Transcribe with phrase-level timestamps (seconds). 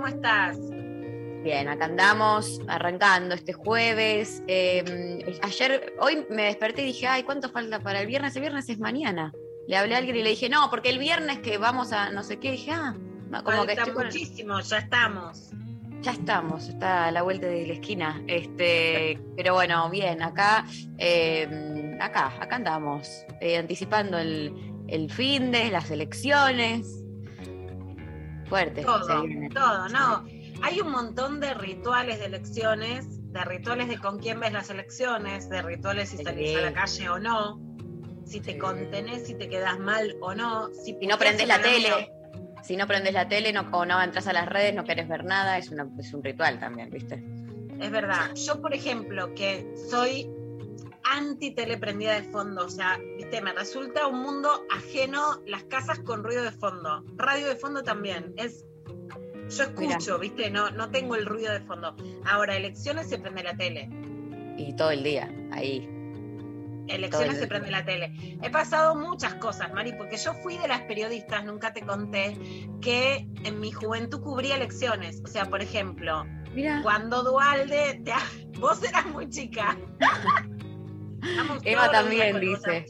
[0.00, 0.56] ¿cómo estás?
[1.42, 4.42] Bien, acá andamos arrancando este jueves.
[4.48, 8.34] Eh, ayer, hoy me desperté y dije, ay, ¿cuánto falta para el viernes?
[8.34, 9.30] El viernes es mañana.
[9.68, 12.22] Le hablé a alguien y le dije, no, porque el viernes que vamos a no
[12.22, 12.94] sé qué, dije, ah,
[13.44, 15.50] como que Falta con- muchísimo, ya estamos.
[16.00, 18.22] Ya estamos, está a la vuelta de la esquina.
[18.26, 20.64] Este, pero bueno, bien, acá,
[20.96, 24.54] eh, acá, acá andamos, eh, anticipando el,
[24.88, 26.99] el fin de las elecciones.
[28.50, 28.82] Fuerte.
[28.82, 29.06] Todo,
[29.54, 30.24] todo, no.
[30.62, 35.48] Hay un montón de rituales de elecciones, de rituales de con quién ves las elecciones,
[35.48, 37.58] de rituales si salís a la calle o no,
[38.26, 42.12] si te contenés, si te quedas mal o no, si Si no prendes la tele,
[42.62, 45.24] si no prendes la tele no, o no entras a las redes, no querés ver
[45.24, 47.24] nada, es, una- es un ritual también, ¿viste?
[47.80, 48.34] Es verdad.
[48.34, 50.28] Yo, por ejemplo, que soy
[51.04, 56.00] anti tele prendida de fondo, o sea, viste, me resulta un mundo ajeno las casas
[56.00, 57.04] con ruido de fondo.
[57.16, 58.34] Radio de fondo también.
[58.36, 58.66] Es
[59.48, 61.96] yo escucho, viste, no, no tengo el ruido de fondo.
[62.24, 63.90] Ahora, elecciones se prende la tele.
[64.56, 65.88] Y todo el día, ahí.
[66.86, 68.38] Elecciones se prende la tele.
[68.42, 72.36] He pasado muchas cosas, Mari, porque yo fui de las periodistas, nunca te conté,
[72.80, 75.20] que en mi juventud cubría elecciones.
[75.24, 76.80] O sea, por ejemplo, Mira.
[76.82, 78.12] Cuando Dualde, te...
[78.60, 79.76] vos eras muy chica.
[81.22, 82.86] Estamos Eva también dice.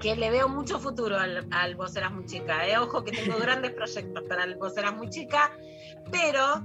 [0.00, 2.66] Que le veo mucho futuro al, al Vos eras muy chica.
[2.66, 2.76] eh.
[2.78, 5.52] Ojo que tengo grandes proyectos para el Vos eras muy chica,
[6.10, 6.62] pero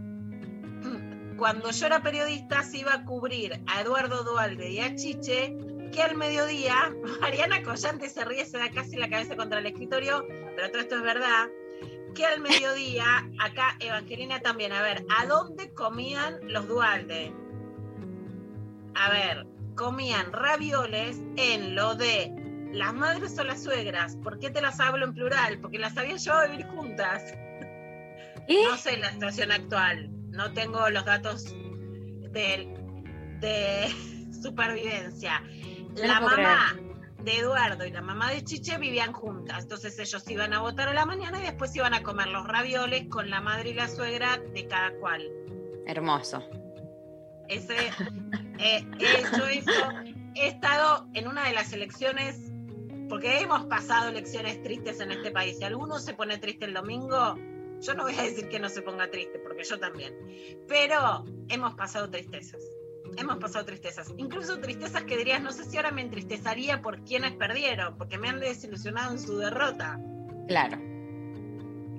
[1.38, 5.56] cuando yo era periodista se iba a cubrir a Eduardo Dualde y a Chiche,
[5.92, 10.26] que al mediodía, Mariana Collante se ríe, se da casi la cabeza contra el escritorio,
[10.56, 11.48] pero todo esto es verdad,
[12.16, 17.32] que al mediodía, acá Evangelina también, a ver, ¿a dónde comían los Dualde?
[18.96, 19.46] A ver,
[19.78, 22.34] comían ravioles en lo de
[22.74, 24.18] las madres o las suegras.
[24.18, 25.60] ¿Por qué te las hablo en plural?
[25.60, 27.24] Porque las habían llevado a vivir juntas.
[28.48, 28.64] ¿Qué?
[28.70, 32.76] No sé la situación actual, no tengo los datos de,
[33.40, 35.42] de supervivencia.
[35.96, 36.76] La mamá
[37.24, 40.94] de Eduardo y la mamá de Chiche vivían juntas, entonces ellos iban a votar a
[40.94, 44.40] la mañana y después iban a comer los ravioles con la madre y la suegra
[44.54, 45.28] de cada cual.
[45.86, 46.48] Hermoso.
[47.50, 47.76] Ese,
[48.60, 49.90] eh, he hecho eso.
[50.36, 52.52] He estado en una de las elecciones,
[53.10, 55.58] porque hemos pasado elecciones tristes en este país.
[55.58, 57.36] Si alguno se pone triste el domingo,
[57.82, 60.14] yo no voy a decir que no se ponga triste, porque yo también.
[60.68, 62.62] Pero hemos pasado tristezas.
[63.18, 64.14] Hemos pasado tristezas.
[64.18, 68.30] Incluso tristezas que dirías, no sé si ahora me entristezaría por quienes perdieron, porque me
[68.30, 70.00] han desilusionado en su derrota.
[70.48, 70.78] Claro.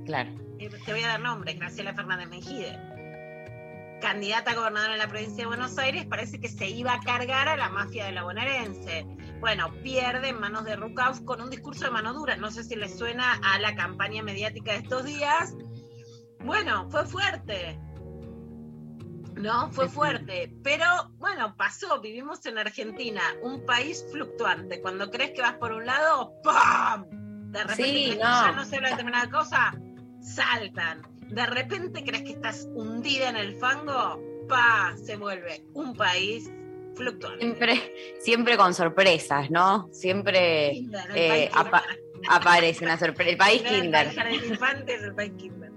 [0.04, 0.30] Claro.
[0.58, 2.87] Eh, Te voy a dar nombres, Graciela Fernández Mejide.
[4.00, 7.48] Candidata a gobernadora en la provincia de Buenos Aires, parece que se iba a cargar
[7.48, 9.06] a la mafia de la bonaerense.
[9.40, 12.36] Bueno, pierde en manos de Rucauf con un discurso de mano dura.
[12.36, 15.54] No sé si le suena a la campaña mediática de estos días.
[16.40, 17.78] Bueno, fue fuerte.
[19.34, 20.52] No, fue fuerte.
[20.64, 20.84] Pero
[21.18, 22.00] bueno, pasó.
[22.00, 24.80] Vivimos en Argentina, un país fluctuante.
[24.80, 27.06] Cuando crees que vas por un lado, ¡pam!
[27.52, 28.18] De repente Sí, no.
[28.18, 29.74] ya no se habla de determinada cosa,
[30.20, 31.02] saltan.
[31.30, 36.50] De repente crees que estás hundida en el fango, pa, se vuelve un país
[36.94, 37.40] fluctuante.
[37.44, 39.88] Siempre, siempre con sorpresas, ¿no?
[39.92, 41.84] Siempre Kinder, eh, apa-
[42.28, 43.30] aparece una sorpresa.
[43.30, 44.06] El país el Kinder.
[44.08, 44.14] el
[45.14, 45.68] país Kinder.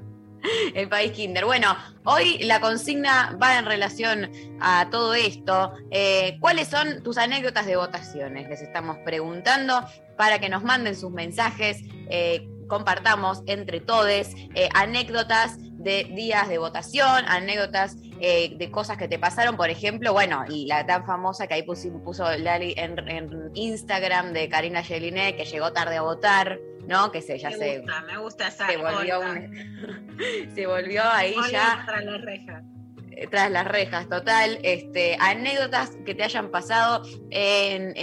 [0.74, 1.46] El país Kinder.
[1.46, 5.74] Bueno, hoy la consigna va en relación a todo esto.
[5.92, 8.50] Eh, ¿Cuáles son tus anécdotas de votaciones?
[8.50, 9.86] Les estamos preguntando
[10.18, 11.78] para que nos manden sus mensajes.
[12.10, 14.28] eh, compartamos entre todos
[14.74, 20.46] anécdotas de días de votación, anécdotas eh, de cosas que te pasaron, por ejemplo, bueno,
[20.68, 25.44] la tan famosa que ahí puso, puso Lali en, en Instagram de Karina Geliné, que
[25.44, 27.12] llegó tarde a votar, ¿no?
[27.12, 29.32] Que se, ya me se, gusta, me gusta esa se volvió, Olga.
[29.32, 32.64] un- se volvió ahí ya tras la reja.
[33.12, 34.60] eh, tras las rejas, total.
[34.64, 37.94] Este, anécdotas que te hayan pasado en,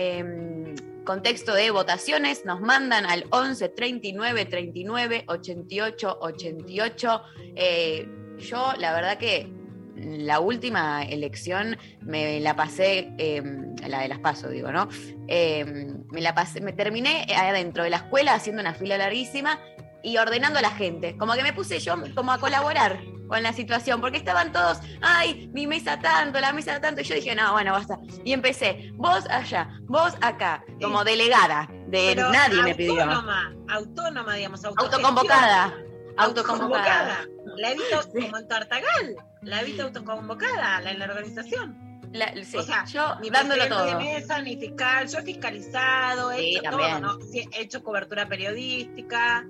[1.08, 7.22] contexto de votaciones, nos mandan al 11 39 39 88 88.
[7.56, 8.06] Eh,
[8.36, 9.50] yo, la verdad que
[9.96, 14.86] la última elección me la pasé, em, la de las paso, digo, ¿no?
[15.28, 19.58] Em, me la pasé, me terminé adentro de la escuela haciendo una fila larguísima
[20.02, 21.16] y ordenando a la gente.
[21.16, 25.50] Como que me puse yo como a colaborar con la situación, porque estaban todos, ay,
[25.52, 27.98] mi mesa tanto, la mesa tanto, y yo dije, no, bueno, basta.
[28.24, 33.02] Y empecé, vos allá, vos acá, como delegada, de Pero nadie me pidió.
[33.02, 34.64] Autónoma, autónoma, digamos.
[34.64, 35.74] Autoconvocada.
[36.16, 37.26] Autoconvocada.
[37.56, 41.76] La he visto como en Tartagal, la he visto autoconvocada en la organización.
[42.12, 43.84] La- sí, O sea, yo Ni dándolo todo.
[43.84, 47.02] de mesa, ni fiscal, yo he fiscalizado, he Sí, hecho también.
[47.02, 47.20] todo, ¿no?
[47.26, 49.44] Sí, he hecho cobertura periodística,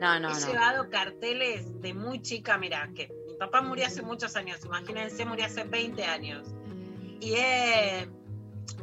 [0.00, 0.46] No, no, he no.
[0.46, 5.46] llevado carteles de muy chica, mira, que mi papá murió hace muchos años, imagínense, murió
[5.46, 6.48] hace 20 años.
[7.20, 8.08] Y he,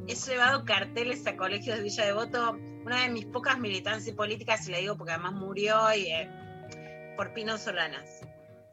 [0.08, 2.52] he llevado carteles a colegios de Villa Devoto,
[2.86, 6.30] una de mis pocas militancias políticas, y la digo porque además murió y, eh,
[7.18, 8.22] por Pino Solanas.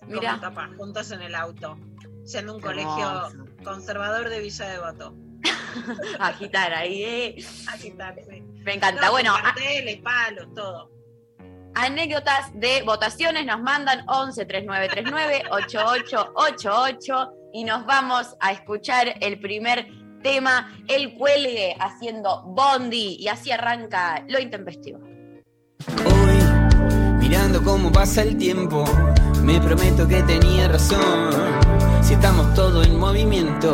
[0.00, 0.35] Con Mira.
[0.35, 1.76] mi papá, juntos en el auto,
[2.25, 3.44] yendo a un Qué colegio hermoso.
[3.64, 5.14] conservador de Villa Devoto.
[6.19, 7.35] Agitar ahí, eh.
[7.37, 8.40] Está, sí.
[8.64, 9.02] Me encanta.
[9.06, 10.90] No, bueno, con a- carteles, palos, todo.
[11.79, 19.87] Anécdotas de votaciones nos mandan 11 3939 8888 y nos vamos a escuchar el primer
[20.23, 24.99] tema, el cuelgue haciendo Bondi y así arranca lo intempestivo.
[26.05, 26.39] Hoy,
[27.21, 28.85] mirando cómo pasa el tiempo,
[29.43, 31.31] me prometo que tenía razón.
[32.03, 33.73] Si estamos todos en movimiento,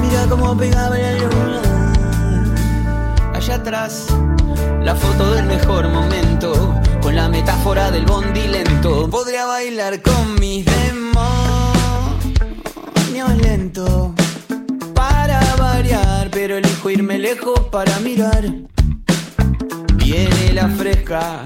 [0.00, 1.92] mira cómo pegaba la luna.
[3.32, 4.08] Allá atrás,
[4.82, 9.10] la foto del mejor momento, con la metáfora del bondi lento.
[9.10, 11.02] Podría bailar con mis demonios
[13.42, 14.14] lento.
[14.94, 18.44] Para variar, pero elijo irme lejos para mirar.
[19.96, 21.42] Viene la fresca,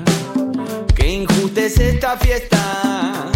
[0.95, 3.31] que injusta es esta fiesta.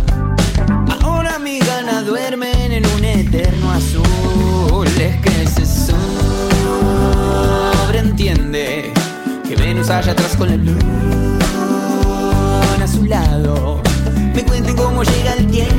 [1.02, 4.86] Ahora mis ganas duermen en un eterno azul.
[4.98, 5.64] Es que se
[7.86, 8.92] sobreentiende
[9.48, 11.59] que Venus allá atrás con a su
[13.10, 15.74] Me cuenten cómo llega el tiempo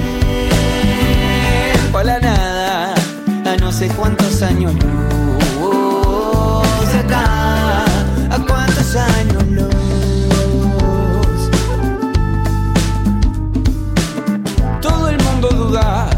[1.97, 2.93] a la nada,
[3.45, 5.33] a no sé cuántos años luz
[6.93, 7.85] acá,
[8.29, 9.69] a cuántos años luz.
[14.81, 16.09] Todo el mundo duda.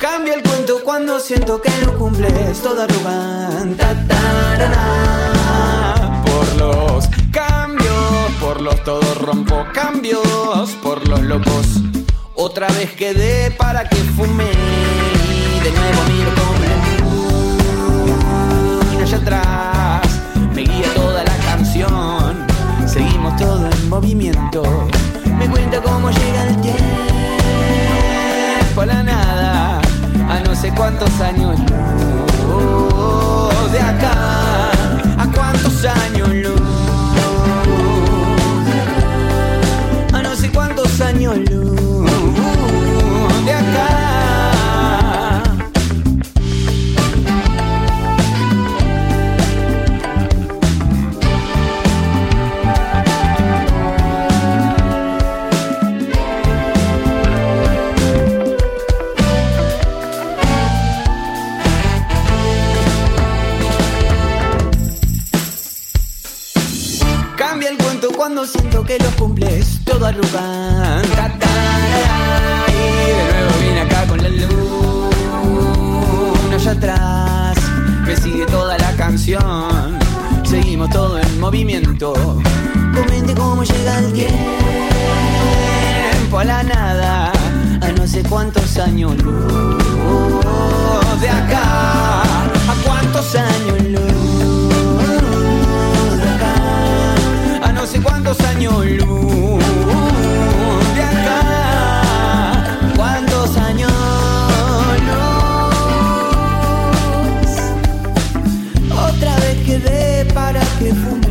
[0.00, 2.60] Cambia el cuento cuando siento que lo cumples.
[2.60, 3.84] Toda arrogante.
[6.24, 6.99] Por por
[8.60, 11.80] los todos rompo cambios, por los locos.
[12.34, 14.44] Otra vez quedé para que fume.
[14.44, 16.76] Y de nuevo miro como la
[18.92, 20.02] luna allá atrás.
[20.54, 22.46] Me guía toda la canción.
[22.86, 24.62] Seguimos todo en movimiento.
[25.38, 26.82] Me cuenta cómo llega el tiempo
[28.82, 29.80] a la nada.
[30.28, 31.58] A no sé cuántos años
[32.48, 34.70] luz de acá.
[35.18, 36.59] A cuántos años luz.
[68.90, 71.00] Que lo cumples todo tarara,
[72.66, 75.10] Y de nuevo vine acá con la luna
[76.56, 77.56] allá atrás.
[78.04, 79.96] Me sigue toda la canción.
[80.42, 82.14] Seguimos todo en movimiento.
[82.92, 84.38] Comente cómo llega el tiempo
[86.40, 87.30] a la nada.
[87.82, 92.22] A no sé cuántos años luz de acá.
[92.22, 94.89] A cuántos años luz
[97.90, 99.64] sé cuántos años luz
[100.94, 102.62] de acá.
[102.94, 103.90] ¿Cuántos años
[105.08, 106.52] luz?
[108.92, 111.29] Otra vez quedé para que fume.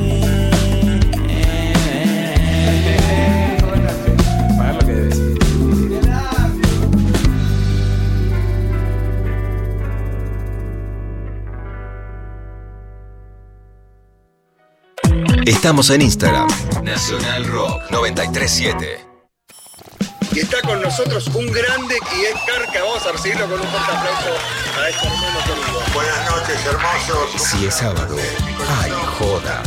[15.70, 16.48] Estamos en Instagram.
[16.82, 19.06] Nacional Rock 937.
[20.32, 22.84] Y está con nosotros un grande y es Carca.
[22.84, 24.30] Vamos a recibirlo con un fuerte aplauso
[24.82, 25.82] a este hermano querido.
[25.94, 27.44] Buenas noches, hermosos.
[27.44, 28.18] Si es sábado,
[28.82, 29.62] ay joda.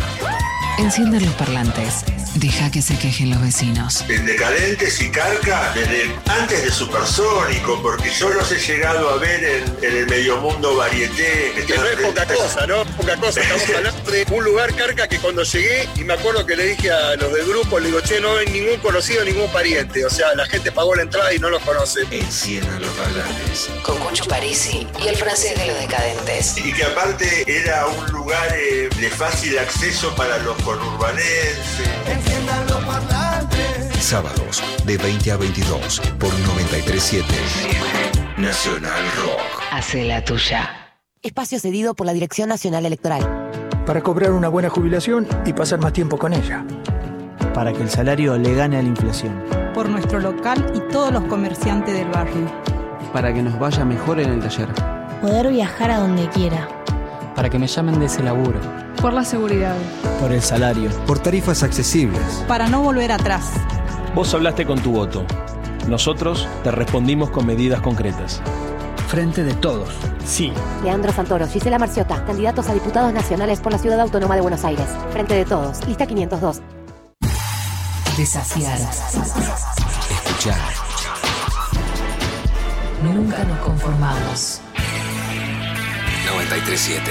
[0.76, 2.04] Enciendan los parlantes.
[2.34, 4.04] Deja que se quejen los vecinos.
[4.08, 9.44] En Decadentes y Carca, desde antes de Supersónico, porque yo los he llegado a ver
[9.44, 11.52] en, en el medio mundo varieté.
[11.66, 12.81] Que no es poca cosa, ¿no?
[13.02, 13.40] Poca cosa.
[13.40, 16.92] Estamos hablando de un lugar, Carca, que cuando llegué, y me acuerdo que le dije
[16.92, 20.04] a los del grupo, le digo, che, no hay ningún conocido, ningún pariente.
[20.06, 22.02] O sea, la gente pagó la entrada y no los conoce.
[22.12, 23.70] Enciendan los parlantes.
[23.82, 26.56] Con Cucho Parisi y el francés de los decadentes.
[26.58, 31.56] Y que aparte era un lugar eh, de fácil acceso para los conurbanenses.
[34.00, 37.26] Sábados de 20 a 22 por 937
[38.36, 39.40] Nacional Rock.
[39.72, 40.81] Hace la tuya.
[41.24, 43.22] Espacio cedido por la Dirección Nacional Electoral.
[43.86, 46.66] Para cobrar una buena jubilación y pasar más tiempo con ella.
[47.54, 49.40] Para que el salario le gane a la inflación.
[49.72, 52.50] Por nuestro local y todos los comerciantes del barrio.
[53.12, 54.68] Para que nos vaya mejor en el taller.
[55.20, 56.66] Poder viajar a donde quiera.
[57.36, 58.58] Para que me llamen de ese laburo.
[59.00, 59.76] Por la seguridad.
[60.20, 60.90] Por el salario.
[61.06, 62.44] Por tarifas accesibles.
[62.48, 63.52] Para no volver atrás.
[64.16, 65.24] Vos hablaste con tu voto.
[65.86, 68.42] Nosotros te respondimos con medidas concretas.
[69.12, 69.90] Frente de todos.
[70.24, 70.54] Sí.
[70.82, 74.86] Leandro Santoro, Gisela Marciota, candidatos a diputados nacionales por la Ciudad Autónoma de Buenos Aires.
[75.10, 75.86] Frente de todos.
[75.86, 76.62] Lista 502.
[78.16, 78.78] Desafiar.
[80.10, 80.58] Escuchar.
[83.04, 84.62] Nunca nos conformamos.
[86.24, 87.10] 937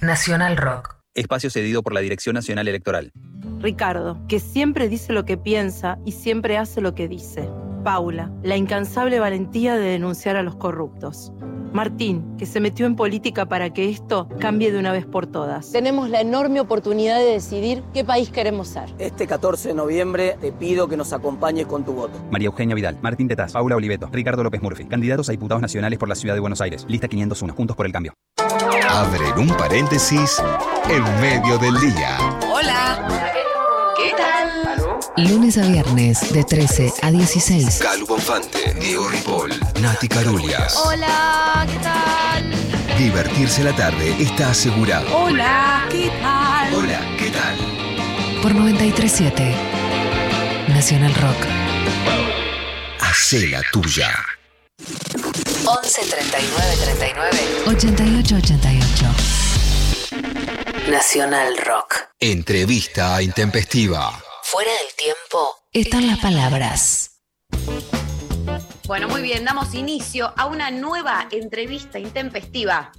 [0.00, 0.98] Nacional Rock.
[1.14, 3.10] Espacio cedido por la Dirección Nacional Electoral.
[3.58, 7.48] Ricardo, que siempre dice lo que piensa y siempre hace lo que dice.
[7.88, 11.32] Paula, la incansable valentía de denunciar a los corruptos.
[11.72, 15.72] Martín, que se metió en política para que esto cambie de una vez por todas.
[15.72, 18.94] Tenemos la enorme oportunidad de decidir qué país queremos ser.
[18.98, 22.18] Este 14 de noviembre te pido que nos acompañes con tu voto.
[22.30, 26.10] María Eugenia Vidal, Martín Tetaz, Paula Oliveto, Ricardo López Murphy, candidatos a diputados nacionales por
[26.10, 26.84] la Ciudad de Buenos Aires.
[26.90, 28.12] Lista 501, Juntos por el Cambio.
[28.86, 30.42] Abren un paréntesis
[30.90, 32.18] en medio del día.
[32.52, 33.32] Hola.
[33.96, 34.37] ¿Qué tal?
[35.26, 37.80] Lunes a viernes de 13 a 16.
[37.82, 40.76] Calu Bonfante, Diego Ripoll, Nati Carulias.
[40.76, 42.48] Hola, ¿qué tal?
[42.96, 45.12] Divertirse la tarde está asegurado.
[45.16, 46.72] Hola, ¿qué tal?
[46.72, 47.56] Hola, ¿qué tal?
[48.42, 49.56] Por 937
[50.68, 51.46] Nacional Rock.
[53.00, 54.14] Hacé la tuya.
[55.64, 59.06] 11 39 39 88 88.
[60.92, 61.96] Nacional Rock.
[62.20, 64.22] Entrevista intempestiva.
[64.50, 67.20] Fuera del tiempo están las palabras.
[68.86, 72.90] Bueno, muy bien, damos inicio a una nueva entrevista intempestiva.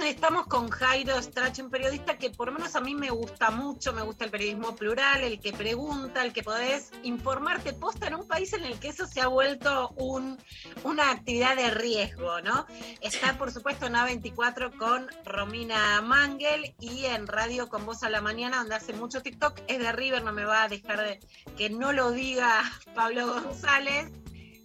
[0.00, 3.92] Estamos con Jairo Strach, un periodista que por lo menos a mí me gusta mucho,
[3.92, 8.26] me gusta el periodismo plural, el que pregunta, el que podés informarte posta en un
[8.26, 10.38] país en el que eso se ha vuelto un,
[10.84, 12.66] una actividad de riesgo, ¿no?
[13.00, 18.20] Está, por supuesto, en A24 con Romina Mangel y en Radio con Voz a la
[18.20, 19.60] Mañana, donde hace mucho TikTok.
[19.66, 21.20] Es de River, no me va a dejar de
[21.56, 22.62] que no lo diga
[22.94, 24.10] Pablo González.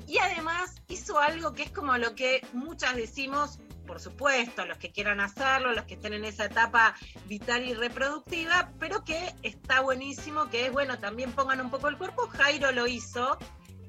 [0.08, 3.60] Y además hizo algo que es como lo que muchas decimos,
[3.94, 6.96] por supuesto, los que quieran hacerlo, los que estén en esa etapa
[7.28, 11.98] vital y reproductiva, pero que está buenísimo, que es bueno, también pongan un poco el
[12.00, 12.28] cuerpo.
[12.28, 13.38] Jairo lo hizo,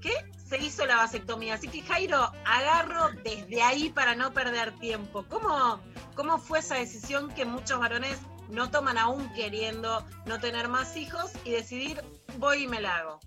[0.02, 0.12] que
[0.46, 1.54] se hizo la vasectomía.
[1.54, 5.24] Así que Jairo, agarro desde ahí para no perder tiempo.
[5.26, 5.80] ¿Cómo,
[6.14, 8.18] cómo fue esa decisión que muchos varones
[8.50, 12.02] no toman aún queriendo no tener más hijos y decidir
[12.36, 13.20] voy y me la hago?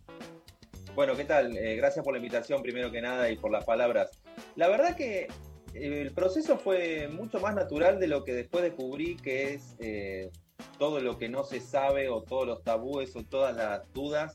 [0.94, 1.58] Bueno, ¿qué tal?
[1.58, 4.12] Eh, gracias por la invitación primero que nada y por las palabras.
[4.56, 5.28] La verdad que
[5.74, 10.32] el proceso fue mucho más natural de lo que después descubrí que es eh,
[10.78, 14.34] todo lo que no se sabe o todos los tabúes o todas las dudas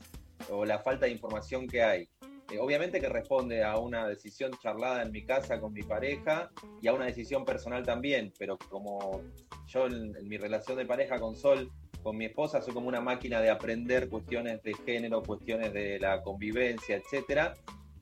[0.49, 2.09] o la falta de información que hay.
[2.51, 6.87] Eh, obviamente que responde a una decisión charlada en mi casa con mi pareja y
[6.87, 9.21] a una decisión personal también, pero como
[9.67, 11.71] yo en, en mi relación de pareja con Sol,
[12.03, 16.21] con mi esposa, soy como una máquina de aprender cuestiones de género, cuestiones de la
[16.21, 17.55] convivencia, etcétera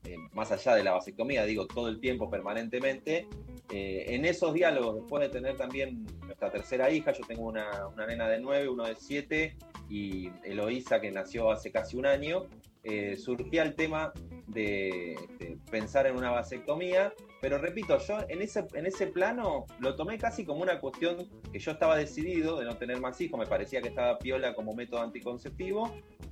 [0.03, 3.27] eh, más allá de la vasectomía, digo, todo el tiempo, permanentemente,
[3.69, 8.05] eh, en esos diálogos, después de tener también nuestra tercera hija, yo tengo una, una
[8.05, 9.55] nena de nueve, uno de siete,
[9.89, 12.47] y Eloísa, que nació hace casi un año,
[12.83, 14.11] eh, surgía el tema
[14.47, 19.95] de, de, pensar en una vasectomía, pero repito, yo en ese, en ese plano lo
[19.95, 23.47] tomé casi como una cuestión que yo estaba decidido de no tener más hijos, me
[23.47, 25.91] parecía que estaba piola como método anticonceptivo,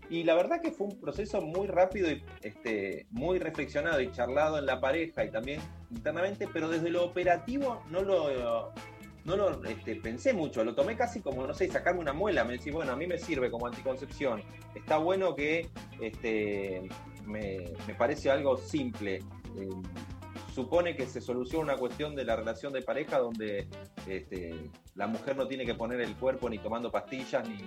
[0.10, 4.60] y la verdad que fue un proceso muy rápido y este, muy reflexionado y charlado
[4.60, 5.62] en la pareja y también
[5.92, 8.72] internamente, pero desde lo operativo no lo,
[9.26, 12.44] no lo este, pensé mucho, lo tomé casi como, no sé, sacarme una muela.
[12.44, 14.42] Me decís, bueno, a mí me sirve como anticoncepción.
[14.74, 15.70] Está bueno que
[16.02, 16.90] este,
[17.26, 19.18] me, me parece algo simple.
[19.58, 19.70] Eh,
[20.54, 23.68] supone que se soluciona una cuestión de la relación de pareja donde
[24.08, 27.58] este, la mujer no tiene que poner el cuerpo ni tomando pastillas ni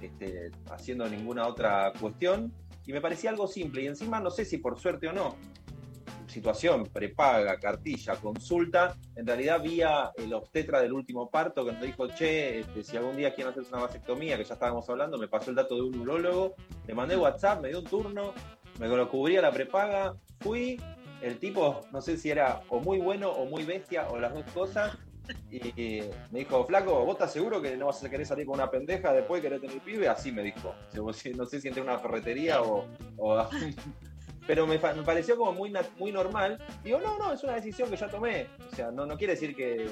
[0.00, 2.52] este, haciendo ninguna otra cuestión.
[2.86, 3.82] Y me parecía algo simple.
[3.82, 5.36] Y encima no sé si por suerte o no,
[6.28, 12.06] situación, prepaga, cartilla, consulta, en realidad vía el obstetra del último parto que nos dijo,
[12.08, 15.50] che, este, si algún día quieren hacerse una vasectomía, que ya estábamos hablando, me pasó
[15.50, 16.54] el dato de un urólogo,
[16.86, 18.32] le mandé WhatsApp, me dio un turno,
[18.78, 20.80] me lo cubría la prepaga, fui,
[21.22, 24.44] el tipo, no sé si era o muy bueno o muy bestia o las dos
[24.52, 24.96] cosas,
[25.50, 28.70] y me dijo, flaco, ¿vos estás seguro que no vas a querer salir con una
[28.70, 30.08] pendeja después de querer tener pibe?
[30.08, 30.74] Así me dijo.
[30.94, 32.86] No sé si entré en una ferretería o...
[34.46, 36.58] pero me, pareció como muy, muy normal.
[36.82, 38.46] Digo, no, no, es una decisión que ya tomé.
[38.72, 39.90] O sea, no, no quiere decir que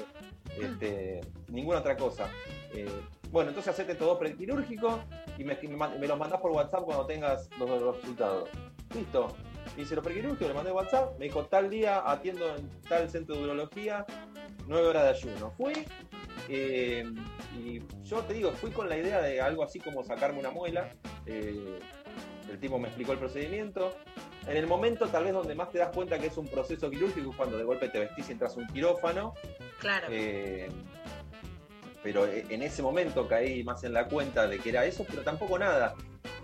[0.59, 2.29] este, ninguna otra cosa.
[2.73, 2.89] Eh,
[3.29, 5.01] bueno, entonces hacete todo prequirúrgico
[5.37, 8.49] y me, me, los mandás por WhatsApp cuando tengas los, los resultados.
[8.95, 9.35] Listo.
[9.77, 13.43] Hice los prequirúrgicos, le mandé WhatsApp, me dijo tal día atiendo en tal centro de
[13.43, 14.05] urología,
[14.67, 15.51] nueve horas de ayuno.
[15.51, 15.73] Fui
[16.49, 17.05] eh,
[17.57, 20.89] y yo te digo, fui con la idea de algo así como sacarme una muela.
[21.25, 21.79] Eh,
[22.49, 23.95] el tipo me explicó el procedimiento.
[24.47, 27.31] En el momento tal vez donde más te das cuenta que es un proceso quirúrgico
[27.31, 29.33] es cuando de golpe te vestís y entras a un quirófano.
[29.79, 30.07] Claro.
[30.09, 30.69] Eh,
[32.07, 35.59] pero en ese momento caí más en la cuenta de que era eso, pero tampoco
[35.59, 35.93] nada.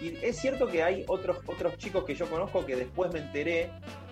[0.01, 3.71] Y es cierto que hay otros, otros chicos que yo conozco que después me enteré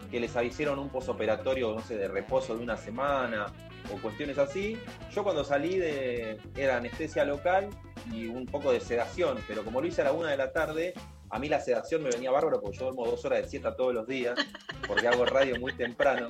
[0.10, 3.48] que les avisaron un posoperatorio, no sé, de reposo de una semana
[3.94, 4.80] o cuestiones así.
[5.14, 6.38] Yo cuando salí de.
[6.56, 7.68] era anestesia local
[8.14, 10.94] y un poco de sedación, pero como lo hice a la una de la tarde,
[11.30, 13.94] a mí la sedación me venía bárbaro porque yo duermo dos horas de siesta todos
[13.94, 14.40] los días,
[14.88, 16.30] porque hago radio muy temprano.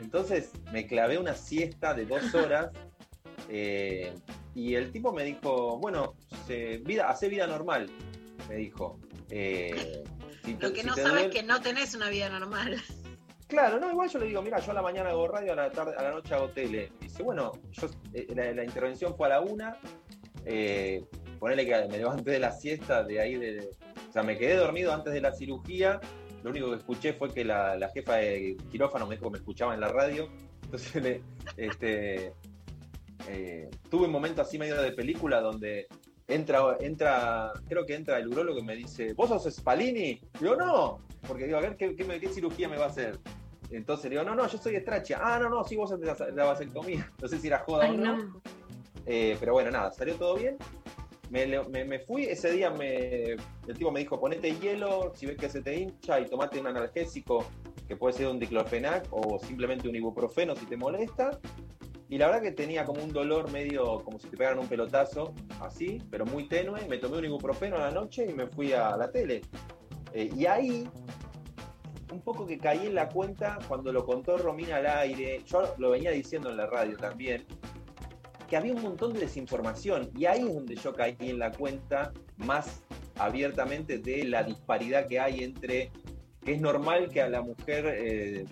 [0.00, 2.70] Entonces me clavé una siesta de dos horas
[3.48, 4.12] eh,
[4.54, 6.14] y el tipo me dijo, bueno,
[6.84, 7.90] vida, hace vida normal
[8.48, 8.98] me dijo.
[9.30, 10.04] Eh,
[10.60, 12.76] Lo que no sabes es que no tenés una vida normal.
[13.46, 15.70] Claro, no, igual yo le digo, mira, yo a la mañana hago radio, a la
[15.70, 16.92] tarde, a la noche hago tele.
[17.00, 19.78] Dice, bueno, yo eh, la, intervención fue a la una,
[20.44, 21.02] eh,
[21.38, 23.70] ponele que me levanté de la siesta, de ahí de.
[24.08, 25.98] O sea, me quedé dormido antes de la cirugía.
[26.42, 29.72] Lo único que escuché fue que la, jefa de quirófano me dijo que me escuchaba
[29.72, 30.28] en la radio.
[30.64, 31.22] Entonces,
[31.56, 32.34] este,
[33.28, 35.86] eh, tuve un momento así medio de película donde
[36.26, 40.20] entra, entra, creo que entra el urólogo y me dice, ¿vos sos Spalini?
[40.40, 43.18] Digo, no, porque digo, a ver, ¿qué, qué, cirugía me va a hacer?
[43.70, 45.18] Entonces digo, no, no, yo soy estracha.
[45.20, 47.10] Ah, no, no, sí, vos de la, vasectomía.
[47.20, 48.40] No sé si era joda o no.
[49.04, 50.56] Eh, pero bueno, nada, salió todo bien.
[51.30, 55.50] Me, me, fui, ese día me, el tipo me dijo, ponete hielo, si ves que
[55.50, 57.44] se te hincha y tomate un analgésico,
[57.86, 61.38] que puede ser un diclofenac o simplemente un ibuprofeno si te molesta.
[62.08, 65.34] Y la verdad que tenía como un dolor medio como si te pegaran un pelotazo,
[65.60, 66.86] así, pero muy tenue.
[66.88, 69.42] Me tomé un ibuprofeno a la noche y me fui a la tele.
[70.14, 70.88] Eh, y ahí,
[72.10, 75.90] un poco que caí en la cuenta cuando lo contó Romina al aire, yo lo
[75.90, 77.44] venía diciendo en la radio también,
[78.48, 80.10] que había un montón de desinformación.
[80.16, 82.82] Y ahí es donde yo caí en la cuenta más
[83.16, 85.90] abiertamente de la disparidad que hay entre
[86.42, 88.46] que es normal que a la mujer eh,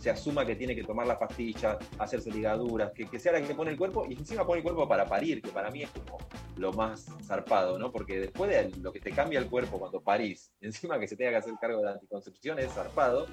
[0.00, 3.54] se asuma que tiene que tomar la pastilla, hacerse ligaduras, que, que, sea la que
[3.54, 6.18] pone el cuerpo y encima pone el cuerpo para parir, que para mí es como
[6.56, 7.90] lo más zarpado, ¿no?
[7.90, 11.30] Porque después de lo que te cambia el cuerpo cuando parís, encima que se tenga
[11.30, 13.26] que hacer cargo de la anticoncepción es zarpado.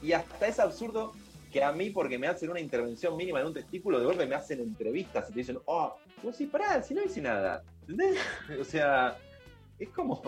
[0.00, 1.12] Y hasta es absurdo
[1.52, 4.34] que a mí, porque me hacen una intervención mínima en un testículo, de golpe me
[4.34, 7.62] hacen entrevistas y te dicen, oh, no, sí, pará, si no hice nada.
[7.82, 8.18] ¿Entendés?
[8.60, 9.16] O sea,
[9.78, 10.22] es como,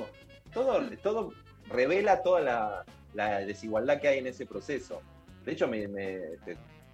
[0.52, 1.32] todo, todo
[1.68, 2.84] revela toda la,
[3.14, 5.03] la desigualdad que hay en ese proceso.
[5.44, 5.88] De hecho, me,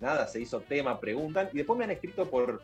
[0.00, 2.62] nada, se hizo tema, preguntan, y después me han escrito por,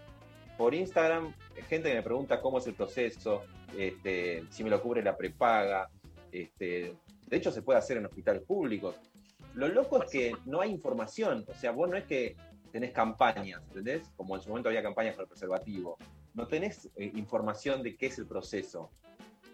[0.56, 1.34] por Instagram
[1.68, 3.44] gente que me pregunta cómo es el proceso,
[3.76, 5.88] este, si me lo cubre la prepaga.
[6.30, 6.94] Este,
[7.26, 8.96] de hecho, se puede hacer en hospitales públicos.
[9.54, 12.36] Lo loco es que no hay información, o sea, vos no es que
[12.72, 14.10] tenés campañas, ¿entendés?
[14.16, 15.98] Como en su momento había campañas con el preservativo.
[16.34, 18.90] No tenés eh, información de qué es el proceso.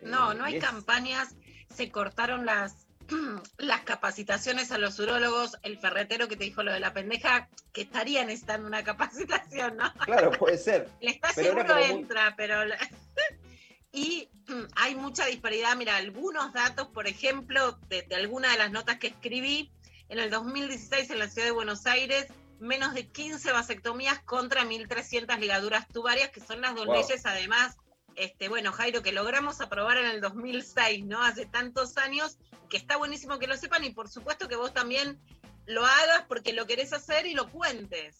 [0.02, 1.36] No, no hay campañas,
[1.68, 2.87] se cortaron las,
[3.58, 7.82] las capacitaciones a los urólogos, el ferretero que te dijo lo de la pendeja, que
[7.82, 9.92] estaría necesitando una capacitación, ¿no?
[10.04, 10.88] Claro, puede ser.
[11.00, 12.60] Le está seguro entra, pero...
[13.92, 14.28] y
[14.76, 15.76] hay mucha disparidad.
[15.76, 19.72] Mira, algunos datos, por ejemplo, de, de alguna de las notas que escribí,
[20.08, 22.26] en el 2016 en la ciudad de Buenos Aires,
[22.58, 27.76] menos de 15 vasectomías contra 1.300 ligaduras tubarias, que son las dos leyes además
[28.18, 31.22] este, bueno, Jairo, que logramos aprobar en el 2006, ¿no?
[31.22, 35.18] Hace tantos años, que está buenísimo que lo sepan y por supuesto que vos también
[35.66, 38.18] lo hagas porque lo querés hacer y lo cuentes.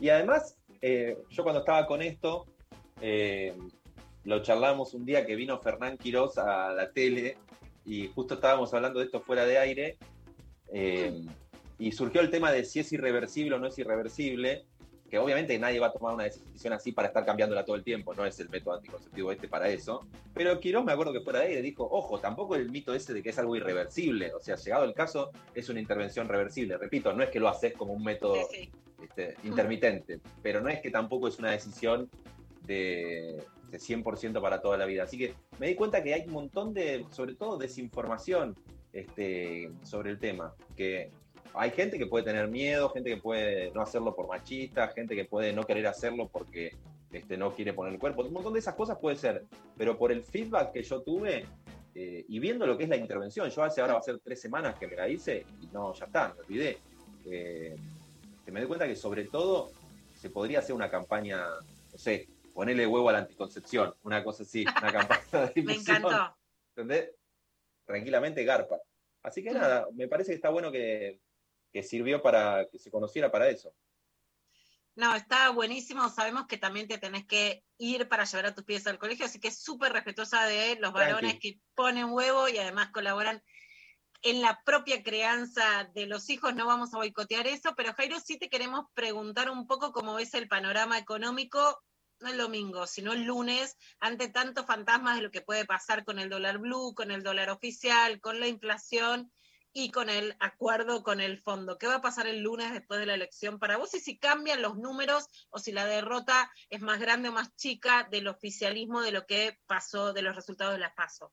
[0.00, 2.46] Y además, eh, yo cuando estaba con esto,
[3.00, 3.54] eh,
[4.24, 7.36] lo charlamos un día que vino Fernán Quirós a la tele
[7.84, 9.96] y justo estábamos hablando de esto fuera de aire
[10.72, 11.24] eh,
[11.78, 14.64] y surgió el tema de si es irreversible o no es irreversible,
[15.12, 18.14] que obviamente nadie va a tomar una decisión así para estar cambiándola todo el tiempo,
[18.14, 21.48] no es el método anticonceptivo este para eso, pero Quirós me acuerdo que fuera de
[21.48, 24.84] aire dijo, ojo, tampoco el mito ese de que es algo irreversible, o sea, llegado
[24.84, 28.36] el caso es una intervención reversible, repito, no es que lo haces como un método
[29.02, 32.08] este, intermitente, pero no es que tampoco es una decisión
[32.62, 35.02] de, de 100% para toda la vida.
[35.02, 38.56] Así que me di cuenta que hay un montón de, sobre todo, desinformación
[38.94, 40.54] este, sobre el tema.
[40.74, 41.10] Que
[41.54, 45.24] hay gente que puede tener miedo, gente que puede no hacerlo por machista, gente que
[45.24, 46.74] puede no querer hacerlo porque
[47.10, 48.22] este, no quiere poner el cuerpo.
[48.22, 49.44] Un montón de esas cosas puede ser,
[49.76, 51.46] pero por el feedback que yo tuve
[51.94, 54.40] eh, y viendo lo que es la intervención, yo hace ahora va a ser tres
[54.40, 56.78] semanas que me la hice y no, ya está, me olvidé.
[57.26, 57.76] Eh,
[58.46, 59.70] me doy cuenta que sobre todo
[60.14, 61.44] se podría hacer una campaña,
[61.92, 66.36] no sé, ponerle huevo a la anticoncepción, una cosa así, una campaña de Me encantó.
[66.70, 67.10] ¿Entendés?
[67.84, 68.78] Tranquilamente garpa.
[69.22, 71.20] Así que nada, me parece que está bueno que,
[71.72, 73.74] que sirvió para que se conociera para eso.
[74.94, 76.08] No, está buenísimo.
[76.10, 79.40] Sabemos que también te tenés que ir para llevar a tus pies al colegio, así
[79.40, 83.42] que es súper respetuosa de los varones que ponen huevo y además colaboran
[84.22, 88.38] en la propia crianza de los hijos, no vamos a boicotear eso, pero Jairo, sí
[88.38, 91.82] te queremos preguntar un poco cómo ves el panorama económico,
[92.20, 96.20] no el domingo, sino el lunes, ante tantos fantasmas de lo que puede pasar con
[96.20, 99.32] el dólar blue, con el dólar oficial, con la inflación
[99.72, 101.78] y con el acuerdo con el fondo.
[101.78, 104.62] ¿Qué va a pasar el lunes después de la elección para vos y si cambian
[104.62, 109.12] los números o si la derrota es más grande o más chica del oficialismo de
[109.12, 111.32] lo que pasó, de los resultados de las PASO?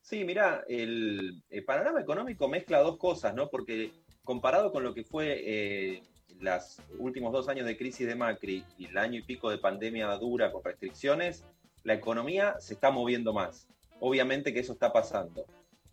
[0.00, 3.50] Sí, mira, el, panorama económico mezcla dos cosas, ¿no?
[3.50, 3.92] Porque
[4.24, 6.02] comparado con lo que fue eh,
[6.40, 10.06] los últimos dos años de crisis de Macri y el año y pico de pandemia
[10.16, 11.44] dura con restricciones,
[11.82, 13.66] la economía se está moviendo más.
[14.00, 15.44] Obviamente que eso está pasando.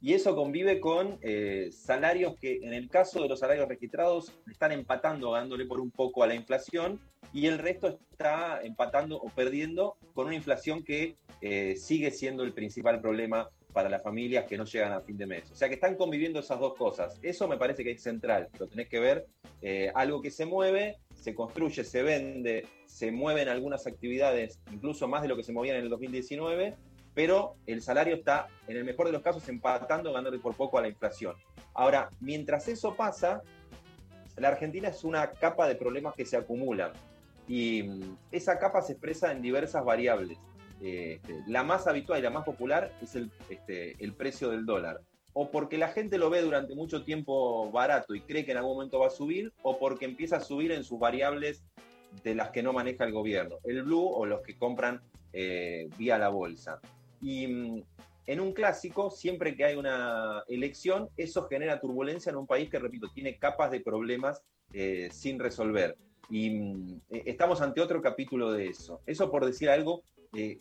[0.05, 4.71] Y eso convive con eh, salarios que, en el caso de los salarios registrados, están
[4.71, 6.99] empatando, dándole por un poco a la inflación,
[7.33, 12.53] y el resto está empatando o perdiendo con una inflación que eh, sigue siendo el
[12.53, 15.49] principal problema para las familias que no llegan a fin de mes.
[15.51, 17.17] O sea que están conviviendo esas dos cosas.
[17.23, 19.25] Eso me parece que es central, lo tenés que ver.
[19.63, 25.23] Eh, algo que se mueve, se construye, se vende, se mueven algunas actividades, incluso más
[25.23, 26.75] de lo que se movían en el 2019,
[27.15, 30.81] pero el salario está, en el mejor de los casos, empatando, ganándole por poco a
[30.81, 31.35] la inflación.
[31.73, 33.41] Ahora, mientras eso pasa,
[34.35, 36.91] la Argentina es una capa de problemas que se acumulan
[37.47, 40.37] y mm, esa capa se expresa en diversas variables.
[40.81, 44.99] Este, la más habitual y la más popular es el, este, el precio del dólar.
[45.33, 48.75] O porque la gente lo ve durante mucho tiempo barato y cree que en algún
[48.75, 51.63] momento va a subir, o porque empieza a subir en sus variables
[52.23, 55.01] de las que no maneja el gobierno, el blue o los que compran
[55.33, 56.79] eh, vía la bolsa.
[57.21, 57.83] Y mm,
[58.27, 62.79] en un clásico, siempre que hay una elección, eso genera turbulencia en un país que,
[62.79, 64.41] repito, tiene capas de problemas
[64.73, 65.95] eh, sin resolver.
[66.29, 69.01] Y mm, e, estamos ante otro capítulo de eso.
[69.05, 70.59] Eso por decir algo eh,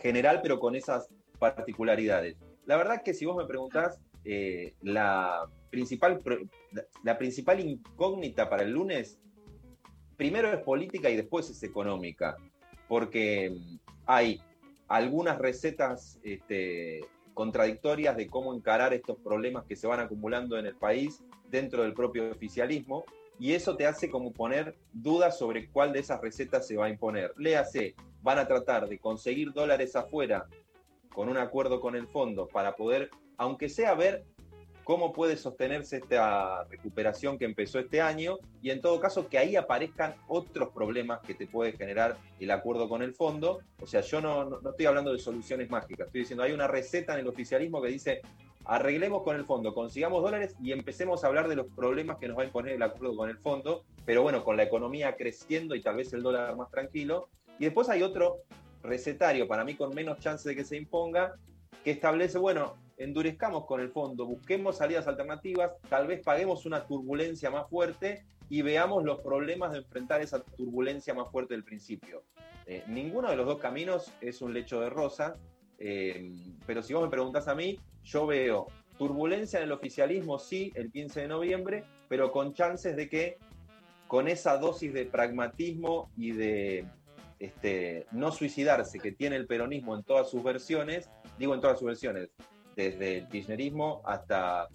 [0.00, 2.36] general, pero con esas particularidades.
[2.64, 6.20] La verdad que si vos me preguntás, eh, la, principal,
[7.02, 9.18] la, principal incógnita para el lunes,
[10.16, 12.36] primero es política y después es económica,
[12.88, 14.40] porque mm, hay
[14.92, 17.00] algunas recetas este,
[17.32, 21.94] contradictorias de cómo encarar estos problemas que se van acumulando en el país dentro del
[21.94, 23.06] propio oficialismo
[23.38, 26.90] y eso te hace como poner dudas sobre cuál de esas recetas se va a
[26.90, 27.32] imponer.
[27.38, 30.46] Léase, van a tratar de conseguir dólares afuera
[31.14, 34.26] con un acuerdo con el fondo para poder, aunque sea ver
[34.84, 39.56] cómo puede sostenerse esta recuperación que empezó este año y en todo caso que ahí
[39.56, 43.60] aparezcan otros problemas que te puede generar el acuerdo con el fondo.
[43.80, 47.20] O sea, yo no, estoy hablando de soluciones mágicas, estoy diciendo, hay una receta en
[47.20, 48.22] el oficialismo que dice,
[48.64, 52.38] arreglemos con el fondo, consigamos dólares y empecemos a hablar de los problemas que nos
[52.38, 55.80] va a imponer el acuerdo con el fondo, pero bueno, con la economía creciendo y
[55.80, 57.28] tal vez el dólar más tranquilo.
[57.58, 58.38] Y después hay otro
[58.82, 61.34] recetario, para mí con menos chance de que se imponga,
[61.84, 67.50] que establece, bueno, endurezcamos con el fondo, busquemos salidas alternativas, tal vez paguemos una turbulencia
[67.50, 72.22] más fuerte y veamos los problemas de enfrentar esa turbulencia más fuerte del principio.
[72.66, 75.36] Eh, ninguno de los dos caminos es un lecho de rosa,
[75.78, 76.32] eh,
[76.66, 78.66] pero si vos me preguntás a mí, yo veo
[78.98, 83.38] turbulencia en el oficialismo, sí, el 15 de noviembre, pero con chances de que
[84.06, 86.86] con esa dosis de pragmatismo y de
[87.38, 91.88] este, no suicidarse que tiene el peronismo en todas sus versiones, digo en todas sus
[91.88, 92.28] versiones,
[92.76, 94.68] desde el kirchnerismo hasta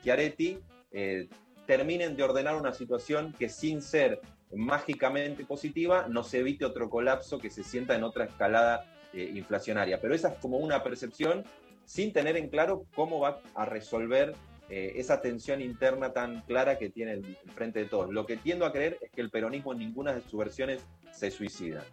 [0.00, 0.60] Schiaretti,
[0.92, 1.28] eh,
[1.66, 4.20] terminen de ordenar una situación que sin ser
[4.54, 10.00] mágicamente positiva nos evite otro colapso que se sienta en otra escalada eh, inflacionaria.
[10.00, 11.44] Pero esa es como una percepción
[11.84, 14.34] sin tener en claro cómo va a resolver
[14.70, 18.10] eh, esa tensión interna tan clara que tiene el, frente de todos.
[18.10, 21.30] Lo que tiendo a creer es que el peronismo en ninguna de sus versiones se
[21.30, 21.84] suicida.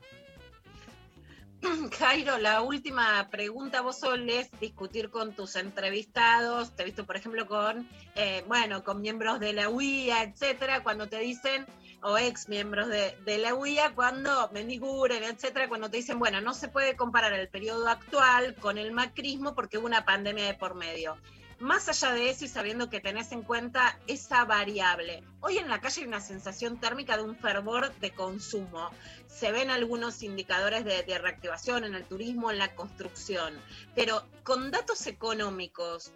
[2.00, 7.48] Jairo, la última pregunta, vos solés discutir con tus entrevistados, te he visto por ejemplo
[7.48, 11.66] con, eh, bueno, con miembros de la UIA, etcétera, cuando te dicen,
[12.04, 16.68] o ex miembros de, la UIA, cuando Mendiguren, etcétera, cuando te dicen, bueno, no se
[16.68, 21.16] puede comparar el periodo actual con el macrismo porque hubo una pandemia de por medio
[21.62, 25.80] más allá de eso y sabiendo que tenés en cuenta esa variable, hoy en la
[25.80, 28.90] calle hay una sensación térmica de un fervor de consumo.
[29.28, 33.54] Se ven algunos indicadores de, de, reactivación en el turismo, en la construcción,
[33.96, 36.12] pero con datos económicos,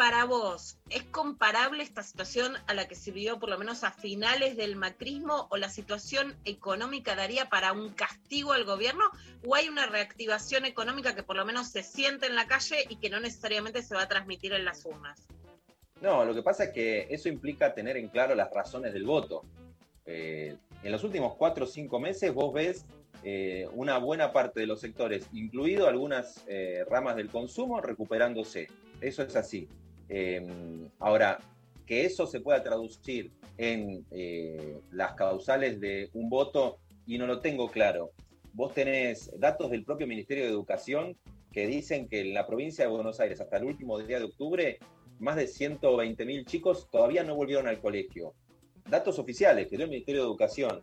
[0.00, 4.56] para vos, ¿es comparable esta situación a la que se por lo menos a finales
[4.56, 9.04] del macrismo o la situación económica daría para un castigo al gobierno
[9.46, 12.96] o hay una reactivación económica que por lo menos se siente en la calle y
[12.96, 15.28] que no necesariamente se va a transmitir en las urnas?
[16.00, 19.44] No, lo que pasa es que eso implica tener en claro las razones del voto.
[20.06, 22.86] Eh, en los últimos cuatro o cinco meses vos ves
[23.22, 28.68] eh, una buena parte de los sectores, incluido algunas eh, ramas del consumo, recuperándose.
[29.02, 29.68] Eso es así.
[30.10, 30.46] Eh,
[30.98, 31.38] ahora,
[31.86, 37.40] que eso se pueda traducir en eh, las causales de un voto, y no lo
[37.40, 38.12] tengo claro.
[38.52, 41.16] Vos tenés datos del propio Ministerio de Educación
[41.52, 44.78] que dicen que en la provincia de Buenos Aires, hasta el último día de octubre,
[45.18, 48.34] más de 120 mil chicos todavía no volvieron al colegio.
[48.88, 50.82] Datos oficiales que dio el Ministerio de Educación.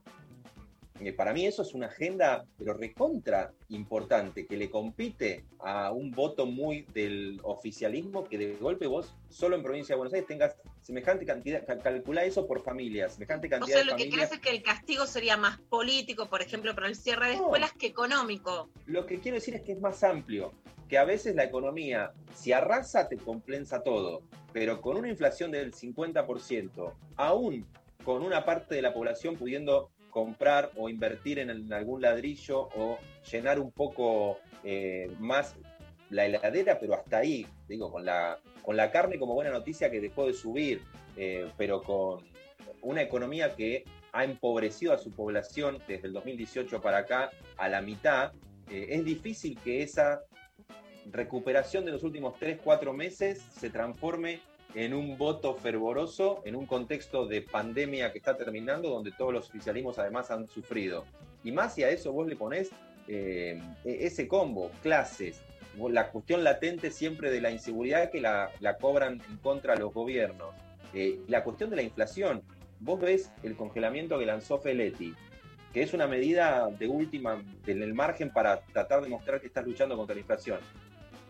[1.00, 6.12] Eh, para mí eso es una agenda, pero recontra importante, que le compite a un
[6.12, 10.56] voto muy del oficialismo, que de golpe vos, solo en provincia de Buenos Aires, tengas
[10.82, 14.40] semejante cantidad, calcula eso por familias, semejante cantidad o sea, de lo que crees es
[14.40, 17.44] que el castigo sería más político, por ejemplo, para el cierre de No.
[17.44, 18.70] escuelas, que económico.
[18.86, 20.54] Lo que quiero decir es que es más amplio,
[20.88, 24.22] que a veces la economía, si arrasa, te compensa todo,
[24.54, 27.68] pero con una inflación del 50%, aún
[28.04, 32.98] con una parte de la población pudiendo comprar o invertir en, algún ladrillo o
[33.32, 35.56] llenar un poco eh, más
[36.10, 40.02] la heladera, pero hasta ahí, digo, con la, con la carne como buena noticia que
[40.02, 40.82] dejó de subir,
[41.18, 42.24] eh, pero con
[42.82, 47.84] una economía que ha empobrecido a su población desde el 2018 para acá a la
[47.84, 48.32] mitad,
[48.72, 50.24] eh, es difícil que esa
[51.12, 54.40] recuperación de los últimos 3, 4 meses se transforme
[54.76, 59.50] en un voto fervoroso en un contexto de pandemia que está terminando, donde todos los
[59.50, 61.06] oficialismos además han sufrido.
[61.44, 62.72] Y más si a eso vos le ponés
[63.08, 65.42] eh, ese combo, clases,
[65.90, 70.54] la cuestión latente siempre de la inseguridad que la, la cobran en contra los gobiernos,
[70.94, 72.42] eh, la cuestión de la inflación.
[72.80, 75.14] Vos ves el congelamiento que lanzó Feletti,
[75.74, 79.66] que es una medida de última en el margen para tratar de mostrar que estás
[79.66, 80.60] luchando contra la inflación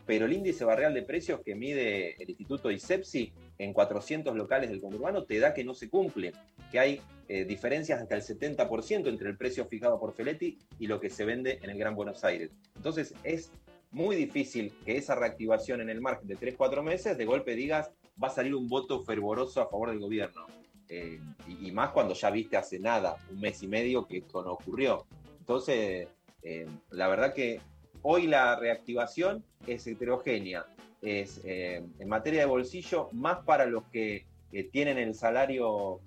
[0.07, 4.79] pero el índice barrial de precios que mide el Instituto ISEPSI en 400 locales del
[4.79, 6.31] conurbano te da que no se cumple,
[6.71, 11.01] que hay eh, diferencias hasta el 70% entre el precio fijado por Feletti y lo
[11.01, 12.51] que se vende en el Gran Buenos Aires.
[12.77, 13.51] Entonces es
[13.91, 17.91] muy difícil que esa reactivación en el margen de 3-4 meses de golpe digas
[18.21, 20.47] va a salir un voto fervoroso a favor del gobierno.
[20.89, 24.53] Eh, y, más cuando ya viste hace nada, un mes y medio, que esto no
[24.53, 25.05] ocurrió.
[25.39, 26.07] Entonces,
[26.43, 27.59] eh, la verdad que
[28.01, 30.65] Hoy la reactivación es heterogénea,
[31.01, 35.99] es eh, en materia de bolsillo más para los que eh, tienen el salario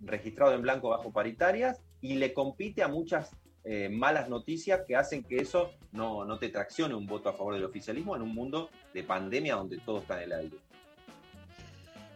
[0.00, 3.30] registrado en blanco bajo paritarias y le compite a muchas
[3.64, 7.54] eh, malas noticias que hacen que eso no, no te traccione un voto a favor
[7.54, 10.56] del oficialismo en un mundo de pandemia donde todo está en el aire.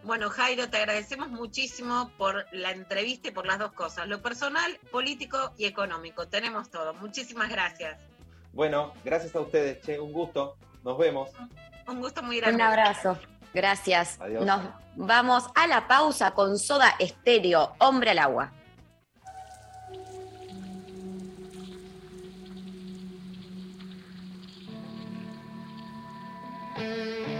[0.04, 4.78] Bueno, Jairo, te agradecemos muchísimo por la entrevista y por las dos cosas, lo personal,
[4.90, 6.28] político y económico.
[6.28, 6.94] Tenemos todo.
[6.94, 7.98] Muchísimas gracias.
[8.52, 10.56] Bueno, gracias a ustedes, che, un gusto.
[10.84, 11.30] Nos vemos.
[11.86, 12.56] Un gusto muy grande.
[12.56, 13.18] Un abrazo.
[13.54, 14.20] Gracias.
[14.20, 14.44] Adiós.
[14.44, 14.60] Nos
[14.96, 18.52] vamos a la pausa con Soda Estéreo, Hombre al Agua.
[26.78, 27.37] meses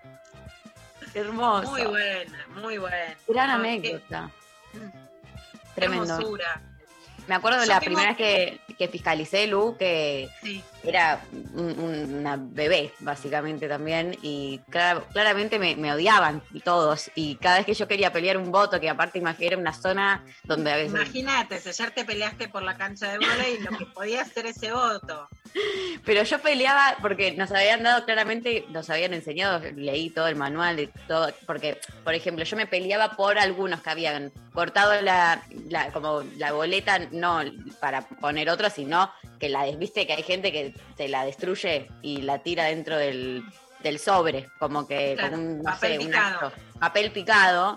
[1.14, 1.70] Hermoso.
[1.70, 3.16] Muy buena, muy buena.
[3.26, 4.30] Gran No, anécdota.
[5.74, 6.14] Tremendo.
[6.14, 6.62] hermosura.
[7.26, 10.62] Me acuerdo de Yo la primera vez que, que fiscalicé, Lu, que Sí.
[10.85, 11.20] Era
[11.55, 17.11] un- un- una bebé, básicamente también, y clara- claramente me, me odiaban todos.
[17.14, 20.24] Y cada vez que yo quería pelear un voto, que aparte imag- era una zona
[20.45, 20.93] donde a veces.
[20.95, 24.47] Imagínate, si ayer te peleaste por la cancha de vóley y lo que podía hacer
[24.47, 25.29] ese voto.
[26.05, 30.76] Pero yo peleaba porque nos habían dado claramente, nos habían enseñado, leí todo el manual
[30.76, 35.91] de todo, porque, por ejemplo, yo me peleaba por algunos que habían cortado la, la-
[35.93, 37.41] como la boleta, no
[37.81, 42.22] para poner otra, sino que la viste que hay gente que te la destruye y
[42.22, 43.45] la tira dentro del,
[43.82, 46.53] del sobre, como que Claro, como un, no papel sé, un picado.
[46.78, 47.76] papel picado,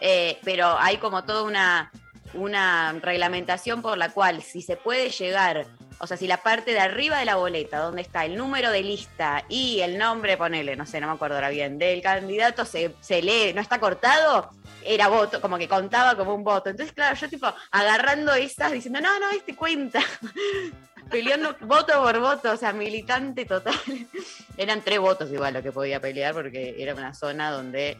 [0.00, 1.90] eh, pero hay como toda una,
[2.34, 5.66] una reglamentación por la cual si se puede llegar,
[5.98, 8.82] o sea, si la parte de arriba de la boleta, donde está el número de
[8.82, 12.94] lista y el nombre, ponele, no sé, no me acuerdo ahora bien, del candidato se,
[13.00, 14.50] se lee, no está cortado,
[14.84, 16.70] era voto, como que contaba como un voto.
[16.70, 20.00] Entonces, claro, yo tipo agarrando esas, diciendo, no, no, este cuenta.
[21.10, 23.74] Peleando voto por voto, o sea, militante total.
[24.56, 27.96] Eran tres votos igual lo que podía pelear porque era una zona donde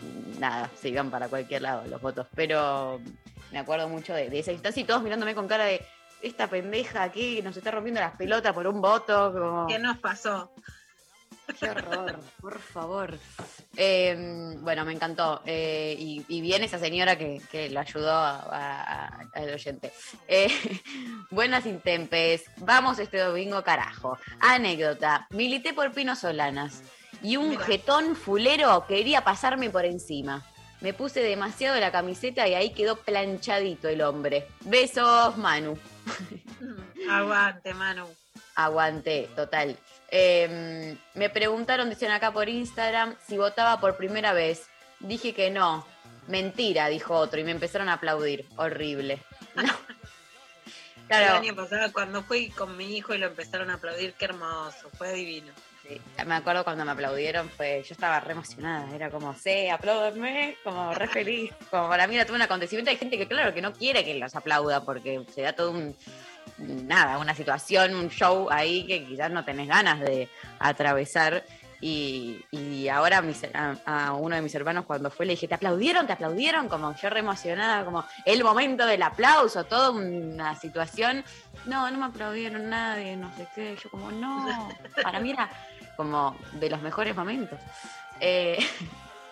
[0.00, 2.26] mm, nada, se iban para cualquier lado los votos.
[2.34, 3.00] Pero
[3.52, 5.84] me acuerdo mucho de, esa instancia y todos mirándome con cara de
[6.22, 9.66] esta pendeja aquí nos está rompiendo las pelotas por un voto.
[9.68, 10.52] ¿Qué nos pasó?
[11.58, 13.18] Qué horror, por favor.
[13.76, 15.42] Eh, bueno, me encantó.
[15.44, 19.92] Eh, y, y bien esa señora que, que lo ayudó al oyente.
[20.28, 20.48] Eh,
[21.30, 22.44] buenas intempes.
[22.58, 24.18] Vamos este domingo, carajo.
[24.40, 25.26] Anécdota.
[25.30, 26.82] Milité por Pino Solanas.
[27.22, 27.64] Y un Mira.
[27.64, 30.44] jetón fulero quería pasarme por encima.
[30.80, 34.46] Me puse demasiado la camiseta y ahí quedó planchadito el hombre.
[34.60, 35.78] Besos, Manu.
[37.10, 38.06] Aguante, Manu.
[38.54, 39.76] Aguante, total.
[40.10, 44.68] Eh, me preguntaron, dicen acá por Instagram, si votaba por primera vez.
[45.00, 45.86] Dije que no.
[46.28, 48.46] Mentira, dijo otro, y me empezaron a aplaudir.
[48.56, 49.22] Horrible.
[49.56, 49.62] No.
[49.62, 54.24] El Claro, año pasado, cuando fui con mi hijo y lo empezaron a aplaudir, qué
[54.24, 55.52] hermoso, fue divino.
[55.82, 60.56] sí, me acuerdo cuando me aplaudieron, fue, yo estaba re emocionada, era como, sí, apláudanme,
[60.64, 61.52] como re feliz.
[61.70, 62.90] Como para mí era todo un acontecimiento.
[62.90, 65.94] Hay gente que, claro, que no quiere que los aplauda porque se da todo un,
[66.58, 70.28] nada, una situación, un show ahí que quizás no tenés ganas de
[70.58, 71.44] atravesar.
[71.80, 73.22] Y, y ahora
[73.84, 76.06] a uno de mis hermanos cuando fue le dije, ¿te aplaudieron?
[76.06, 76.68] ¿Te aplaudieron?
[76.68, 81.22] Como yo re emocionada, como el momento del aplauso, toda una situación.
[81.66, 83.76] No, no me aplaudieron nadie, no sé qué.
[83.82, 84.70] Yo como, no,
[85.02, 85.50] para mí era
[85.96, 87.58] como de los mejores momentos.
[88.20, 88.58] Eh,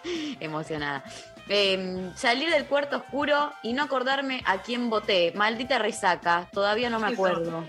[0.41, 1.05] emocionada.
[1.49, 5.33] Eh, salir del cuarto oscuro y no acordarme a quién voté.
[5.35, 7.65] Maldita resaca, todavía no me acuerdo.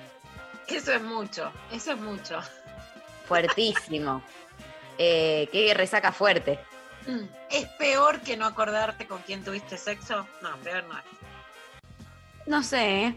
[0.68, 2.40] Eso es mucho, eso es mucho.
[3.28, 4.22] Fuertísimo.
[5.00, 6.60] Eh, qué resaca fuerte.
[7.08, 7.24] Mm.
[7.50, 10.28] ¿Es peor que no acordarte con quién tuviste sexo?
[10.44, 11.06] No, peor no es.
[12.46, 13.06] No sé.
[13.08, 13.16] ¿eh?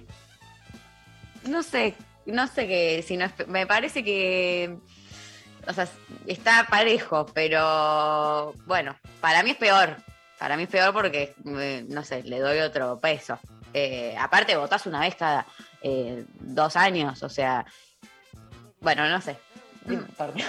[1.44, 1.94] No sé.
[2.24, 3.04] No sé qué.
[3.07, 4.74] Si no es pe- me parece que.
[5.68, 5.86] O sea,
[6.26, 9.98] está parejo, pero bueno, para mí es peor.
[10.39, 13.39] Para mí es peor porque, eh, no sé, le doy otro peso.
[13.72, 15.47] Eh, aparte, votás una vez cada
[15.82, 17.64] eh, dos años, o sea.
[18.80, 19.39] Bueno, no sé.
[20.16, 20.43] Perdón.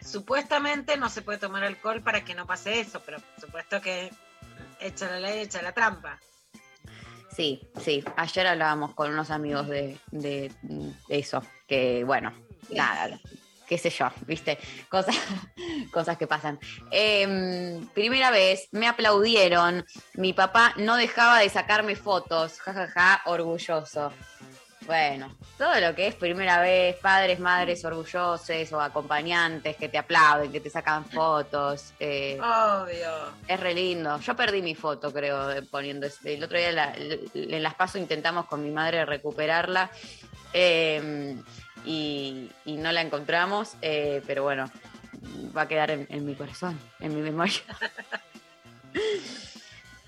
[0.00, 4.10] Supuestamente no se puede tomar alcohol para que no pase eso, pero por supuesto que
[4.80, 6.18] echa la ley, echa la trampa.
[7.34, 8.04] Sí, sí.
[8.16, 12.32] Ayer hablábamos con unos amigos de, de- de eso, que bueno,
[12.70, 13.18] nada,
[13.72, 14.58] qué sé yo, viste,
[14.90, 15.16] cosas,
[15.90, 16.58] cosas que pasan.
[16.90, 24.12] Em, primera vez me aplaudieron, mi papá no dejaba de sacarme fotos, jajaja, orgulloso.
[24.84, 30.52] Bueno, todo lo que es primera vez, padres, madres orgullosos o acompañantes que te aplauden,
[30.52, 31.94] que te sacan fotos.
[31.98, 33.32] eh, Obvio.
[33.48, 34.18] es re lindo.
[34.20, 36.06] Yo perdí mi foto, creo, poniendo.
[36.08, 39.88] ese- El otro día la- en las pasos intentamos con mi madre recuperarla
[40.52, 41.36] eh,
[41.84, 44.70] y, no la encontramos, eh, pero bueno,
[45.56, 47.60] va a quedar en, mi corazón, en mi memoria.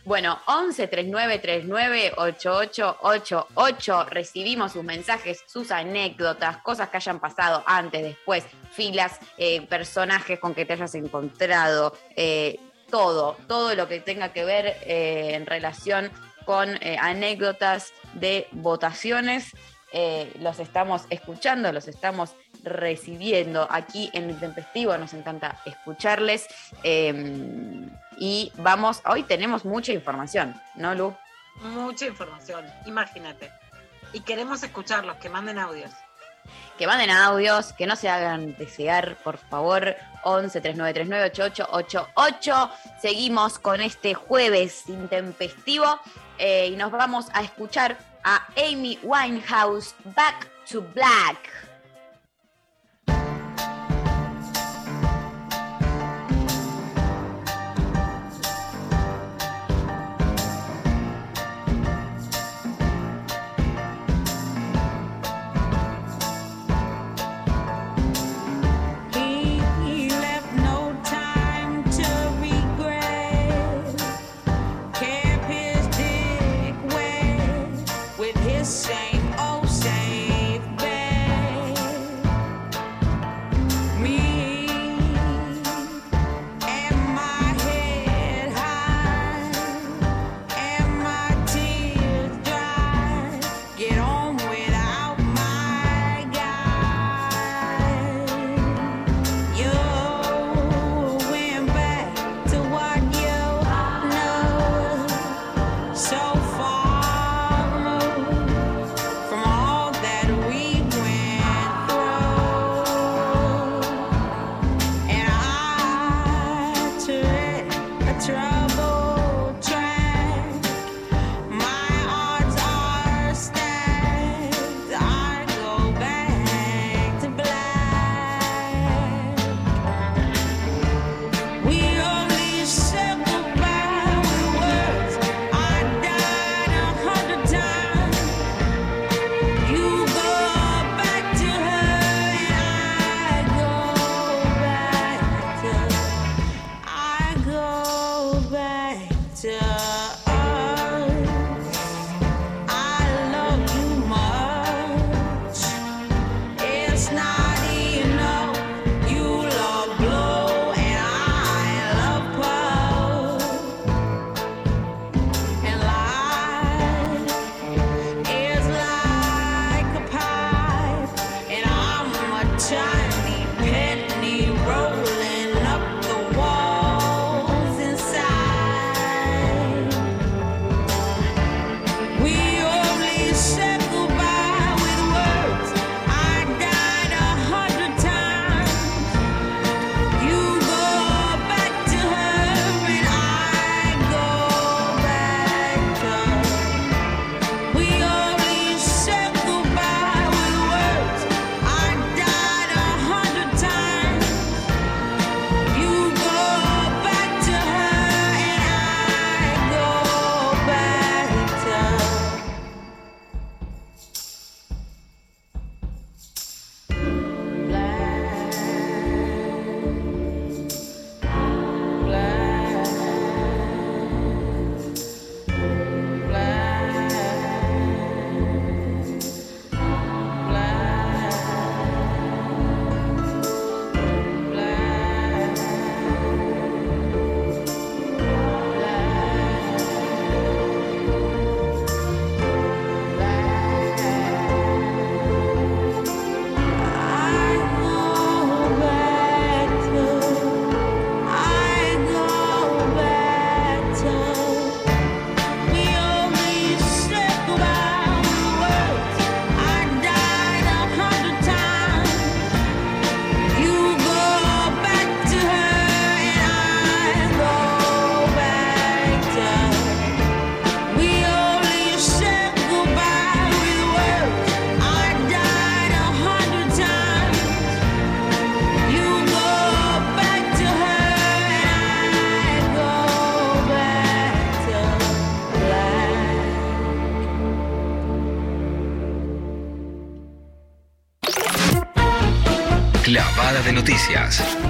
[0.06, 4.04] Bueno, 11 39 39 8888.
[4.10, 10.54] Recibimos sus mensajes, sus anécdotas, cosas que hayan pasado antes, después, filas, eh, personajes con
[10.54, 12.60] que te hayas encontrado, eh,
[12.90, 16.10] todo, todo lo que tenga que ver en relación
[16.44, 19.54] con anécdotas de votaciones.
[19.94, 22.34] Eh, los estamos escuchando, los estamos
[22.64, 24.98] recibiendo aquí en el Tempestivo.
[24.98, 26.46] Nos encanta escucharles.
[26.82, 27.88] eh,
[28.18, 31.16] y vamos, hoy tenemos mucha información, ¿no, Lu?
[31.62, 33.50] Mucha información, imagínate.
[34.12, 35.90] Y queremos escucharlos, que manden audios.
[36.78, 39.96] Que manden audios, que no se hagan desear, por favor.
[40.24, 42.70] 11 3939 8888.
[43.00, 46.00] Seguimos con este jueves intempestivo
[46.38, 51.50] eh, y nos vamos a escuchar a Amy Winehouse Back to Black.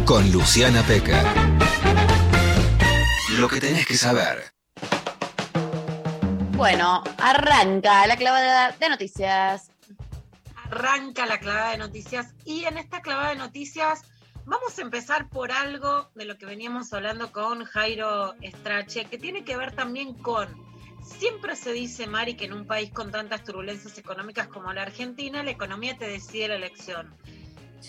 [0.04, 1.24] Con Luciana Pecker.
[3.38, 4.52] Lo que tenés que saber.
[6.56, 9.70] Bueno, arranca la clavada de noticias.
[10.56, 14.02] Arranca la clavada de noticias y en esta clavada de noticias
[14.44, 19.44] vamos a empezar por algo de lo que veníamos hablando con Jairo Strache, que tiene
[19.44, 20.48] que ver también con,
[21.02, 25.42] siempre se dice, Mari, que en un país con tantas turbulencias económicas como la Argentina,
[25.42, 27.14] la economía te decide la elección.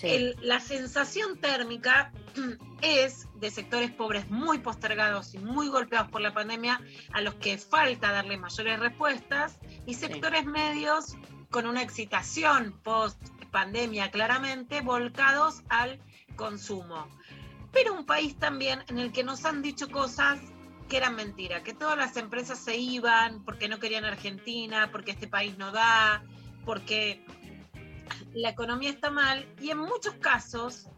[0.02, 2.12] El- la sensación térmica
[2.82, 6.80] es de sectores pobres muy postergados y muy golpeados por la pandemia,
[7.12, 11.16] a los que falta darle mayores respuestas, y sectores medios
[11.50, 13.18] con una excitación post
[13.50, 15.98] pandemia claramente, volcados al
[16.34, 17.08] consumo.
[17.72, 20.38] Pero un país también en el que nos han dicho cosas
[20.88, 25.26] que eran mentira, que todas las empresas se iban porque no querían Argentina, porque este
[25.26, 26.22] país no da,
[26.64, 27.24] porque
[28.36, 30.88] la economía está mal y en muchos casos,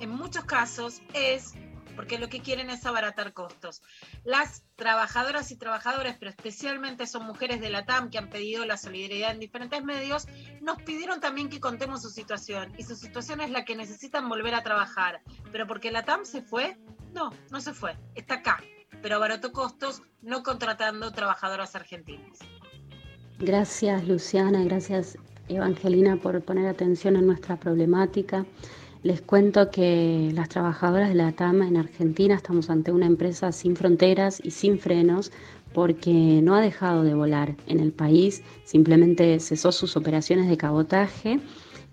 [0.00, 1.52] en muchos casos es
[1.94, 3.82] porque lo que quieren es abaratar costos.
[4.24, 8.76] Las trabajadoras y trabajadores, pero especialmente son mujeres de la TAM que han pedido la
[8.78, 10.26] solidaridad en diferentes medios,
[10.60, 12.72] nos pidieron también que contemos su situación.
[12.76, 15.22] Y su situación es la que necesitan volver a trabajar.
[15.52, 16.78] Pero porque la TAM se fue,
[17.14, 18.62] no, no se fue, está acá.
[19.00, 22.38] Pero abarató costos no contratando trabajadoras argentinas.
[23.38, 25.16] Gracias Luciana, gracias
[25.48, 28.46] Evangelina por poner atención en nuestra problemática.
[29.02, 33.76] Les cuento que las trabajadoras de la TAMA en Argentina estamos ante una empresa sin
[33.76, 35.30] fronteras y sin frenos
[35.72, 41.38] porque no ha dejado de volar en el país, simplemente cesó sus operaciones de cabotaje,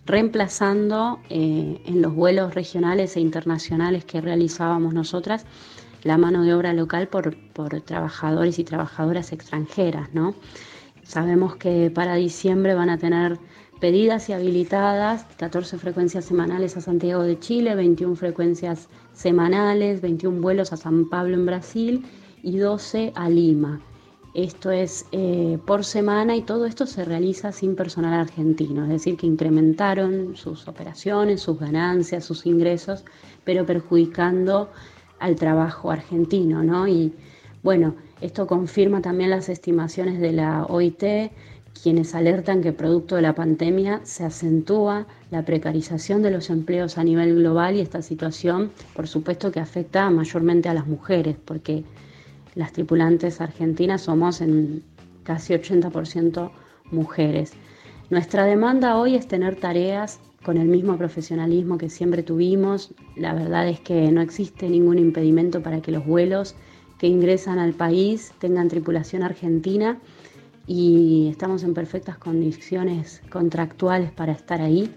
[0.05, 5.45] reemplazando eh, en los vuelos regionales e internacionales que realizábamos nosotras
[6.03, 10.35] la mano de obra local por, por trabajadores y trabajadoras extranjeras, ¿no?
[11.03, 13.37] Sabemos que para diciembre van a tener
[13.79, 20.71] pedidas y habilitadas 14 frecuencias semanales a Santiago de Chile, 21 frecuencias semanales, 21 vuelos
[20.71, 22.05] a San Pablo en Brasil
[22.41, 23.81] y 12 a Lima.
[24.33, 29.15] Esto es eh, por semana y todo esto se realiza sin personal argentino, es decir,
[29.15, 33.05] que incrementaron sus operaciones, sus ganancias, sus ingresos,
[33.43, 34.71] pero perjudicando
[35.19, 36.87] al trabajo argentino, ¿no?
[36.87, 37.13] Y
[37.61, 41.03] bueno, esto confirma también las estimaciones de la OIT,
[41.81, 47.03] quienes alertan que producto de la pandemia se acentúa la precarización de los empleos a
[47.03, 51.83] nivel global y esta situación, por supuesto, que afecta mayormente a las mujeres, porque
[52.55, 54.83] las tripulantes argentinas somos en
[55.23, 56.49] casi 80%
[56.91, 57.51] mujeres.
[58.09, 62.93] Nuestra demanda hoy es tener tareas con el mismo profesionalismo que siempre tuvimos.
[63.17, 66.55] La verdad es que no existe ningún impedimento para que los vuelos
[67.03, 69.99] que ingresan al país tengan tripulación argentina
[70.65, 74.89] y estamos en perfectas condiciones contractuales para estar ahí.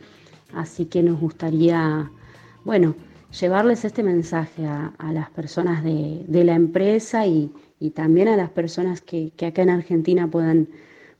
[0.55, 2.09] Así que nos gustaría,
[2.63, 2.95] bueno,
[3.41, 7.51] llevarles este mensaje a, las personas de, de la empresa y,
[7.81, 10.69] y, también a las personas que, que, acá en Argentina puedan,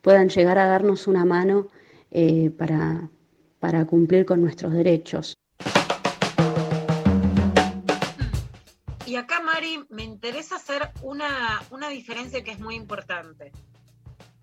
[0.03, 1.67] puedan llegar a darnos una mano
[2.13, 3.11] eh, para,
[3.59, 5.37] para cumplir con nuestros derechos.
[9.17, 13.51] Y acá, Mari, me interesa hacer una, una diferencia que es muy importante.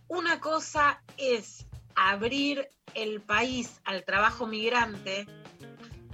[0.08, 5.28] Una cosa es abrir el país al trabajo migrante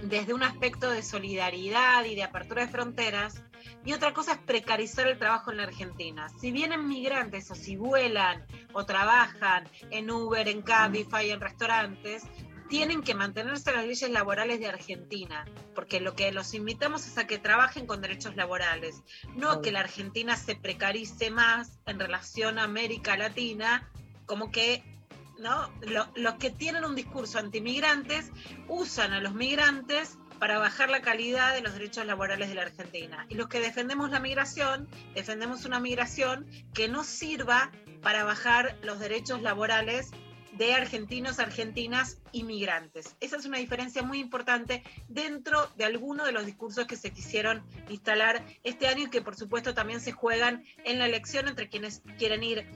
[0.02, 3.42] desde un aspecto de solidaridad y de apertura de fronteras,
[3.86, 6.28] y otra cosa es precarizar el trabajo en la Argentina.
[6.38, 8.44] Si vienen migrantes o si vuelan
[8.74, 12.24] o trabajan en Uber, en Cabify, en restaurantes,
[12.70, 15.44] tienen que mantenerse las leyes laborales de Argentina,
[15.74, 19.02] porque lo que los invitamos es a que trabajen con derechos laborales,
[19.34, 23.90] no a que la Argentina se precarice más en relación a América Latina,
[24.24, 24.84] como que
[25.40, 25.68] ¿no?
[26.14, 28.30] los que tienen un discurso antimigrantes
[28.68, 33.26] usan a los migrantes para bajar la calidad de los derechos laborales de la Argentina.
[33.28, 39.00] Y los que defendemos la migración, defendemos una migración que no sirva para bajar los
[39.00, 40.12] derechos laborales
[40.60, 43.16] de argentinos, argentinas y migrantes.
[43.20, 47.62] Esa es una diferencia muy importante dentro de algunos de los discursos que se quisieron
[47.88, 52.02] instalar este año y que por supuesto también se juegan en la elección entre quienes
[52.18, 52.66] quieren ir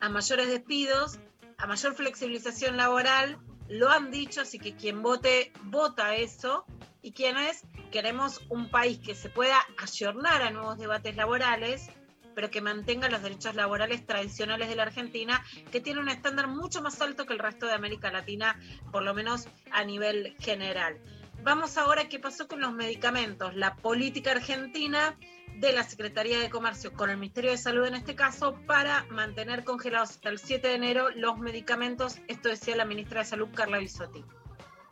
[0.00, 1.18] a mayores despidos,
[1.58, 6.64] a mayor flexibilización laboral, lo han dicho, así que quien vote, vota eso,
[7.02, 11.90] y quienes queremos un país que se pueda ayornar a nuevos debates laborales,
[12.34, 16.82] pero que mantenga los derechos laborales tradicionales de la Argentina, que tiene un estándar mucho
[16.82, 18.58] más alto que el resto de América Latina,
[18.90, 20.98] por lo menos a nivel general.
[21.42, 23.56] Vamos ahora a qué pasó con los medicamentos.
[23.56, 25.16] La política argentina
[25.58, 29.64] de la Secretaría de Comercio con el Ministerio de Salud en este caso para mantener
[29.64, 33.78] congelados hasta el 7 de enero los medicamentos, esto decía la ministra de Salud Carla
[33.78, 34.24] Bisotti.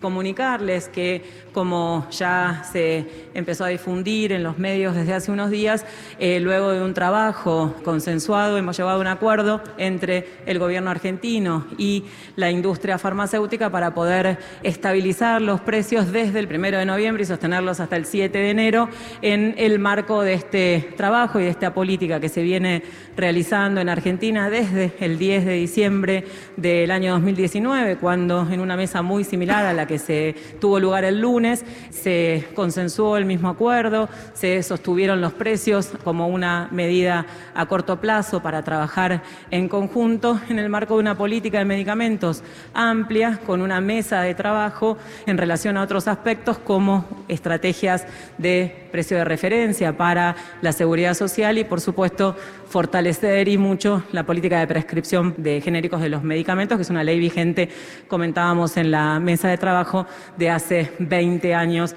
[0.01, 1.23] Comunicarles que,
[1.53, 5.85] como ya se empezó a difundir en los medios desde hace unos días,
[6.19, 11.67] eh, luego de un trabajo consensuado hemos llegado a un acuerdo entre el gobierno argentino
[11.77, 12.05] y
[12.37, 17.79] la industria farmacéutica para poder estabilizar los precios desde el primero de noviembre y sostenerlos
[17.79, 18.89] hasta el 7 de enero
[19.21, 22.83] en el marco de este trabajo y de esta política que se viene
[23.19, 26.25] realizando en Argentina desde el 10 de diciembre
[26.57, 31.05] del año 2019, cuando en una mesa muy similar a la que se tuvo lugar
[31.05, 37.67] el lunes, se consensuó el mismo acuerdo, se sostuvieron los precios como una medida a
[37.67, 43.41] corto plazo para trabajar en conjunto en el marco de una política de medicamentos amplia
[43.45, 48.07] con una mesa de trabajo en relación a otros aspectos como estrategias
[48.39, 52.37] de precio de referencia para la seguridad social y, por supuesto,
[52.69, 57.05] fortalecer y mucho la política de prescripción de genéricos de los medicamentos, que es una
[57.05, 57.69] ley vigente,
[58.09, 61.95] comentábamos en la mesa de trabajo, de hace 20 años.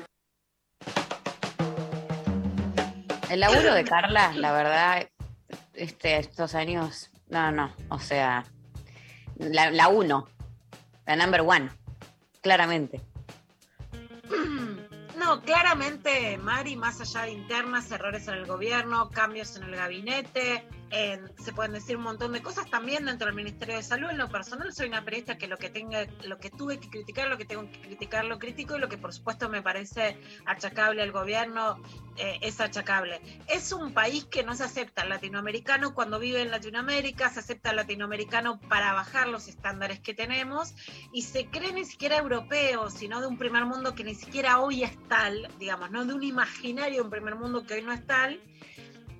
[3.30, 5.08] El laburo de Carla, la verdad,
[5.74, 8.44] este, estos años, no, no, o sea,
[9.38, 10.28] la, la uno,
[11.06, 11.70] la number one,
[12.42, 13.02] claramente.
[15.46, 20.68] Claramente, Mari, más allá de internas, errores en el gobierno, cambios en el gabinete,
[21.44, 24.12] se pueden decir un montón de cosas también dentro del Ministerio de Salud.
[24.12, 27.30] En lo personal soy una periodista que lo que tenga, lo que tuve que criticar,
[27.30, 31.02] lo que tengo que criticar, lo crítico y lo que por supuesto me parece achacable
[31.02, 31.82] al gobierno
[32.18, 33.22] eh, es achacable.
[33.48, 37.72] Es un país que no se acepta al latinoamericano cuando vive en Latinoamérica, se acepta
[37.72, 40.76] al latinoamericano para bajar los estándares que tenemos
[41.12, 44.84] y se cree ni siquiera europeo, sino de un primer mundo que ni siquiera hoy
[44.84, 48.40] es tal, digamos, no de un imaginario un primer mundo que hoy no es tal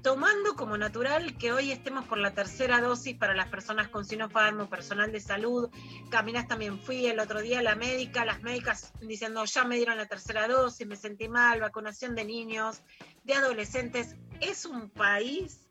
[0.04, 4.68] tomando como natural que hoy estemos por la tercera dosis para las personas con Sinopharm
[4.68, 5.70] personal de salud.
[6.12, 9.96] Caminas también fui el otro día a la médica, las médicas diciendo ya me dieron
[9.96, 12.82] la tercera dosis, me sentí mal, vacunación de niños,
[13.24, 14.18] de adolescentes.
[14.42, 15.70] Es un país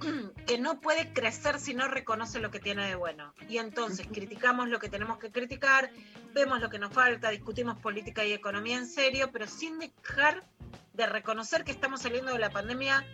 [0.46, 3.34] que no puede crecer si no reconoce lo que tiene de bueno.
[3.48, 5.90] Y entonces criticamos lo que tenemos que criticar,
[6.32, 10.44] vemos lo que nos falta, discutimos política y economía en serio, pero sin dejar
[10.92, 13.04] de reconocer que estamos saliendo de la pandemia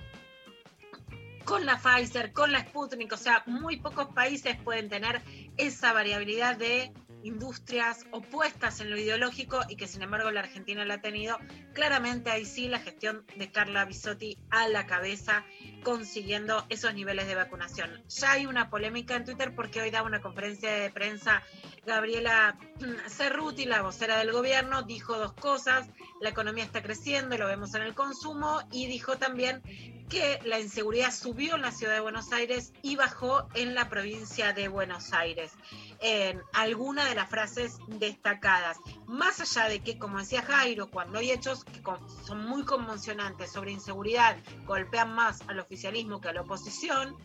[1.47, 5.23] con la Pfizer, con la Sputnik, o sea, muy pocos países pueden tener
[5.57, 6.93] esa variabilidad de
[7.23, 11.39] industrias opuestas en lo ideológico y que sin embargo la Argentina la ha tenido.
[11.73, 15.45] Claramente ahí sí la gestión de Carla Bisotti a la cabeza
[15.83, 18.03] consiguiendo esos niveles de vacunación.
[18.09, 21.43] Ya hay una polémica en Twitter porque hoy da una conferencia de prensa
[21.87, 22.59] Gabriela
[23.09, 25.89] Cerruti, la vocera del gobierno, dijo dos cosas,
[26.21, 29.63] la economía está creciendo, lo vemos en el consumo, y dijo también
[30.09, 34.53] que la inseguridad subió en la ciudad de Buenos Aires y bajó en la provincia
[34.53, 35.53] de Buenos Aires.
[36.01, 38.79] En alguna de las frases destacadas.
[39.07, 41.83] Más allá de que, como decía Jairo, cuando hay hechos que
[42.25, 44.37] son muy conmocionantes sobre inseguridad,
[44.67, 47.17] golpean más al oficialismo que a la oposición,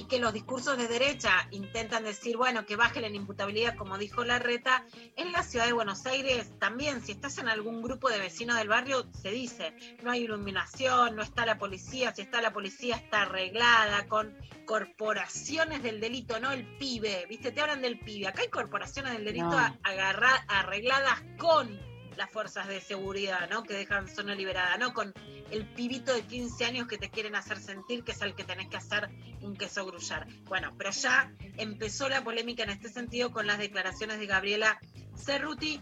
[0.00, 4.24] y que los discursos de derecha intentan decir, bueno, que baje la imputabilidad, como dijo
[4.24, 4.86] Larreta,
[5.16, 8.68] en la ciudad de Buenos Aires también, si estás en algún grupo de vecinos del
[8.68, 13.22] barrio, se dice, no hay iluminación, no está la policía, si está la policía está
[13.22, 14.34] arreglada con
[14.64, 19.26] corporaciones del delito, no el pibe, viste, te hablan del pibe, acá hay corporaciones del
[19.26, 19.54] delito
[20.48, 21.89] arregladas con
[22.20, 23.62] las fuerzas de seguridad, ¿no?
[23.62, 24.92] Que dejan zona liberada, ¿no?
[24.92, 25.14] Con
[25.50, 28.68] el pibito de 15 años que te quieren hacer sentir que es el que tenés
[28.68, 29.08] que hacer
[29.40, 30.28] un queso grullar.
[30.44, 34.78] Bueno, pero ya empezó la polémica en este sentido con las declaraciones de Gabriela
[35.16, 35.80] Cerruti.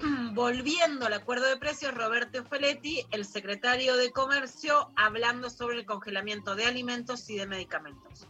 [0.32, 6.54] Volviendo al acuerdo de precios, Roberto Feletti, el secretario de Comercio, hablando sobre el congelamiento
[6.54, 8.28] de alimentos y de medicamentos.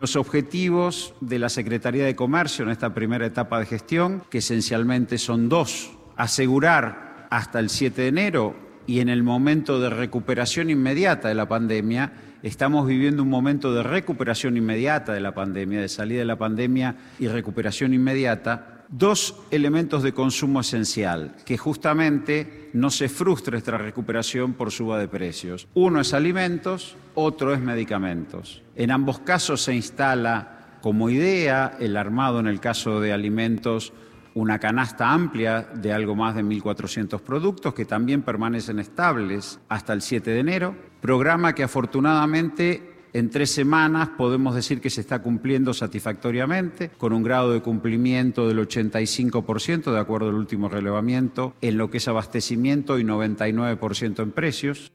[0.00, 5.18] Los objetivos de la Secretaría de Comercio en esta primera etapa de gestión, que esencialmente
[5.18, 8.56] son dos asegurar hasta el 7 de enero
[8.86, 12.12] y en el momento de recuperación inmediata de la pandemia,
[12.42, 16.96] estamos viviendo un momento de recuperación inmediata de la pandemia, de salida de la pandemia
[17.18, 24.52] y recuperación inmediata, dos elementos de consumo esencial, que justamente no se frustre esta recuperación
[24.52, 25.66] por suba de precios.
[25.74, 28.62] Uno es alimentos, otro es medicamentos.
[28.76, 33.94] En ambos casos se instala como idea el armado en el caso de alimentos
[34.34, 40.02] una canasta amplia de algo más de 1.400 productos que también permanecen estables hasta el
[40.02, 45.72] 7 de enero, programa que afortunadamente en tres semanas podemos decir que se está cumpliendo
[45.72, 51.90] satisfactoriamente, con un grado de cumplimiento del 85% de acuerdo al último relevamiento en lo
[51.90, 54.90] que es abastecimiento y 99% en precios.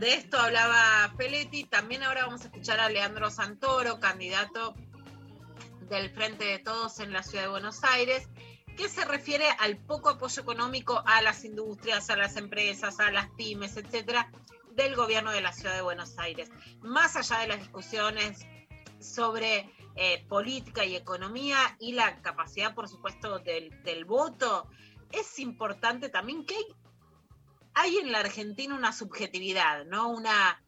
[0.00, 1.64] De esto hablaba Peletti.
[1.64, 4.74] También ahora vamos a escuchar a Leandro Santoro, candidato
[5.90, 8.26] del Frente de Todos en la Ciudad de Buenos Aires,
[8.78, 13.28] que se refiere al poco apoyo económico a las industrias, a las empresas, a las
[13.36, 14.30] pymes, etcétera,
[14.72, 16.50] del gobierno de la Ciudad de Buenos Aires.
[16.80, 18.46] Más allá de las discusiones
[19.00, 24.66] sobre eh, política y economía y la capacidad, por supuesto, del, del voto,
[25.12, 26.64] es importante también que hay,
[27.74, 30.08] hay en la Argentina una subjetividad, ¿no?
[30.08, 30.62] Una,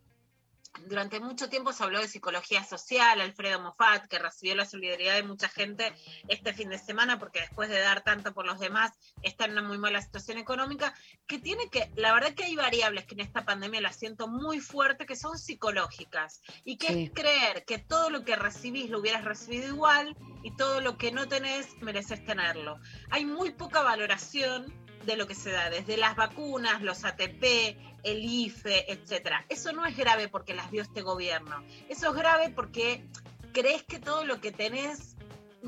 [0.87, 5.23] durante mucho tiempo se habló de psicología social, Alfredo Moffat, que recibió la solidaridad de
[5.23, 5.93] mucha gente
[6.29, 8.93] este fin de semana, porque después de dar tanto por los demás,
[9.23, 10.95] está en una muy mala situación económica,
[11.27, 14.61] que tiene que, la verdad que hay variables que en esta pandemia las siento muy
[14.61, 17.03] fuerte, que son psicológicas, y que Sí.
[17.05, 21.13] es creer que todo lo que recibís lo hubieras recibido igual, y todo lo que
[21.13, 22.81] no tenés mereces tenerlo.
[23.11, 28.25] Hay muy poca valoración de lo que se da, desde las vacunas, los ATP, el
[28.25, 29.45] IFE, etcétera.
[29.49, 31.63] Eso no es grave porque las dio este gobierno.
[31.89, 33.05] Eso es grave porque
[33.53, 35.17] crees que todo lo que tenés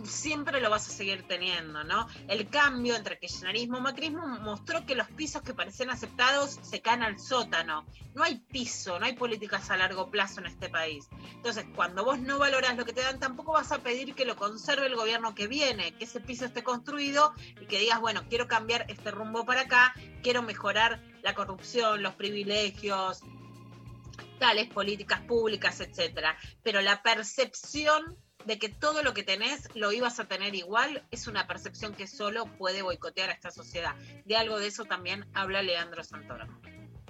[0.03, 2.09] siempre lo vas a seguir teniendo, ¿no?
[2.29, 7.03] El cambio entre kirchnerismo y macrismo mostró que los pisos que parecían aceptados se caen
[7.03, 7.87] al sótano.
[8.15, 11.07] No hay piso, no hay políticas a largo plazo en este país.
[11.35, 14.37] Entonces, cuando vos no valoras lo que te dan, tampoco vas a pedir que lo
[14.37, 18.49] conserve el gobierno que viene, que ese piso esté construido y que digas, bueno, quiero
[18.49, 23.23] cambiar este rumbo para acá, quiero mejorar la corrupción, los privilegios,
[24.39, 26.37] tales políticas públicas, etcétera.
[26.63, 31.27] Pero la percepción de que todo lo que tenés lo ibas a tener igual es
[31.27, 33.95] una percepción que solo puede boicotear a esta sociedad.
[34.25, 36.47] De algo de eso también habla Leandro Santoro.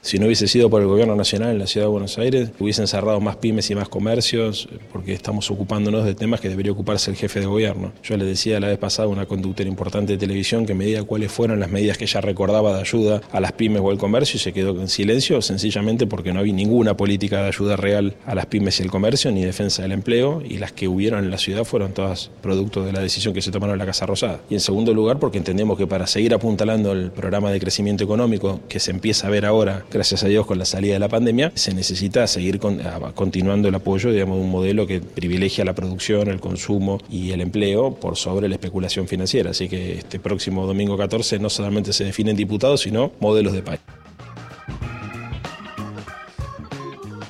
[0.05, 2.87] Si no hubiese sido por el gobierno nacional en la ciudad de Buenos Aires, hubiesen
[2.87, 7.17] cerrado más pymes y más comercios, porque estamos ocupándonos de temas que debería ocuparse el
[7.17, 7.91] jefe de gobierno.
[8.03, 11.05] Yo le decía la vez pasada a una conductora importante de televisión que me diga
[11.05, 14.37] cuáles fueron las medidas que ella recordaba de ayuda a las pymes o al comercio
[14.37, 18.35] y se quedó en silencio, sencillamente porque no había ninguna política de ayuda real a
[18.35, 21.39] las pymes y el comercio, ni defensa del empleo, y las que hubieron en la
[21.39, 24.43] ciudad fueron todas producto de la decisión que se tomaron en la Casa Rosada.
[24.51, 28.61] Y en segundo lugar, porque entendemos que para seguir apuntalando el programa de crecimiento económico
[28.69, 31.53] que se empieza a ver ahora, gracias a Dios, con la salida de la pandemia,
[31.55, 35.75] se necesita seguir con- a- continuando el apoyo digamos, de un modelo que privilegia la
[35.75, 39.51] producción, el consumo y el empleo por sobre la especulación financiera.
[39.53, 43.81] Así que este próximo domingo 14 no solamente se definen diputados, sino modelos de país.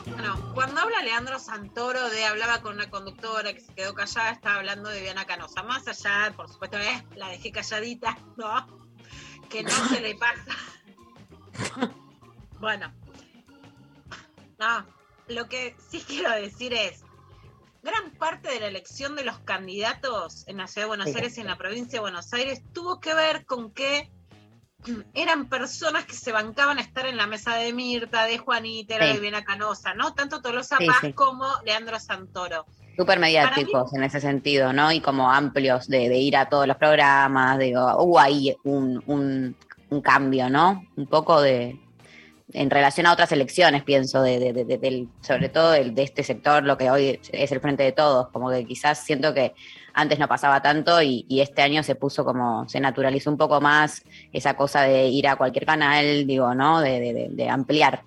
[0.06, 4.56] Bueno, cuando habla Leandro Santoro de hablaba con una conductora que se quedó callada, estaba
[4.56, 5.62] hablando de Viana Canosa.
[5.62, 8.66] Más allá, por supuesto, eh, la dejé calladita, ¿no?
[9.48, 11.90] Que no se le pasa.
[12.64, 12.92] bueno.
[14.58, 14.86] No,
[15.28, 17.02] lo que sí quiero decir es,
[17.82, 21.16] gran parte de la elección de los candidatos en la ciudad de Buenos Sí.
[21.16, 24.10] Aires y en la provincia de Buenos Aires tuvo que ver con que
[25.14, 29.06] eran personas que se bancaban a estar en la mesa de Mirta, de Juanita, Sí.
[29.06, 30.14] de Viviana Canosa, ¿no?
[30.14, 31.12] Tanto Tolosa Sí, Paz sí.
[31.12, 32.64] como Leandro Santoro.
[32.96, 34.92] Súper mediáticos en ese sentido, ¿no?
[34.92, 39.56] Y como amplios de, de ir a todos los programas, digo, hubo ahí un, un-
[39.90, 40.84] un cambio, ¿no?
[40.96, 41.78] Un poco de,
[42.52, 46.22] en relación a otras elecciones, pienso, de, de- de- de- del, sobre todo de este
[46.22, 49.54] sector, lo que hoy es el frente de todos, como que quizás siento que
[49.94, 53.60] antes no pasaba tanto y, y este año se puso como, se naturalizó un poco
[53.60, 56.80] más esa cosa de ir a cualquier canal, digo, ¿no?
[56.80, 58.02] De ampliar.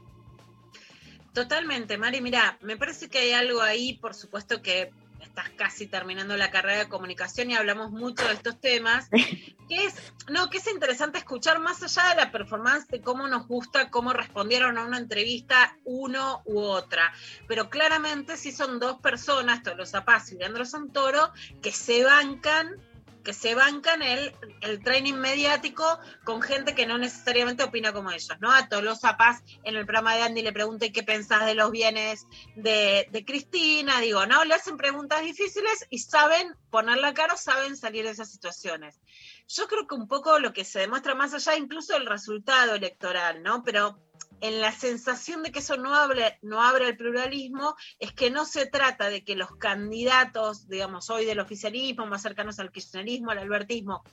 [1.33, 2.21] Totalmente, Mari.
[2.21, 4.91] Mira, me parece que hay algo ahí, por supuesto que
[5.37, 9.93] estás casi terminando la carrera de comunicación y hablamos mucho de estos temas, que es,
[10.29, 14.13] no, que es interesante escuchar más allá de la performance, de cómo nos gusta, cómo
[14.13, 17.13] respondieron a una entrevista uno u otra.
[17.47, 21.31] Pero claramente sí son dos personas, Tolosa Paz y Leandro Santoro,
[21.61, 22.75] que se bancan
[23.27, 28.37] que se bancan el, el training mediático con gente que no necesariamente opina como ellos,
[28.39, 28.49] ¿no?
[28.49, 32.25] A Tolosa Paz en el programa de Andy le pregunté qué pensás de los bienes
[32.55, 34.45] de, de Cristina, digo, ¿no?
[34.45, 39.01] Le hacen preguntas difíciles y saben poner la cara, saben salir de esas situaciones.
[39.49, 43.43] Yo creo que un poco lo que se demuestra más allá incluso del resultado electoral,
[43.43, 43.61] ¿no?
[43.61, 43.99] Pero
[44.41, 48.45] en la sensación de que eso no abre, no abre el pluralismo, es que no
[48.45, 53.39] se trata de que los candidatos, digamos, hoy del oficialismo, más cercanos al kirchnerismo, al
[53.39, 54.03] albertismo,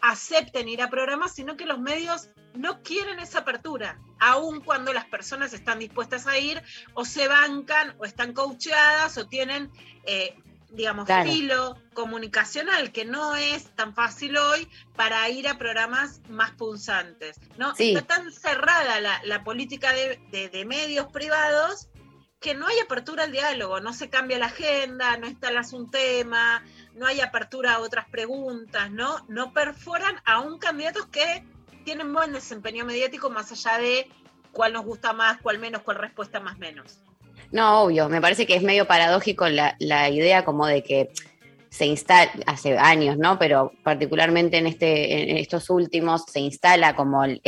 [0.00, 5.06] acepten ir a programas, sino que los medios no quieren esa apertura, aun cuando las
[5.06, 6.62] personas están dispuestas a ir,
[6.94, 9.70] o se bancan, o están coacheadas, o tienen,
[10.04, 10.36] eh,
[10.70, 11.30] digamos, Claro.
[11.30, 17.40] filo comunicacional, que no es tan fácil hoy para ir a programas más punzantes.
[17.56, 17.74] ¿no?
[17.74, 17.94] Sí.
[17.94, 21.88] Está tan cerrada la, la política de, de- de medios privados
[22.40, 26.62] que no hay apertura al diálogo, no se cambia la agenda, no instalas un tema,
[26.94, 29.24] no hay apertura a otras preguntas, ¿no?
[29.28, 31.44] No perforan aún candidatos que
[31.84, 34.08] tienen buen desempeño mediático más allá de
[34.52, 37.00] cuál nos gusta más, cuál menos, cuál respuesta más menos.
[37.50, 41.10] No, obvio, me parece que es medio paradójico la, la idea como de que
[41.70, 43.38] se instala, hace años, ¿no?
[43.38, 47.40] Pero particularmente en, este, en estos últimos se instala como el,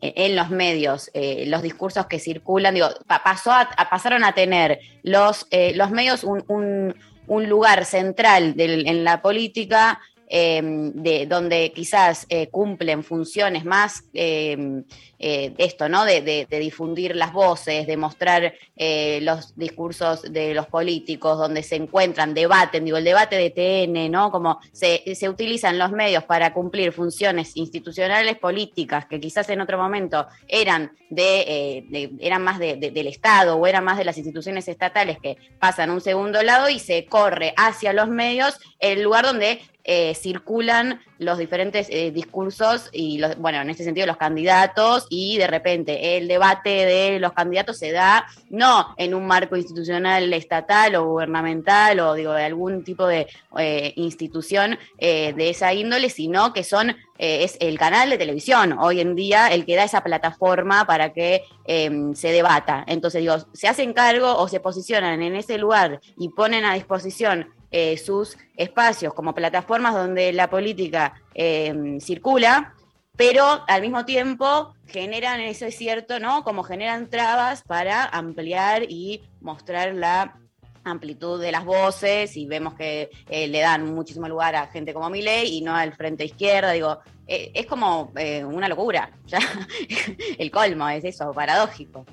[0.00, 5.46] en los medios, eh, los discursos que circulan, digo, pasó a, pasaron a tener los,
[5.50, 10.00] eh, los medios un, un, lugar central en la política
[10.34, 14.82] Em, de, donde quizás eh, cumplen funciones más em,
[15.18, 16.06] eh, esto, ¿no?
[16.06, 22.32] De, difundir las voces, de mostrar eh, los discursos de los políticos, donde se encuentran,
[22.32, 24.30] debaten, digo, el debate de TN, ¿no?
[24.30, 30.26] Como se, utilizan los medios para cumplir funciones institucionales políticas que quizás en otro momento
[30.48, 31.84] eran de,
[32.20, 36.00] eran más del Estado o eran más de las instituciones estatales que pasan a un
[36.00, 41.88] segundo lado y se corre hacia los medios el lugar donde eh, circulan los diferentes
[41.90, 46.70] eh, discursos y, los, bueno, en este sentido los candidatos y de repente el debate
[46.70, 52.32] de los candidatos se da no en un marco institucional estatal o gubernamental o digo
[52.32, 53.26] de algún tipo de
[53.58, 59.14] eh, institución de esa índole, sino que son es el canal de televisión hoy en
[59.14, 62.84] día el que da esa plataforma para que em, se debata.
[62.86, 67.52] Entonces digo, se hacen cargo o se posicionan en ese lugar y ponen a disposición
[67.74, 72.74] eh, sus espacios como plataformas donde la política eh, circula,
[73.16, 76.44] pero al mismo tiempo generan, eso es cierto, ¿no?
[76.44, 80.38] Como generan trabas para ampliar y mostrar la
[80.84, 85.08] amplitud de las voces y vemos que eh, le dan muchísimo lugar a gente como
[85.08, 88.12] Milei y no al frente izquierda, digo, es como
[88.44, 89.10] una locura,
[90.38, 92.04] el colmo es eso, paradójico.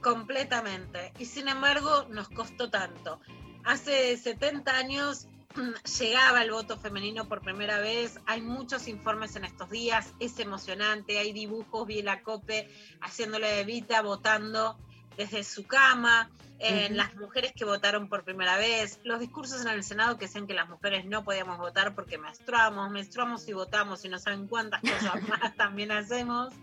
[0.00, 1.12] Completamente.
[1.18, 3.20] Y sin embargo nos costó tanto
[3.64, 5.26] hace 70 años
[5.98, 8.18] llegaba el voto femenino por primera vez.
[8.26, 11.18] Hay muchos informes en estos días, es emocionante.
[11.18, 12.68] Hay dibujos, vi la COPE
[13.00, 14.76] haciéndole de Vita votando
[15.16, 19.84] desde su cama, en las mujeres que votaron por primera vez, los discursos en el
[19.84, 24.08] Senado que decían que las mujeres no podíamos votar porque menstruamos, menstruamos y votamos y
[24.08, 26.54] no saben cuántas cosas más también hacemos.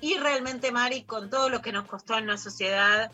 [0.00, 3.10] Y realmente, Mari, con todo lo que nos costó en la sociedad,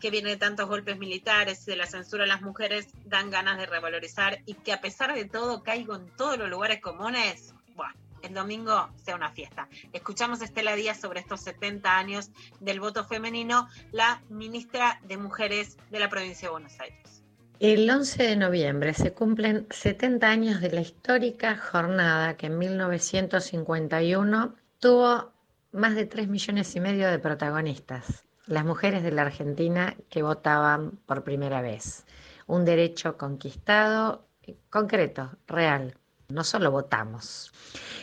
[0.00, 3.58] que viene de tantos golpes militares y de la censura a las mujeres, dan ganas
[3.58, 7.94] de revalorizar y que a pesar de todo caigo en todos los lugares comunes, bueno,
[8.22, 9.68] el domingo sea una fiesta.
[9.92, 15.76] Escuchamos a Estela Díaz sobre estos 70 años del voto femenino, la ministra de Mujeres
[15.90, 17.22] de la provincia de Buenos Aires.
[17.60, 24.54] El 11 de noviembre se cumplen 70 años de la histórica jornada que en 1951
[24.78, 25.32] tuvo
[25.72, 30.98] más de 3 millones y medio de protagonistas las mujeres de la Argentina que votaban
[31.06, 32.04] por primera vez.
[32.48, 34.26] Un derecho conquistado,
[34.70, 35.96] concreto, real.
[36.28, 37.52] No solo votamos.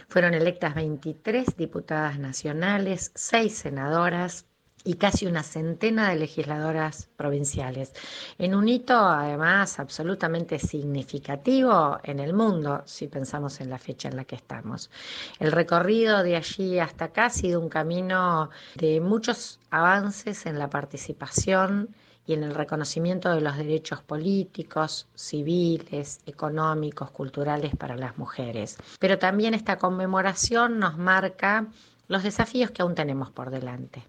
[0.08, 4.46] Fueron electas 23 diputadas nacionales, 6 senadoras,
[4.88, 7.92] y casi una centena de legisladoras provinciales,
[8.38, 14.16] en un hito además absolutamente significativo en el mundo, si pensamos en la fecha en
[14.16, 14.90] la que estamos.
[15.40, 20.70] El recorrido de allí hasta acá ha sido un camino de muchos avances en la
[20.70, 21.90] participación
[22.26, 28.78] y en el reconocimiento de los derechos políticos, civiles, económicos, culturales para las mujeres.
[29.00, 31.68] Pero también esta conmemoración nos marca
[32.08, 34.06] los desafíos que aún tenemos por delante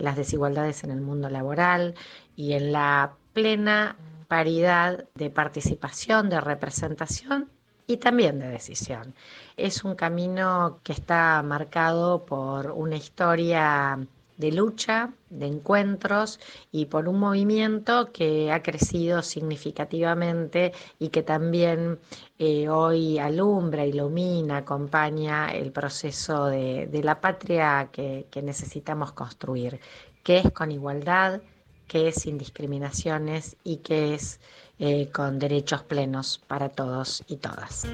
[0.00, 1.94] las desigualdades en el mundo laboral
[2.36, 3.96] y en la plena
[4.28, 7.50] paridad de participación, de representación
[7.86, 9.14] y también de decisión.
[9.56, 13.98] Es un camino que está marcado por una historia
[14.40, 16.40] de lucha, de encuentros
[16.72, 21.98] y por un movimiento que ha crecido significativamente y que también
[22.38, 29.78] eh, hoy alumbra, ilumina, acompaña el proceso de, la patria que, necesitamos construir,
[30.22, 31.42] que es con igualdad,
[31.86, 34.40] que es sin discriminaciones y que es
[34.78, 37.86] eh, con derechos plenos para todos y todas.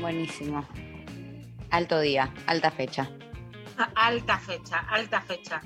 [0.00, 0.66] Buenísimo.
[1.72, 3.08] Alto día, alta fecha.
[3.94, 5.62] Alta fecha, alta fecha.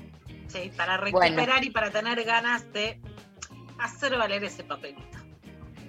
[0.47, 3.01] Sí, para recuperar y para tener ganas de
[3.77, 5.17] hacer valer ese papelito.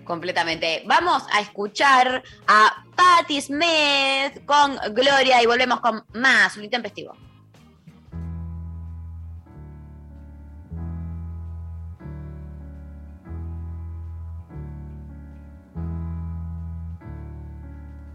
[0.02, 0.82] Completamente.
[0.86, 7.16] Vamos a escuchar a Patti Smith con Gloria y volvemos con más un intempestivo.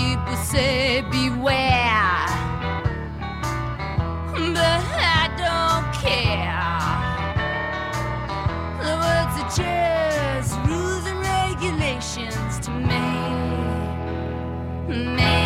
[0.00, 2.26] people say beware,
[4.56, 4.82] but
[5.18, 6.74] I don't care.
[8.84, 13.06] The words are just rules and regulations to me.
[15.16, 15.39] me.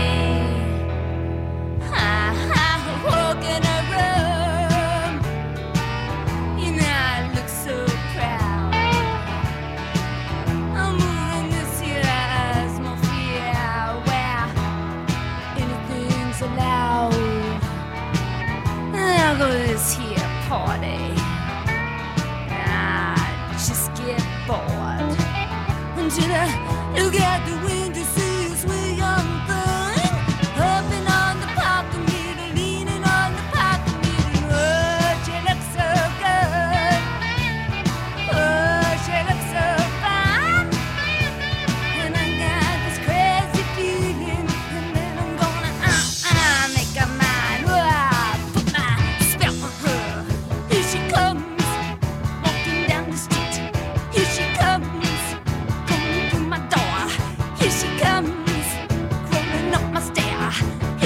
[20.55, 20.99] party.
[22.47, 25.19] I just get bored.
[25.99, 27.84] Until I look at the wheel.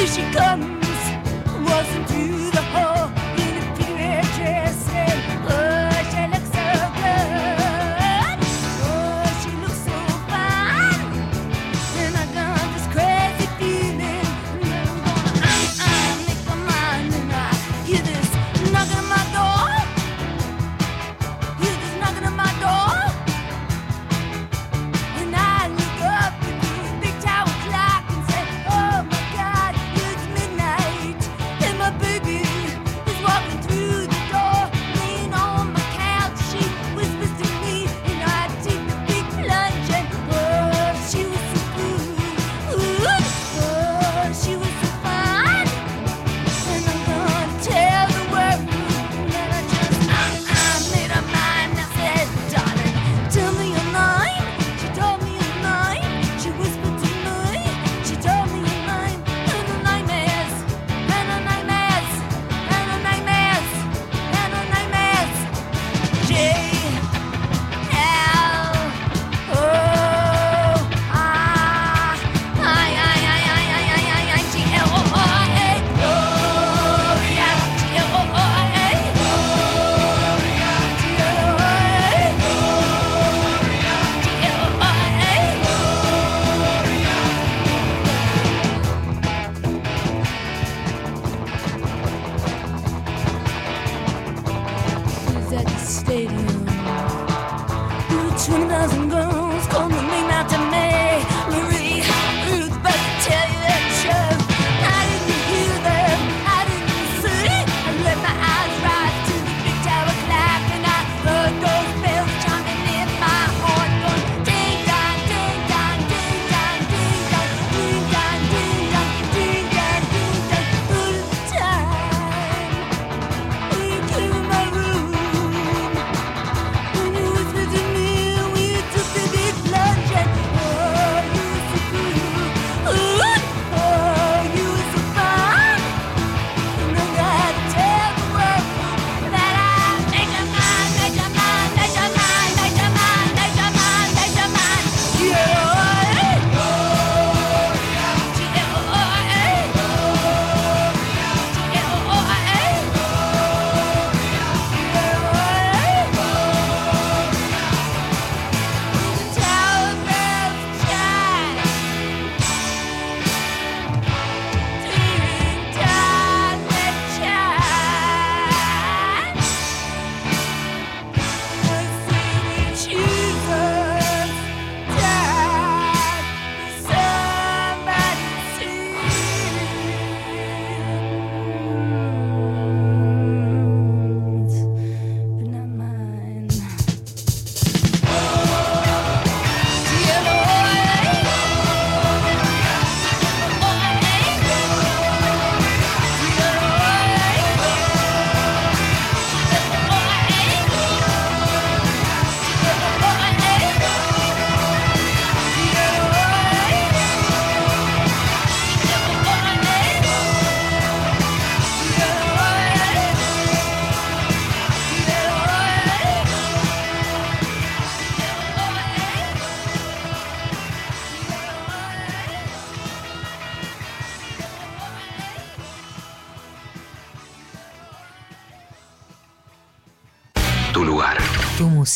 [0.08, 0.77] she come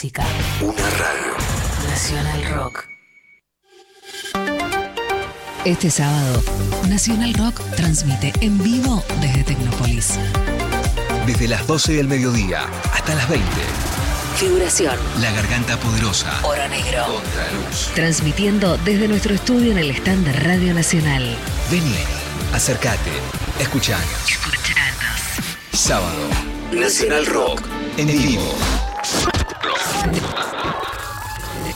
[0.02, 0.24] música.
[0.60, 1.36] Una radio.
[1.88, 2.84] Nacional Rock.
[5.64, 6.42] Este sábado,
[6.88, 10.18] Nacional Rock transmite en vivo desde Tecnópolis.
[11.24, 13.46] Desde las 12 del mediodía hasta las 20.
[14.38, 14.96] Figuración.
[15.20, 16.32] La garganta poderosa.
[16.42, 17.04] Oro Negro.
[17.04, 17.90] Contraluz.
[17.94, 21.36] Transmitiendo desde nuestro estudio en el stand de Radio Nacional.
[21.70, 21.94] Vení,
[22.52, 23.12] acércate,
[23.60, 24.08] escuchanos.
[25.72, 26.28] Sábado.
[26.72, 27.62] Nacional Rock.
[27.98, 28.52] En vivo.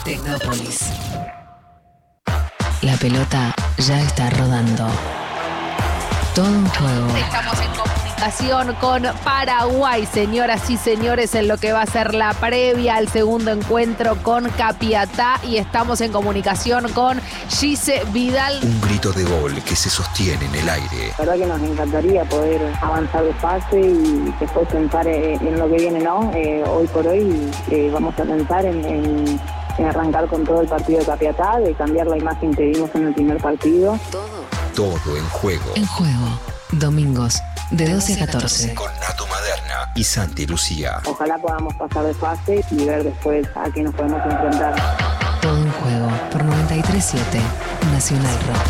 [0.07, 0.79] De Tecnópolis.
[2.81, 4.87] La pelota ya está rodando.
[6.33, 7.07] Todo un juego.
[7.17, 12.31] Estamos en comunicación con Paraguay, señoras y señores, en lo que va a ser la
[12.35, 15.41] previa al segundo encuentro con Capiatá.
[15.43, 17.19] Y estamos en comunicación con
[17.49, 18.61] Gise Vidal.
[18.63, 21.11] Un grito de gol que se sostiene en el aire.
[21.17, 25.75] La verdad que nos encantaría poder avanzar de fase y después pensar en lo que
[25.75, 26.31] viene, ¿no?
[26.33, 30.67] Eh, hoy por hoy eh, vamos a pensar en, en- en arrancar con todo el
[30.67, 33.99] partido de Capiatá, de cambiar la imagen que vimos en el primer partido.
[34.75, 35.71] Todo en juego.
[35.75, 36.39] En juego.
[36.71, 37.41] Domingos,
[37.71, 38.75] de 12 a 14.
[38.75, 41.01] Con Nato Maderna y Santi Lucía.
[41.05, 44.75] Ojalá podamos pasar de fase y ver después a qué nos podemos enfrentar.
[45.41, 47.39] Todo en juego por 937
[47.91, 48.67] Nacional Rock.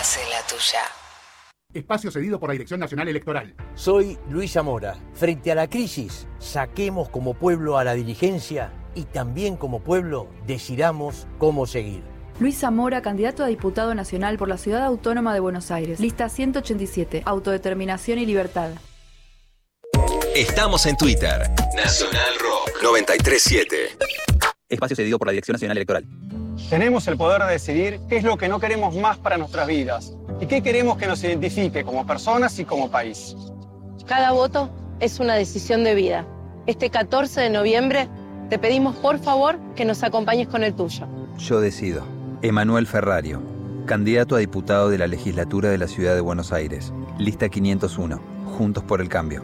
[0.00, 0.80] Hace la tuya.
[1.74, 3.54] Espacio cedido por la Dirección Nacional Electoral.
[3.74, 4.96] Soy Luis Zamora.
[5.14, 11.26] Frente a la crisis, saquemos como pueblo a la dirigencia y también como pueblo decidamos
[11.38, 12.02] cómo seguir.
[12.40, 16.00] Luis Zamora, candidato a diputado nacional por la Ciudad Autónoma de Buenos Aires.
[16.00, 18.70] Lista 187, Autodeterminación y Libertad.
[20.34, 21.50] Estamos en Twitter.
[21.76, 23.76] Nacional Rock 937.
[24.68, 26.04] Espacio cedido por la Dirección Nacional Electoral.
[26.70, 30.14] Tenemos el poder de decidir qué es lo que no queremos más para nuestras vidas
[30.40, 33.36] y qué queremos que nos identifique como personas y como país.
[34.06, 34.70] Cada voto
[35.00, 36.26] es una decisión de vida.
[36.66, 38.08] Este 14 de noviembre
[38.52, 41.08] te pedimos por favor que nos acompañes con el tuyo.
[41.38, 42.04] Yo decido.
[42.42, 43.40] Emanuel Ferrario,
[43.86, 46.92] candidato a diputado de la legislatura de la Ciudad de Buenos Aires.
[47.18, 48.20] Lista 501.
[48.58, 49.42] Juntos por el cambio.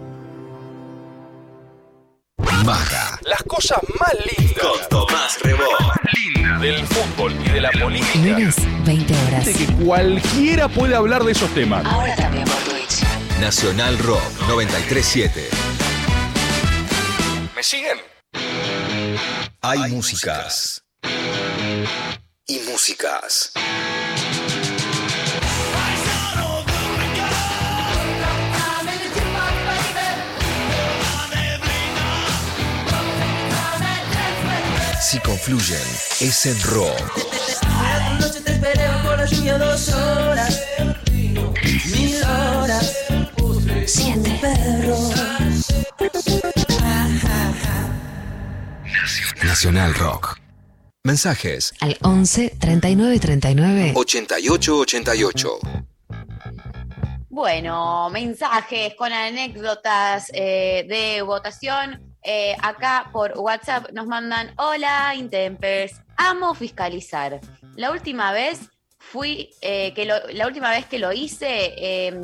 [2.66, 3.18] Maga.
[3.24, 4.62] Las cosas más lindas.
[4.62, 5.64] Con Tomás Rebó.
[6.12, 8.18] Linda del fútbol y de la política.
[8.18, 9.46] Lunes, 20 horas.
[9.46, 11.82] De que cualquiera puede hablar de esos temas.
[11.86, 13.04] Ahora también por Twitch.
[13.40, 15.48] Nacional Rock 937.
[17.56, 17.96] ¿Me siguen?
[19.70, 20.82] Hay músicas.
[22.46, 23.52] Y músicas.
[35.02, 35.76] Si confluyen,
[36.20, 36.88] es en rock.
[37.66, 40.62] Anoche te esperé bajo la lluvia dos horas,
[41.12, 42.94] mil horas,
[43.84, 45.12] siete perros.
[49.42, 50.38] Nacional Rock.
[51.04, 55.58] Mensajes Al 11 39 39 8888.
[57.30, 62.02] Bueno, mensajes con anécdotas eh, de votación.
[62.22, 67.40] Eh, acá por WhatsApp nos mandan, hola Intempers, amo fiscalizar.
[67.76, 68.60] La última vez
[68.98, 72.20] fui, eh, que lo- la última vez que lo hice, eh,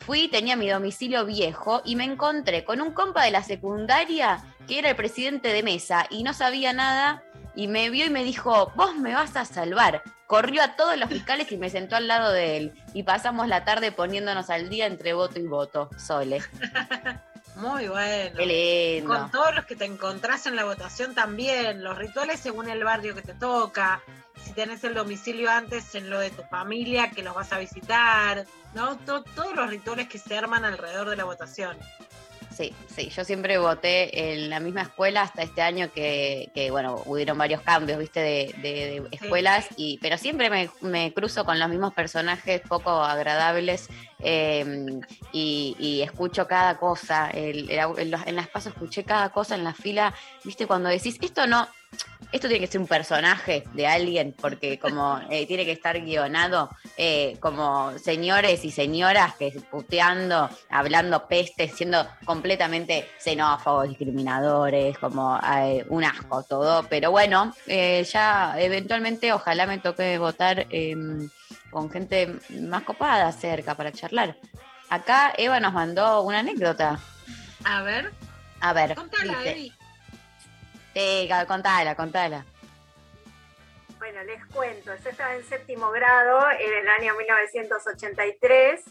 [0.00, 4.78] fui, tenía mi domicilio viejo y me encontré con un compa de la secundaria que
[4.78, 7.22] era el presidente de mesa y no sabía nada
[7.54, 10.02] y me vio y me dijo, vos me vas a salvar.
[10.26, 12.74] Corrió a todos los fiscales y me sentó al lado de él.
[12.94, 15.88] Y pasamos la tarde poniéndonos al día entre voto y voto.
[15.96, 16.42] Sole.
[17.56, 18.36] Muy bueno.
[18.36, 18.44] Qué
[18.98, 19.08] lindo.
[19.14, 23.14] Con todos los que te encontrás en la votación también, los rituales según el barrio
[23.14, 24.02] que te toca,
[24.44, 28.44] si tenés el domicilio antes en lo de tu familia que los vas a visitar,
[28.74, 28.96] ¿no?
[28.98, 31.78] To- todos los rituales que se arman alrededor de la votación.
[32.56, 37.02] Sí, sí, yo siempre voté en la misma escuela hasta este año que, que, bueno,
[37.04, 41.58] hubieron varios cambios, viste, de, de- de escuelas, y, pero siempre me, me cruzo con
[41.58, 43.88] los mismos personajes poco agradables
[44.20, 44.64] eh,
[45.30, 47.28] y, y escucho cada cosa.
[47.28, 50.88] El- el- en, los- en las pasos escuché cada cosa en la fila, viste, cuando
[50.88, 51.68] decís, esto no,
[52.32, 56.70] esto tiene que ser un personaje de alguien, porque como eh, tiene que estar guionado,
[56.96, 65.84] eh, como señores y señoras que puteando, hablando pestes, siendo completamente xenófobos, discriminadores, como eh,
[65.88, 66.82] un asco todo.
[66.88, 70.94] Pero bueno, eh, ya eventualmente ojalá me toque votar eh,
[71.70, 74.36] con gente más copada cerca para charlar.
[74.88, 76.98] Acá Eva nos mandó una anécdota.
[77.64, 78.12] A ver,
[78.60, 79.72] A ver, contala, dice- Evi.
[80.96, 82.46] Sí, contala, contala.
[83.98, 88.82] Bueno, les cuento, yo estaba en séptimo grado en el año 1983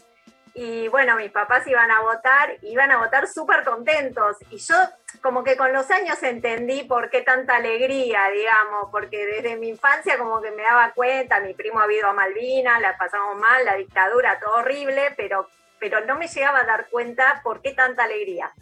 [0.54, 4.36] Y bueno, mis papás iban a votar, iban a votar súper contentos.
[4.50, 4.76] Y yo
[5.20, 10.16] como que con los años entendí por qué tanta alegría, digamos, porque desde mi infancia
[10.16, 13.74] como que me daba cuenta, mi primo ha ido a Malvinas, la pasamos mal, la
[13.74, 15.48] dictadura, todo horrible, pero,
[15.80, 18.52] pero no me llegaba a dar cuenta por qué tanta alegría.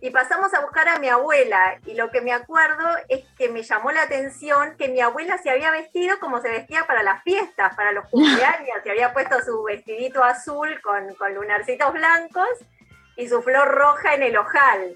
[0.00, 3.62] Y pasamos a buscar a mi abuela y lo que me acuerdo es que me
[3.62, 7.74] llamó la atención que mi abuela se había vestido como se vestía para las fiestas,
[7.74, 12.48] para los cumpleaños, se había puesto su vestidito azul con, con lunarcitos blancos
[13.16, 14.94] y su flor roja en el ojal.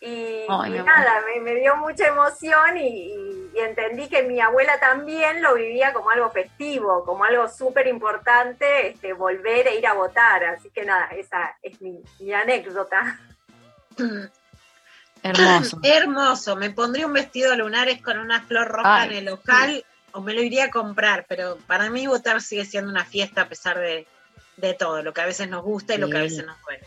[0.00, 4.78] Y, Ay, nada, me, me dio mucha emoción y, y- y entendí que mi abuela
[4.78, 9.94] también lo vivía como algo festivo, como algo súper importante, este, volver e ir a
[9.94, 10.44] votar.
[10.44, 13.18] Así que nada, esa es mi, mi anécdota.
[15.22, 15.80] Hermoso.
[15.82, 16.56] Hermoso.
[16.56, 20.32] Me pondría un vestido lunares con una flor roja Ay, en el ojal o me
[20.32, 24.06] lo iría a comprar, pero para mí votar sigue siendo una fiesta a pesar de,
[24.56, 26.86] de todo, lo que a veces nos gusta y lo que a veces nos duele.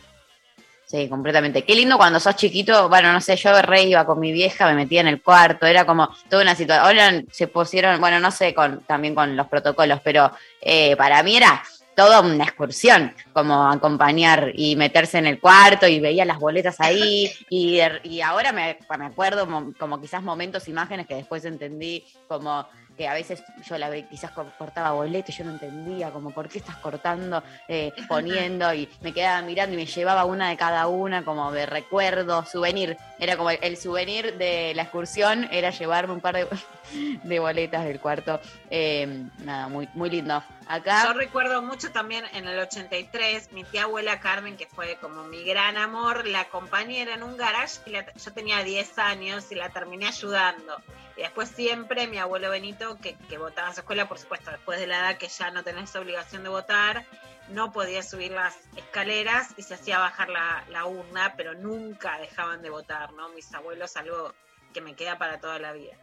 [0.86, 1.64] Sí, completamente.
[1.64, 4.74] Qué lindo cuando sos chiquito, bueno, no sé, yo re iba con mi vieja, me
[4.74, 6.84] metía en el cuarto, era como toda una situación.
[6.84, 11.38] Ahora se pusieron, bueno, no sé, con, también con los protocolos, pero eh, para mí
[11.38, 11.62] era
[11.94, 17.30] toda una excursión, como acompañar y meterse en el cuarto y veía las boletas ahí
[17.50, 22.66] y, y ahora me, me acuerdo mo- como quizás momentos, imágenes que después entendí como
[22.96, 26.48] que a veces yo la ve, quizás co- cortaba boleto yo no entendía como por
[26.48, 30.86] qué estás cortando, eh, poniendo y me quedaba mirando y me llevaba una de cada
[30.86, 32.96] una como de recuerdo, souvenir.
[33.18, 36.46] Era como el, el souvenir de la excursión, era llevarme un par de,
[37.22, 38.40] de boletas del cuarto.
[38.70, 40.42] Eh, nada, muy, muy lindo.
[40.66, 41.04] Acá...
[41.06, 45.42] Yo recuerdo mucho también en el 83, mi tía abuela Carmen, que fue como mi
[45.44, 49.68] gran amor, la compañera en un garage, y la- yo tenía 10 años y la
[49.70, 50.76] terminé ayudando.
[51.16, 54.86] Y después siempre mi abuelo Benito, que, que votaba su escuela, por supuesto, después de
[54.86, 57.04] la edad que ya no tenés obligación de votar,
[57.48, 62.70] no podía subir las escaleras y se hacía bajar la urna, pero nunca dejaban de
[62.70, 63.28] votar, ¿no?
[63.30, 64.34] Mis abuelos, algo
[64.72, 65.96] que me queda para toda la vida.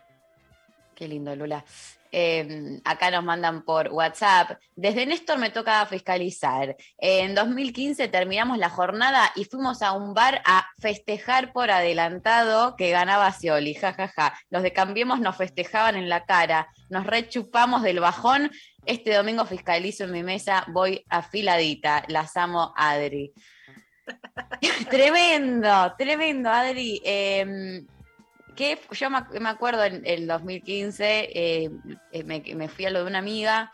[0.96, 1.64] Qué lindo, Lula.
[2.12, 4.60] Eh, acá nos mandan por WhatsApp.
[4.76, 6.76] Desde Néstor me toca fiscalizar.
[6.98, 12.90] En 2015 terminamos la jornada y fuimos a un bar a festejar por adelantado que
[12.92, 13.76] ganaba Scioli.
[13.76, 14.34] Ja, ja, ja.
[14.50, 16.68] Los de Cambiemos nos festejaban en la cara.
[16.90, 18.52] Nos rechupamos del bajón.
[18.86, 20.66] Este domingo fiscalizo en mi mesa.
[20.70, 22.06] Voy afiladita.
[22.08, 23.34] Las amo, Adri.
[24.90, 27.02] tremendo, tremendo, Adri.
[27.06, 27.86] Eh,
[28.56, 31.70] que yo me, ac- me acuerdo en el 2015, eh,
[32.12, 33.72] eh, me, me fui a lo de una amiga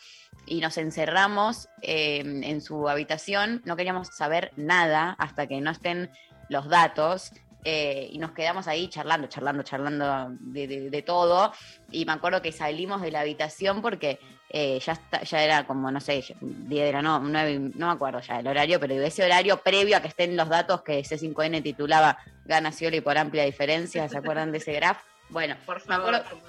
[0.48, 6.10] y nos encerramos eh, en su habitación, no queríamos saber nada hasta que no estén
[6.50, 7.32] los datos.
[7.68, 11.52] eh, y nos quedamos ahí charlando, charlando, charlando de, de- de todo.
[11.90, 14.20] Y me acuerdo que salimos de la habitación porque
[14.58, 17.92] eh, ya, está- ya era como, no sé, 10 de la no, 9, no me
[17.94, 21.62] acuerdo ya el horario, pero ese horario previo a que estén los datos que C5N
[21.62, 25.00] titulaba Gana Scioli por amplia diferencia, ¿se acuerdan de ese graph?
[25.28, 26.16] Bueno, Por me favor.
[26.16, 26.42] acuerdo,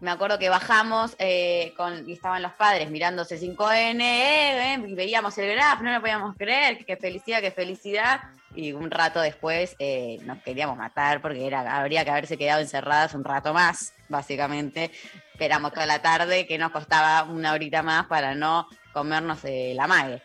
[0.00, 4.94] me acuerdo que bajamos eh, con, y estaban los padres mirando C5N eh, eh, y
[4.94, 8.20] veíamos el graph, no lo podíamos creer, qué felicidad, qué felicidad.
[8.54, 13.14] Y un rato después eh, nos queríamos matar porque era, habría que haberse quedado encerradas
[13.14, 14.90] un rato más, básicamente.
[15.32, 19.86] Esperamos toda la tarde, que nos costaba una horita más para no comernos eh, la
[19.86, 20.20] mague.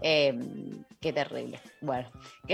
[0.00, 0.38] Eh,
[1.00, 1.60] qué terrible.
[1.84, 2.08] Bueno,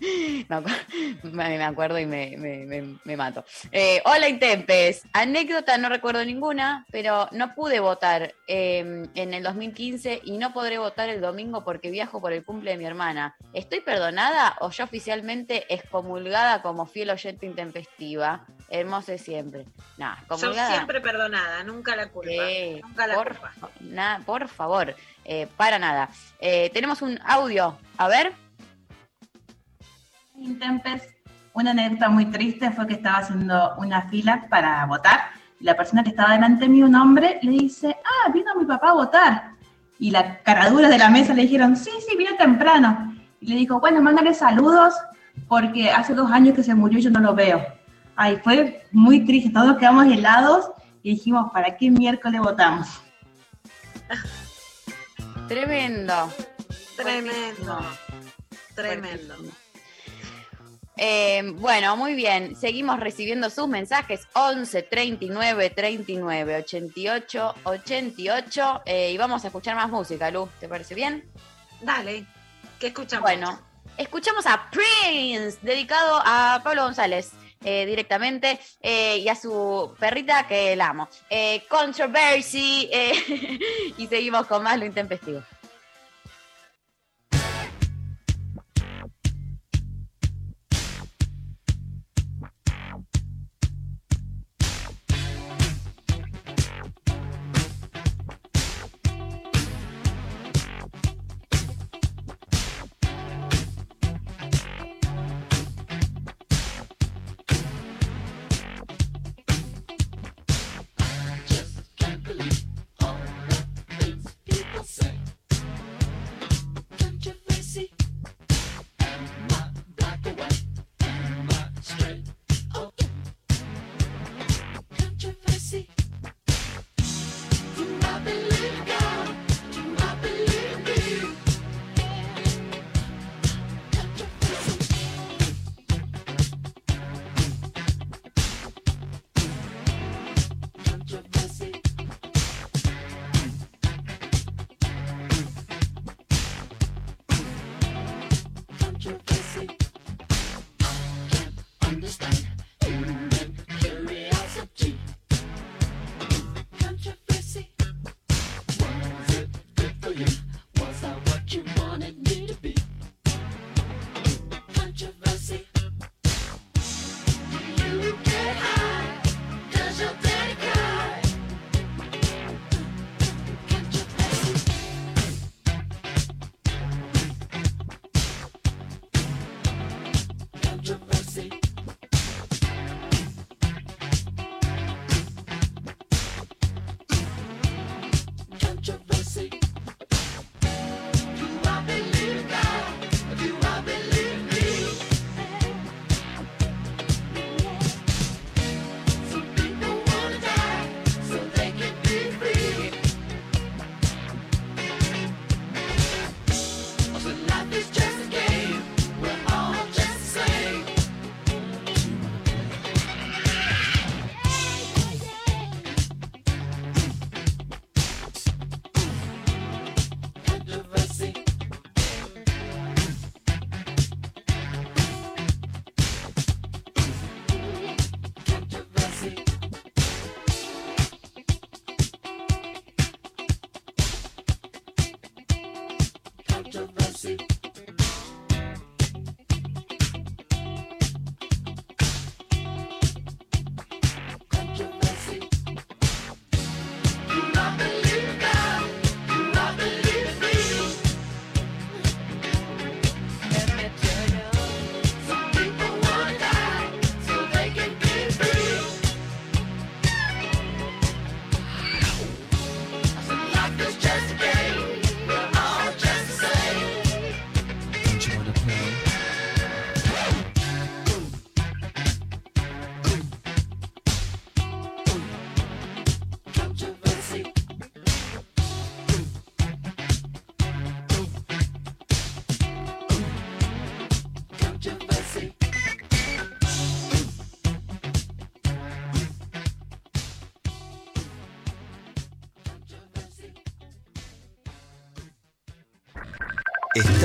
[0.00, 3.44] me acu- me me acuerdo y me, me- me- me mato.
[3.72, 10.22] Eh, hola Intempes, anécdota no recuerdo ninguna, pero no pude votar eh, en el 2015
[10.24, 13.36] y no podré votar el domingo porque viajo por el cumple de mi hermana.
[13.52, 18.46] ¿Estoy perdonada o yo oficialmente excomulgada como fiel oyente intempestiva?
[18.70, 19.66] Hermoso de siempre.
[19.98, 20.36] Nah, Yo
[20.72, 22.30] siempre perdonada, nunca la culpa.
[22.82, 23.52] Nunca la por, culpa.
[23.80, 26.08] na- por favor, eh, para nada.
[26.40, 28.32] Eh, tenemos un audio, a ver.
[30.36, 31.02] Intempes,
[31.52, 35.20] una anécdota muy triste fue que estaba haciendo una fila para votar
[35.60, 38.90] y la persona que estaba delante mío, un hombre, le dice, ah, vino mi papá
[38.90, 39.50] a votar.
[39.98, 43.14] Y la caradura de la mesa le dijeron, sí, sí, vino temprano.
[43.40, 44.94] Y le dijo, bueno, mándale saludos
[45.48, 47.64] porque hace dos años que se murió y yo no lo veo.
[48.16, 50.70] Ay, fue muy triste, todos quedamos helados
[51.02, 52.88] y dijimos, ¿para qué miércoles votamos?
[55.48, 56.30] Tremendo.
[56.96, 57.78] Tremendo.
[58.74, 59.34] Tremendo.
[60.96, 62.54] Eh, bueno, muy bien.
[62.56, 69.90] Seguimos recibiendo sus mensajes 11 39 39 88 88 eh, y vamos a escuchar más
[69.90, 70.48] música, Lu.
[70.60, 71.24] ¿Te parece bien?
[71.80, 72.24] Dale.
[72.78, 73.22] ¿Qué escuchamos?
[73.22, 73.58] Bueno,
[73.96, 77.32] escuchamos a Prince, dedicado a Pablo González.
[77.64, 81.08] eh, directamente eh, y a su perrita que la amo.
[81.30, 82.90] Eh, Controversy
[83.96, 85.42] y seguimos con más lo intempestivo.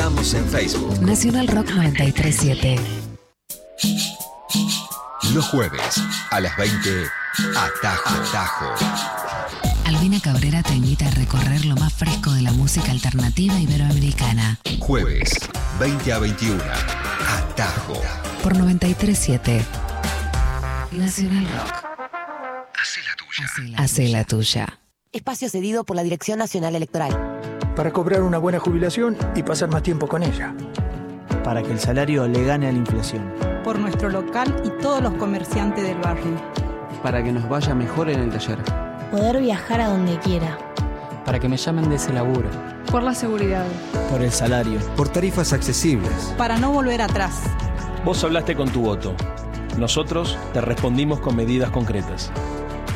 [0.10, 1.02] Estamos en Facebook.
[1.02, 2.77] Nacional Rock 937.
[5.36, 7.06] Los jueves a las 20,
[7.56, 8.15] Atajo.
[8.15, 8.65] Atajo.
[9.86, 14.60] Albina Cabrera te invita a recorrer lo más fresco de la música alternativa iberoamericana.
[14.80, 15.30] Jueves,
[15.80, 16.64] 20 a 21,
[17.27, 18.02] Atajo.
[18.41, 19.64] Por 937.
[20.94, 21.86] Nacional Rock.
[23.77, 24.80] Hace la tuya.
[25.11, 27.48] Espacio cedido por la Dirección Nacional Electoral.
[27.80, 30.53] Para cobrar una buena jubilación y pasar más tiempo con ella.
[31.45, 33.34] Para que el salario le gane a la inflación.
[33.64, 36.35] Por nuestro local y todos los comerciantes del barrio.
[37.01, 38.57] Para que nos vaya mejor en el taller.
[39.11, 40.57] Poder viajar a donde quiera.
[41.23, 42.49] Para que me llamen de ese laburo.
[42.91, 43.64] Por la seguridad.
[44.11, 44.81] Por el salario.
[44.97, 46.35] Por tarifas accesibles.
[46.38, 47.43] Para no volver atrás.
[48.03, 49.15] Vos hablaste con tu voto.
[49.77, 52.30] Nosotros te respondimos con medidas concretas.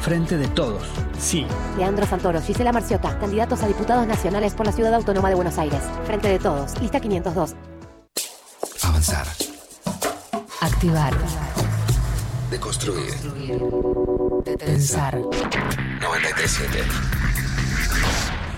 [0.03, 0.83] Frente de todos.
[1.17, 1.47] Sí.
[1.77, 5.79] Leandro Santoro, Gisela Marciota, candidatos a diputados nacionales por la Ciudad Autónoma de Buenos Aires.
[6.03, 6.77] Frente de todos.
[6.81, 7.55] Lista 502.
[8.83, 9.25] Avanzar.
[10.59, 11.13] Activar.
[12.51, 13.13] Deconstruir.
[14.59, 15.17] Pensar.
[15.21, 16.79] 937.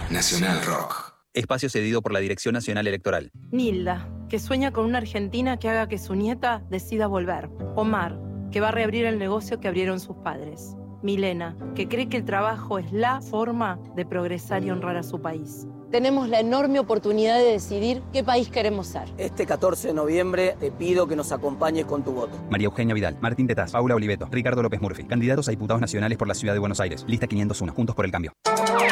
[0.09, 1.13] Nacional Rock.
[1.35, 3.31] Espacio cedido por la Dirección Nacional Electoral.
[3.51, 7.51] Nilda, que sueña con una Argentina que haga que su nieta decida volver.
[7.75, 8.17] Omar,
[8.51, 10.75] que va a reabrir el negocio que abrieron sus padres.
[11.05, 15.21] Milena, que cree que el trabajo es la forma de progresar y honrar a su
[15.21, 15.67] país.
[15.91, 19.07] Tenemos la enorme oportunidad de decidir qué país queremos ser.
[19.17, 22.35] Este 14 de noviembre te pido que nos acompañes con tu voto.
[22.49, 26.27] María Eugenia Vidal, Martín Tetaz, Paula Oliveto, Ricardo López Murphy, candidatos a diputados nacionales por
[26.27, 27.05] la Ciudad de Buenos Aires.
[27.07, 28.33] Lista 501, Juntos por el Cambio.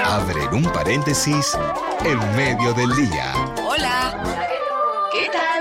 [0.06, 1.57] Abren un paréntesis
[2.06, 3.34] en medio del día.
[3.68, 4.23] Hola.
[5.11, 5.52] ¿Qué tal?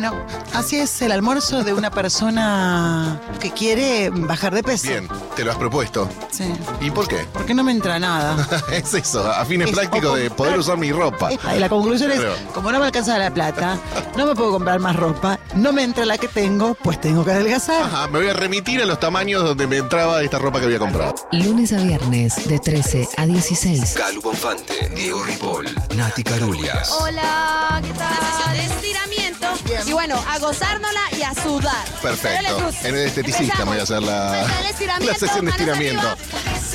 [0.00, 0.14] Bueno,
[0.54, 4.86] así es el almuerzo de una persona que quiere bajar de peso.
[4.86, 6.08] Bien, te lo has propuesto.
[6.30, 6.44] Sí.
[6.80, 7.26] ¿Y por qué?
[7.32, 8.46] Porque no me entra nada.
[8.72, 11.32] es eso, a fines Es prácticos de poder usar mi ropa.
[11.32, 12.20] Es- y la conclusión es,
[12.54, 13.76] como no me alcanza la plata,
[14.16, 17.32] no me puedo comprar más ropa, no me entra la que tengo, pues tengo que
[17.32, 17.82] adelgazar.
[17.82, 20.78] Ajá, me voy a remitir a los tamaños donde me entraba esta ropa que había
[20.78, 21.16] comprado.
[21.32, 23.94] Lunes a viernes de 13 a 16.
[23.94, 25.66] Calu Bonfante, Diego Ripoll,
[25.96, 26.88] Nati Carulias.
[27.00, 28.56] Hola, ¿qué tal?
[28.60, 29.48] estiramiento.
[29.88, 31.88] Y bueno, a gozárnosla y a sudar.
[32.02, 32.70] Perfecto.
[32.82, 36.12] En el esteticista voy a hacer la, Sesión de la estiramiento, sesión de estiramiento.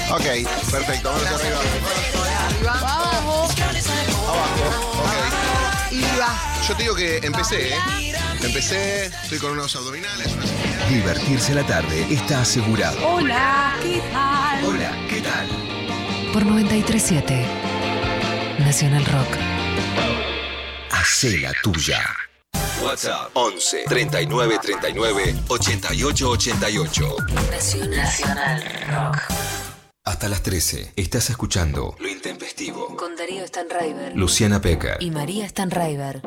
[0.10, 1.12] Ok, perfecto.
[1.12, 1.60] Vamos arriba.
[2.72, 3.50] Abajo.
[5.92, 6.36] Y va.
[6.68, 8.14] Yo te digo que empecé, ¿eh?
[8.42, 12.98] Empecé, estoy con unos abdominales, unas Divertirse la tarde está asegurado.
[13.08, 14.66] Hola, ¿qué tal?
[14.66, 15.48] Hola, ¿qué tal?
[16.34, 17.46] Por 937.
[18.58, 19.38] Nacional Rock.
[20.90, 22.23] Hacé la tuya.
[22.82, 27.16] WhatsApp 11 39 39 88 88.
[27.90, 29.18] Nacional Rock.
[30.06, 32.96] Hasta las 13 estás escuchando Lo Intempestivo.
[32.98, 34.16] Con Darío Stanraiver.
[34.16, 34.98] Luciana Peca.
[35.00, 36.22] Y María Stanraiver.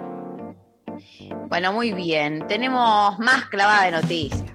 [1.49, 2.47] Bueno, muy bien.
[2.49, 4.51] Tenemos más clavada de noticias.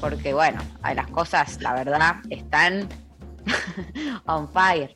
[0.00, 0.62] Porque, bueno,
[0.94, 2.88] las cosas, la verdad, están
[4.26, 4.94] on fire.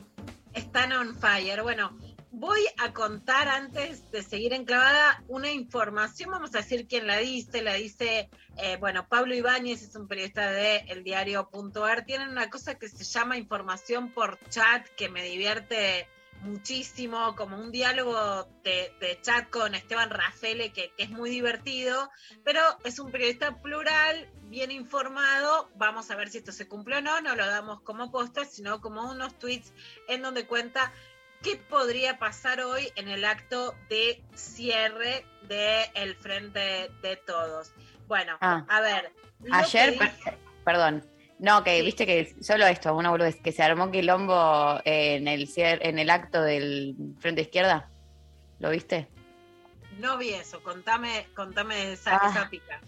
[0.53, 1.61] Están on fire.
[1.61, 1.97] Bueno,
[2.39, 6.31] voy a contar antes de seguir enclavada una información.
[6.31, 7.61] Vamos a decir quién la dice.
[7.61, 12.05] La dice, eh, bueno, Pablo Ibáñez es un periodista de El Diario.ar.
[12.05, 16.07] Tienen una cosa que se llama información por chat que me divierte
[16.41, 22.09] muchísimo, como un diálogo de, chat con Esteban Rafele, que, que es muy divertido,
[22.45, 25.69] pero es un periodista plural, bien informado.
[25.75, 28.79] Vamos a ver si esto se cumple o no, no lo damos como posta, sino
[28.79, 29.73] como unos tweets
[30.07, 30.93] en donde cuenta
[31.43, 37.71] qué podría pasar hoy en el acto de cierre del Frente de Todos.
[38.07, 38.65] Bueno, Ah.
[38.67, 39.11] a ver.
[39.51, 41.05] Ayer, per- perdón,
[41.39, 45.79] no, que viste que solo esto, una boludez, que se armó quilombo en el, cier-
[45.81, 47.89] en el acto del Frente Izquierda.
[48.59, 49.07] ¿Lo viste?
[49.99, 52.29] No vi eso, contame, contame esa, Ah.
[52.29, 52.81] esa pica.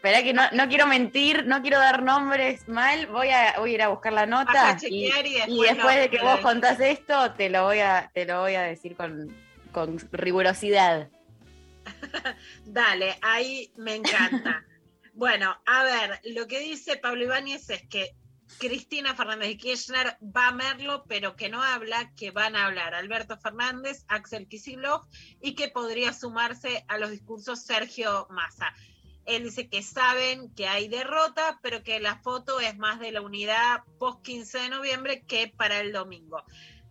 [0.00, 3.74] Espera que no, no quiero mentir, no quiero dar nombres mal, voy a, voy a
[3.74, 7.80] ir a buscar la nota y después de que vos contás esto, te lo voy
[7.80, 9.30] a, te lo voy a decir con,
[9.72, 11.10] con rigurosidad.
[12.64, 14.64] Dale, ahí me encanta.
[15.12, 18.16] bueno, a ver, lo que dice Pablo Ibáñez es que
[18.58, 22.94] Cristina Fernández de Kirchner va a Merlo, pero que no habla, que van a hablar
[22.94, 25.04] Alberto Fernández, Axel Kicillof
[25.42, 28.72] y que podría sumarse a los discursos Sergio Massa.
[29.26, 33.20] Él dice que saben que hay derrota, pero que la foto es más de la
[33.20, 36.42] unidad post 15 de noviembre que para el domingo.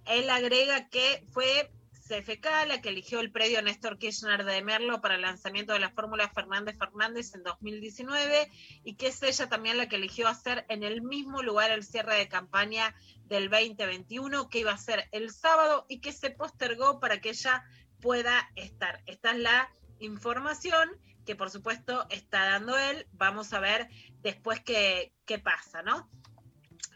[0.05, 1.71] Él agrega que fue
[2.09, 5.91] CFK la que eligió el predio Néstor Kirchner de Merlo para el lanzamiento de la
[5.91, 8.49] fórmula Fernández Fernández en 2019
[8.83, 12.15] y que es ella también la que eligió hacer en el mismo lugar el cierre
[12.15, 12.95] de campaña
[13.25, 17.63] del 2021 que iba a ser el sábado y que se postergó para que ella
[18.01, 19.03] pueda estar.
[19.05, 19.69] Esta es la
[19.99, 20.89] información
[21.29, 23.05] que por supuesto está dando él.
[23.11, 23.87] Vamos a ver
[24.23, 26.09] después qué, qué pasa, ¿no?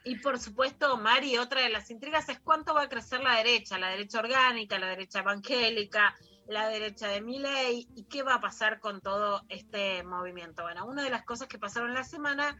[0.03, 3.77] Y por supuesto, Mari, otra de las intrigas es cuánto va a crecer la derecha,
[3.77, 6.15] la derecha orgánica, la derecha evangélica,
[6.47, 10.63] la derecha de Miley, y qué va a pasar con todo este movimiento.
[10.63, 12.59] Bueno, una de las cosas que pasaron la semana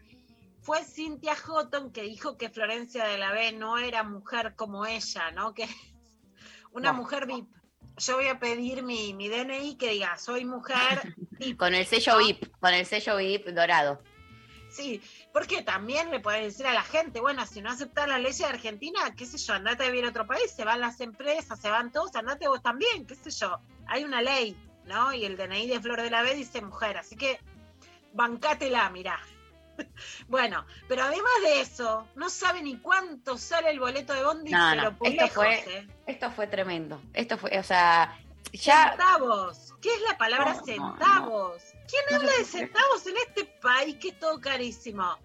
[0.60, 5.32] fue Cynthia Houghton que dijo que Florencia de la B no era mujer como ella,
[5.32, 5.54] ¿no?
[5.54, 5.66] Que
[6.70, 6.98] una No.
[6.98, 7.48] mujer VIP.
[7.96, 11.58] Yo voy a pedir mi, mi DNI que diga, soy mujer VIP.
[11.58, 14.02] Con el sello VIP, con el sello VIP dorado.
[14.74, 15.00] Sí,
[15.32, 18.44] porque también le puedes decir a la gente, bueno, si no aceptas la ley de
[18.44, 21.70] Argentina, qué sé yo, andate a vivir a otro país, se van las empresas, se
[21.70, 23.60] van todos, andate vos también, qué sé yo.
[23.86, 24.56] Hay una ley,
[24.86, 25.12] ¿no?
[25.12, 27.38] Y el DNI de Flor de la B dice mujer, así que
[28.14, 29.20] bancátela, mirá.
[30.28, 34.70] Bueno, pero además de eso, no sabe ni cuánto sale el boleto de Bondi, No,
[34.70, 35.88] pero no, por esto lejos, fue, ¿eh?
[36.06, 37.00] esto fue tremendo.
[37.12, 38.18] Esto fue, o sea,
[38.52, 39.74] ya Centavos.
[39.80, 41.62] ¿Qué es la palabra No, centavos?
[41.88, 45.18] ¿Quién habla de centavos en este país que es todo carísimo?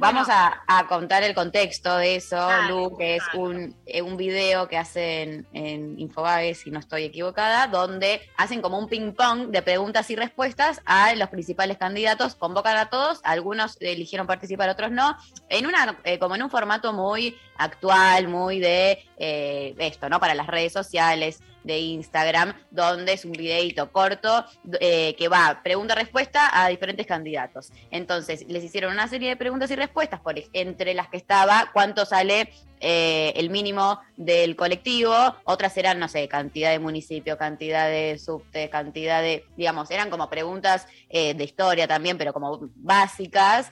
[0.00, 4.16] Vamos Bueno, a, a contar el contexto de eso, Lu, que es un, eh, un
[4.16, 9.60] video que hacen en Infobae, si no estoy equivocada, donde hacen como un ping-pong de
[9.60, 15.18] preguntas y respuestas a los principales candidatos, convocan a todos, algunos eligieron participar, otros no,
[15.50, 20.18] en una, eh, como en un formato muy actual, muy de eh, esto, ¿no?
[20.18, 24.44] Para las redes sociales, de Instagram, donde es un videito corto
[24.80, 27.72] eh, que va pregunta-respuesta a diferentes candidatos.
[27.90, 32.04] Entonces, les hicieron una serie de preguntas y respuestas, por, entre las que estaba cuánto
[32.04, 35.14] sale eh, el mínimo del colectivo,
[35.44, 40.30] otras eran, no sé, cantidad de municipio, cantidad de subte, cantidad de, digamos, eran como
[40.30, 43.70] preguntas eh, de historia también, pero como básicas,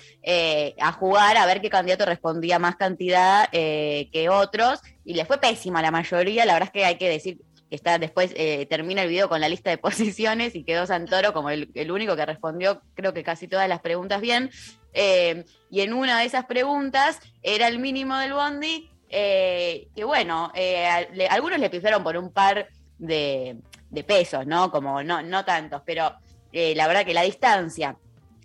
[0.80, 5.80] a jugar a ver qué candidato respondía más cantidad que otros, y les fue pésima
[5.80, 7.38] la mayoría, la verdad es que hay que decir
[7.68, 11.32] que está después eh, termina el video con la lista de posiciones y quedó Santoro
[11.32, 14.50] como el, el único que respondió creo que casi todas las preguntas bien.
[14.94, 20.50] Eh, y en una de esas preguntas era el mínimo del bondi eh, que bueno
[21.30, 22.68] algunos le pisaron por un par
[22.98, 23.56] de,
[23.90, 26.14] de pesos no como no no tantos pero
[26.52, 27.96] la verdad que la distancia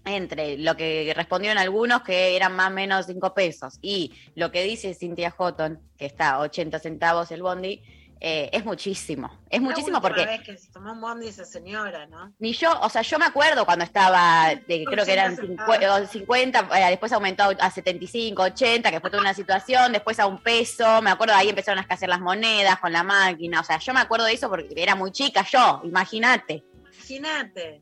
[0.05, 4.63] entre lo que respondieron algunos que eran más o menos 5 pesos y lo que
[4.63, 7.81] dice Cynthia Houghton, que está a 80 centavos el bondi,
[8.19, 9.39] eh, es muchísimo.
[9.49, 12.33] Es la muchísimo porque vez que se tomó un bondi esa señora, ¿no?
[12.39, 16.59] ni yo, o sea, yo me acuerdo cuando estaba, de, creo que eran 50, 50,
[16.59, 21.01] eh, después aumentó a 75, 80, que fue toda una situación, después a un peso,
[21.01, 23.99] me acuerdo ahí empezaron a escasear las monedas con la máquina, o sea, yo me
[23.99, 26.63] acuerdo de eso porque era muy chica yo, imagínate.
[26.93, 27.81] Imagínate.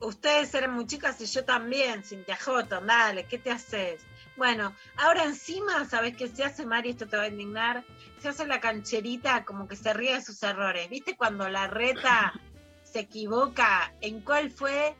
[0.00, 4.02] Ustedes eran muy chicas y yo también, Cintia Houghton, dale, ¿qué te haces?
[4.36, 6.90] Bueno, ahora encima, ¿sabes qué se hace, Mari?
[6.90, 7.84] Esto te va a indignar.
[8.18, 10.88] Se hace la cancherita como que se ríe de sus errores.
[10.90, 12.32] ¿Viste cuando la reta
[12.82, 13.92] se equivoca?
[14.00, 14.96] ¿En cuál fue?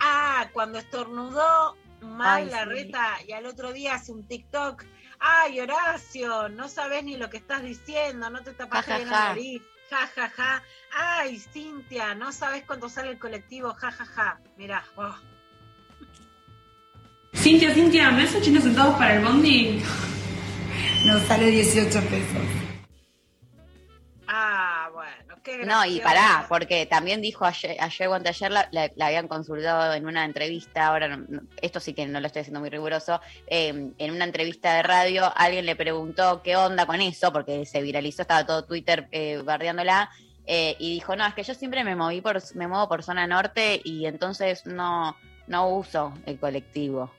[0.00, 2.68] Ah, cuando estornudó mal Ay, la sí.
[2.68, 4.84] reta y al otro día hace un TikTok.
[5.18, 9.10] Ay, Horacio, no sabes ni lo que estás diciendo, no te tapas Ja, ja, bien
[9.10, 9.62] la nariz.
[9.88, 10.62] Ja, ja, ja.
[10.92, 13.72] Ay, Cintia, no sabes cuánto sale el colectivo.
[13.74, 14.40] Ja, ja, ja.
[14.56, 15.14] Mirá, oh.
[17.34, 19.82] Cintia, Cintia, ¿me das 80 centavos para el bondi?
[21.04, 22.42] No, sale 18 pesos.
[24.26, 28.90] Ah, bueno, qué No, y pará, porque también dijo ayer, ayer o anteayer, la, la-
[28.96, 32.40] la habían consultado en una entrevista, ahora no- no- esto sí que no lo estoy
[32.40, 37.00] haciendo muy riguroso, eh, en una entrevista de radio alguien le preguntó qué onda con
[37.02, 40.10] eso, porque se viralizó, estaba todo Twitter eh, bardeándola,
[40.46, 43.26] eh, y dijo, no, es que yo siempre me moví por, me muevo por zona
[43.26, 45.16] norte y entonces no,
[45.46, 47.10] no uso el colectivo.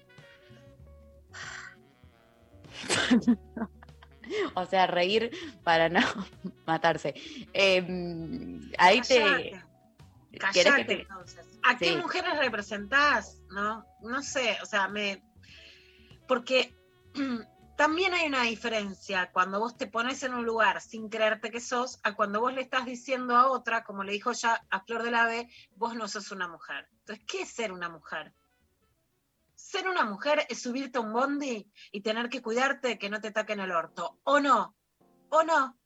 [4.55, 5.31] o sea, reír
[5.63, 5.99] para no
[6.65, 7.13] matarse.
[7.53, 9.21] Eh, ahí te...
[9.21, 9.61] Callate.
[10.31, 11.45] ¿Querés que Callate, te- entonces.
[11.63, 11.95] ¿A qué Sí.
[11.95, 13.41] mujeres representás?
[13.51, 15.23] No, no sé, o sea, me.
[16.27, 16.75] Porque
[17.77, 21.99] también hay una diferencia cuando vos te pones en un lugar sin creerte que sos,
[22.03, 25.11] a cuando vos le estás diciendo a otra, como le dijo ya a Flor de
[25.11, 25.47] la B,
[25.77, 26.87] vos no sos una mujer.
[26.99, 28.33] Entonces, ¿qué es ser una mujer?
[29.75, 33.19] Ser una mujer es subirte a un bondi y tener que cuidarte de que no
[33.19, 34.17] te taquen el orto.
[34.23, 34.73] ¿O no?
[35.27, 35.77] ¿O no?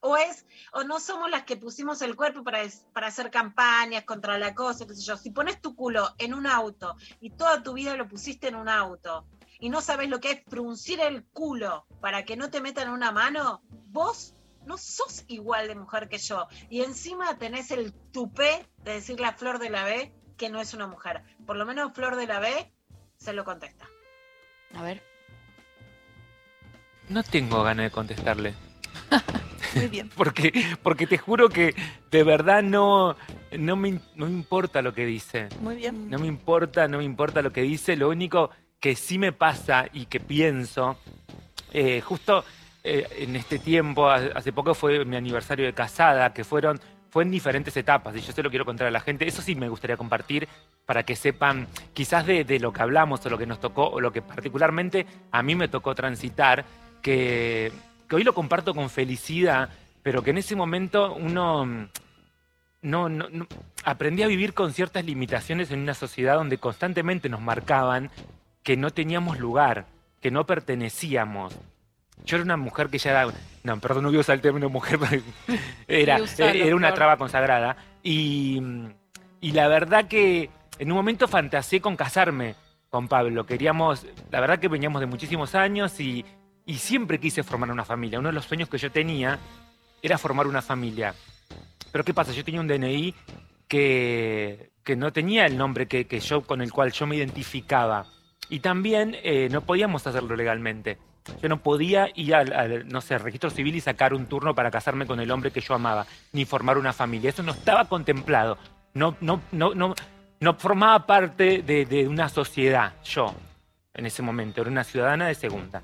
[0.00, 2.62] o es, o no somos las que pusimos el cuerpo para,
[2.94, 5.18] para hacer campañas contra la cosa, qué sé yo.
[5.18, 8.70] Si pones tu culo en un auto y toda tu vida lo pusiste en un
[8.70, 9.26] auto
[9.58, 13.12] y no sabes lo que es fruncir el culo para que no te metan una
[13.12, 14.34] mano, vos
[14.64, 16.48] no sos igual de mujer que yo.
[16.70, 20.72] Y encima tenés el tupé de decirle a Flor de la B que no es
[20.72, 21.20] una mujer.
[21.46, 22.48] Por lo menos Flor de la B
[23.18, 23.86] se lo contesta.
[24.74, 25.02] A ver.
[27.10, 28.54] No tengo ganas de contestarle.
[29.74, 30.08] Muy bien.
[30.16, 30.50] porque,
[30.82, 31.74] porque te juro que
[32.10, 33.16] de verdad no,
[33.58, 35.48] no, me, no me importa lo que dice.
[35.60, 36.08] Muy bien.
[36.08, 37.94] No me importa, no me importa lo que dice.
[37.94, 38.50] Lo único
[38.80, 40.96] que sí me pasa y que pienso,
[41.72, 42.44] eh, justo
[42.82, 46.80] eh, en este tiempo, ha- hace poco fue mi aniversario de casada, que fueron,
[47.10, 49.26] fue en diferentes etapas, y yo se lo quiero contar a la gente.
[49.26, 50.48] Eso sí me gustaría compartir
[50.86, 54.12] para que sepan quizás de, lo que hablamos o lo que nos tocó o lo
[54.12, 56.64] que particularmente a mí me tocó transitar,
[57.02, 57.72] que,
[58.12, 59.70] hoy lo comparto con felicidad,
[60.02, 61.64] pero que en ese momento uno
[62.82, 63.46] no, no, no-
[63.84, 68.10] aprendí a vivir con ciertas limitaciones en una sociedad donde constantemente nos marcaban
[68.62, 69.86] que no teníamos lugar,
[70.20, 71.56] que no pertenecíamos.
[72.24, 73.32] Yo era una mujer que ya era,
[73.62, 75.22] no, perdón, no voy a usar el término mujer, porque
[75.88, 77.76] era, era una traba consagrada.
[78.02, 78.60] Y,
[79.40, 82.54] y la verdad que en un momento fantaseé con casarme
[82.88, 83.46] con Pablo.
[83.46, 86.24] Queríamos, la verdad que veníamos de muchísimos años y,
[86.66, 88.18] y siempre quise formar una familia.
[88.18, 89.38] Uno de los sueños que yo tenía
[90.02, 91.14] era formar una familia.
[91.92, 92.32] Pero ¿qué pasa?
[92.32, 93.14] Yo tenía un DNI
[93.68, 98.06] que, que no tenía el nombre que, que yo, con el cual yo me identificaba.
[98.48, 100.98] Y también eh, no podíamos hacerlo legalmente.
[101.42, 105.06] Yo no podía ir al, no sé, registro civil y sacar un turno para casarme
[105.06, 107.30] con el hombre que yo amaba, ni formar una familia.
[107.30, 108.58] Eso no estaba contemplado.
[108.94, 109.94] No, no, no, no,
[110.40, 113.34] no formaba parte de, de una sociedad, yo,
[113.94, 114.60] en ese momento.
[114.60, 115.82] Era una ciudadana de segunda.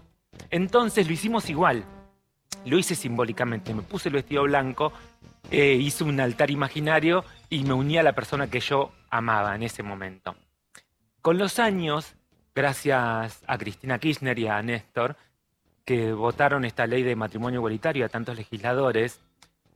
[0.50, 1.84] Entonces lo hicimos igual.
[2.64, 3.74] Lo hice simbólicamente.
[3.74, 4.92] Me puse el vestido blanco,
[5.50, 9.62] eh, hice un altar imaginario y me uní a la persona que yo amaba en
[9.62, 10.34] ese momento.
[11.22, 12.14] Con los años,
[12.54, 15.16] gracias a Cristina Kirchner y a Néstor,
[15.86, 19.20] que votaron esta ley de matrimonio igualitario a tantos legisladores,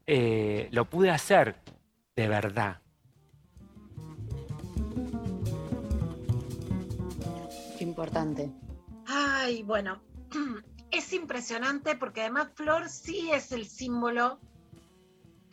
[0.08, 1.54] eh, lo pude hacer
[2.16, 2.80] de verdad.
[7.78, 8.50] Qué importante.
[9.06, 10.02] Ay, bueno,
[10.90, 14.40] es impresionante porque además Flor sí es el símbolo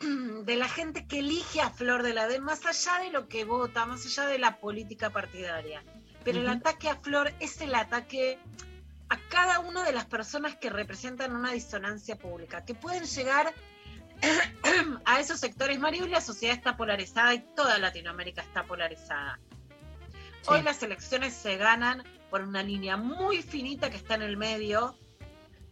[0.44, 3.44] de la gente que elige a Flor de la D, más allá de lo que
[3.44, 5.84] vota, más allá de la política partidaria.
[6.24, 8.40] Pero el ataque a Flor es el ataque
[9.08, 13.54] a cada una de las personas que representan una disonancia pública, que pueden llegar
[15.04, 15.78] a esos sectores.
[15.78, 19.38] Mario, hoy la sociedad está polarizada y toda Latinoamérica está polarizada.
[20.46, 24.96] Hoy las elecciones se ganan por una línea muy finita que está en el medio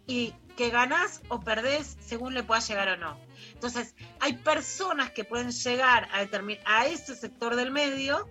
[0.06, 3.18] y que ganás o perdés según le puedas llegar o no.
[3.52, 6.26] Entonces, hay personas que pueden llegar a,
[6.64, 8.28] a ese sector del medio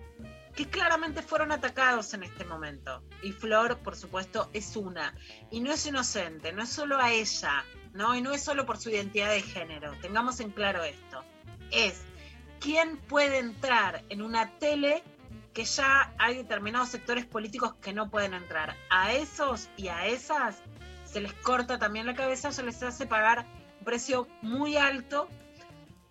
[0.56, 3.02] que claramente fueron atacados en este momento.
[3.22, 5.14] Y Flor, por supuesto, es una.
[5.50, 7.62] Y no es inocente, no es solo a ella,
[7.92, 8.16] ¿no?
[8.16, 9.92] Y no es solo por su identidad de género.
[10.00, 11.22] Tengamos en claro esto.
[11.70, 12.02] Es
[12.58, 15.04] quién puede entrar en una tele
[15.52, 18.74] que ya hay determinados sectores políticos que no pueden entrar.
[18.90, 20.56] A esos y a esas
[21.04, 23.46] se les corta también la cabeza se les hace pagar
[23.78, 25.28] un precio muy alto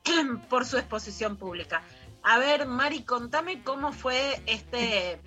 [0.49, 1.83] por su exposición pública.
[2.27, 5.19] A ver, Mari, contame cómo fue este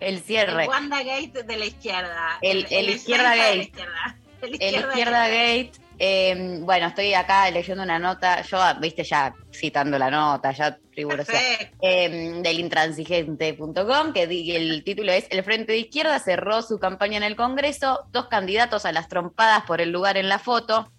[0.00, 0.62] El cierre.
[0.64, 2.38] el Wanda Gate de la izquierda.
[2.42, 3.58] El- el izquierda la gate.
[3.62, 4.16] izquierda.
[4.42, 5.64] El El izquierda gate.
[5.64, 5.72] Gate.
[5.98, 11.32] eh, bueno, estoy acá leyendo una nota, yo, viste, ya citando la nota, ya rigurosa,
[11.82, 14.22] eh, del intransigente.com, que
[14.54, 18.84] el título es El Frente de Izquierda cerró su campaña en el Congreso, dos candidatos
[18.84, 20.92] a las trompadas por el lugar en la foto,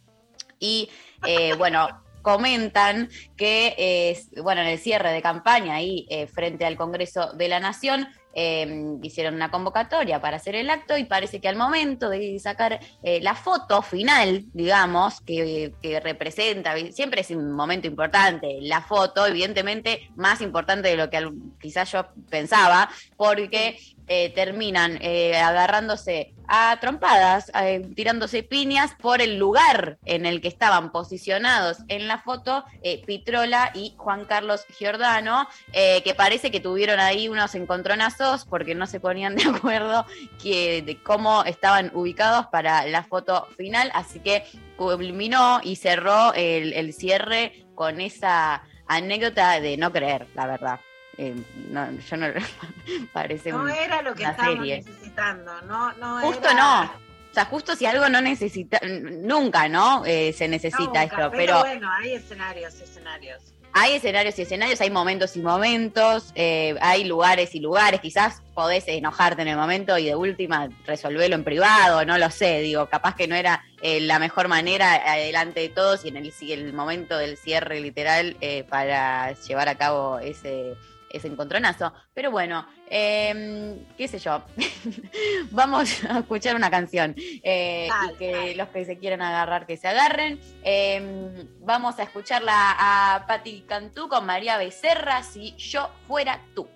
[0.59, 0.89] y
[1.25, 1.87] eh, bueno,
[2.29, 7.47] comentan que, eh, bueno, en el cierre de campaña ahí eh, frente al Congreso de
[7.47, 12.07] la Nación, eh, hicieron una convocatoria para hacer el acto y parece que al momento
[12.11, 18.81] de sacar la foto final, digamos, que, que representa, siempre es un momento importante, la
[18.81, 21.27] foto, evidentemente más importante de lo que
[21.59, 23.79] quizás yo pensaba, porque
[24.11, 30.47] eh, terminan eh, agarrándose a trompadas, eh, tirándose piñas por el lugar en el que
[30.47, 32.65] estaban posicionados en la foto
[33.05, 38.99] Pitrola y Juan Carlos Giordano, que parece que tuvieron ahí unos encontronazos porque no se
[38.99, 40.07] ponían de acuerdo
[40.41, 44.43] que, de cómo estaban ubicados para la foto final, así que
[44.75, 50.79] culminó y cerró el cierre con esa anécdota de no creer, la verdad.
[51.21, 51.35] Eh,
[51.69, 52.27] no, yo no
[53.13, 54.77] parece No un- era lo que estábamos serie.
[54.85, 56.83] necesitando, no, no Justo era- no.
[57.31, 60.03] O sea, justo si algo no necesita, nunca, ¿no?
[60.05, 63.43] Eh, se necesita Nunca, esto, pero, pero bueno, hay escenarios y escenarios.
[63.71, 68.87] hay escenarios y escenarios, hay momentos y momentos, eh, hay lugares y lugares, quizás podés
[68.87, 73.13] enojarte en el momento y de última resolverlo en privado, no lo sé, digo, capaz
[73.15, 77.15] que no era eh, la mejor manera adelante de todos y en el, el momento
[77.17, 78.37] del cierre literal
[78.69, 80.73] para llevar a cabo ese,
[81.09, 81.93] ese encontronazo.
[82.13, 84.43] Pero bueno, em, qué sé yo,
[85.51, 87.15] vamos a escuchar una canción.
[87.17, 90.39] eh, y que los que se quieran agarrar, que se agarren.
[90.63, 96.67] Em, vamos a escucharla a Patti Cantú con María Becerra, si yo fuera tú.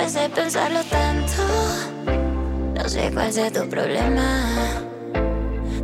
[0.00, 1.42] De pensarlo tanto,
[2.74, 4.42] no sé cuál sea tu problema.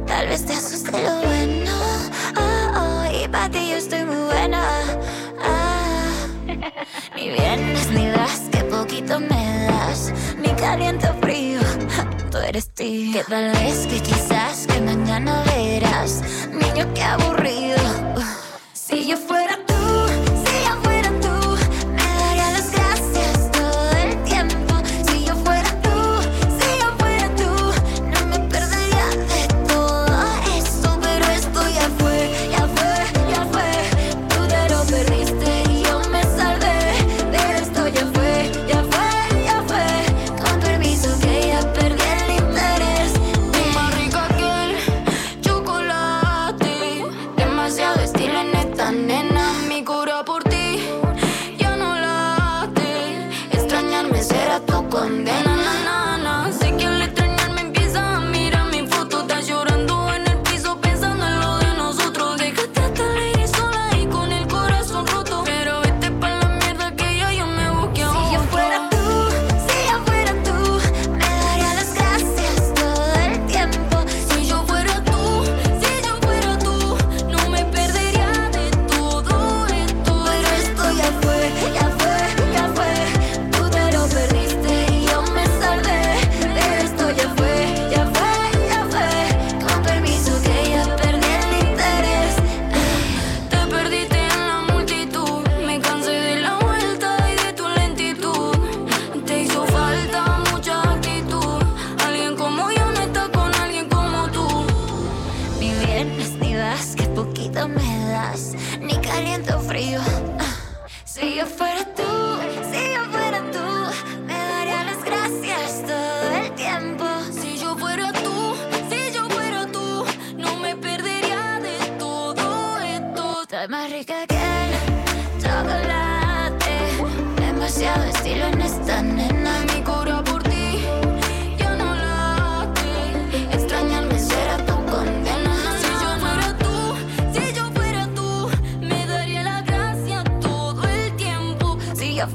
[0.04, 1.70] Tal vez te asuste lo bueno.
[2.36, 4.62] Oh, oh, y para ti yo estoy muy buena.
[5.40, 6.10] Ah,
[7.14, 10.12] ni vienes ni das, que poquito me das.
[10.38, 11.60] Ni caliente o frío,
[12.30, 13.12] tú eres tío.
[13.12, 16.22] Que tal vez que quizás que mañana verás.
[16.50, 17.78] Niño, qué aburrido.
[18.72, 19.74] Si yo fuera tú,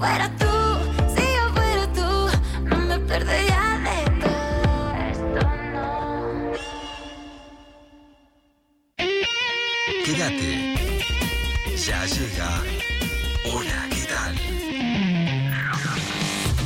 [0.01, 0.45] fuera tú,
[1.15, 2.09] si yo fuera tú,
[2.65, 5.41] no me perdería de todo esto,
[5.73, 5.87] no.
[10.05, 10.49] Quédate.
[11.85, 12.49] Ya llega.
[13.53, 14.35] Hola, ¿qué tal?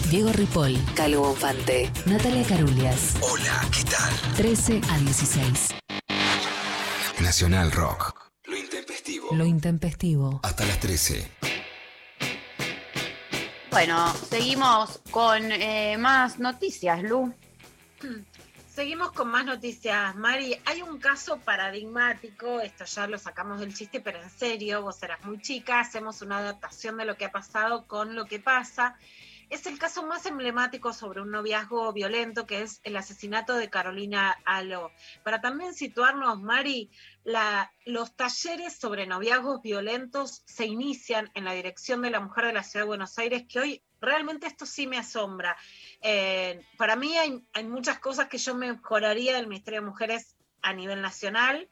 [0.09, 3.15] Diego Ripoll, Calvo Bonfante, Natalia Carulias.
[3.19, 4.13] Hola, ¿qué tal?
[4.37, 5.75] 13 a 16.
[7.19, 8.15] Nacional Rock.
[8.45, 9.27] Lo intempestivo.
[9.33, 10.39] Lo intempestivo.
[10.43, 11.34] Hasta las 13.
[13.75, 17.33] Bueno, seguimos con eh, más noticias, Lu.
[18.69, 20.57] Seguimos con más noticias, Mari.
[20.63, 25.21] Hay un caso paradigmático, esto ya lo sacamos del chiste, pero en serio, vos eras
[25.25, 28.95] muy chica, hacemos una adaptación de lo que ha pasado con lo que pasa.
[29.49, 34.37] Es el caso más emblemático sobre un noviazgo violento, que es el asesinato de Carolina
[34.45, 34.91] Aló.
[35.21, 36.89] Para también situarnos, Mari,
[37.25, 42.53] la- los talleres sobre noviazgos violentos se inician en la Dirección de la Mujer de
[42.53, 45.57] la Ciudad de Buenos Aires, que hoy realmente esto sí me asombra.
[46.01, 50.73] Eh, para mí hay, hay muchas cosas que yo mejoraría del Ministerio de Mujeres a
[50.73, 51.67] nivel nacional,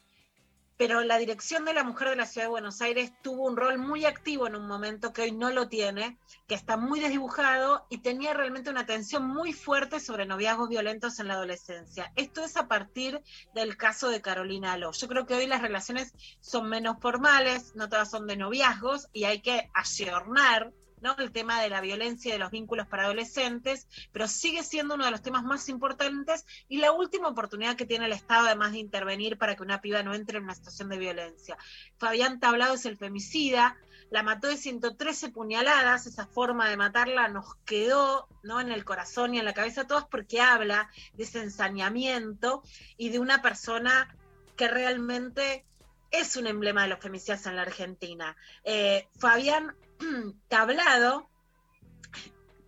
[0.86, 3.78] pero la Dirección de la Mujer de la Ciudad de Buenos Aires tuvo un rol
[3.78, 8.00] muy activo en un momento que hoy no lo tiene, que está muy desdibujado y
[8.00, 12.12] tenía realmente una atención muy fuerte sobre noviazgos violentos en la adolescencia.
[12.18, 13.22] Esto es a partir
[13.56, 14.92] del caso de Carolina Aló.
[14.92, 16.12] Yo creo que hoy las relaciones
[16.42, 20.74] son menos formales, no todas son de noviazgos y hay que ayornar
[21.04, 21.16] ¿no?
[21.18, 25.06] el tema de la violencia y de los vínculos para adolescentes, pero sigue siendo uno
[25.06, 28.80] de los temas más importantes y la última oportunidad que tiene el Estado además de
[28.80, 31.58] intervenir para que una piba no entre en una situación de violencia.
[31.98, 33.78] Fabián Tablado es el femicida,
[34.10, 38.62] la mató de 113 puñaladas, esa forma de matarla nos quedó ¿no?
[38.62, 42.64] en el corazón y en la cabeza a todos porque habla de ese ensañamiento
[42.96, 44.16] y de una persona
[44.56, 45.66] que realmente
[46.14, 48.38] es un emblema de los femicidas en la Argentina.
[48.64, 49.76] Eh, Fabián
[50.48, 51.28] Tablado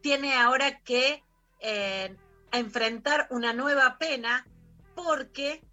[0.01, 1.23] tiene ahora que
[1.59, 2.15] eh,
[2.51, 4.47] enfrentar una nueva pena
[4.95, 5.63] porque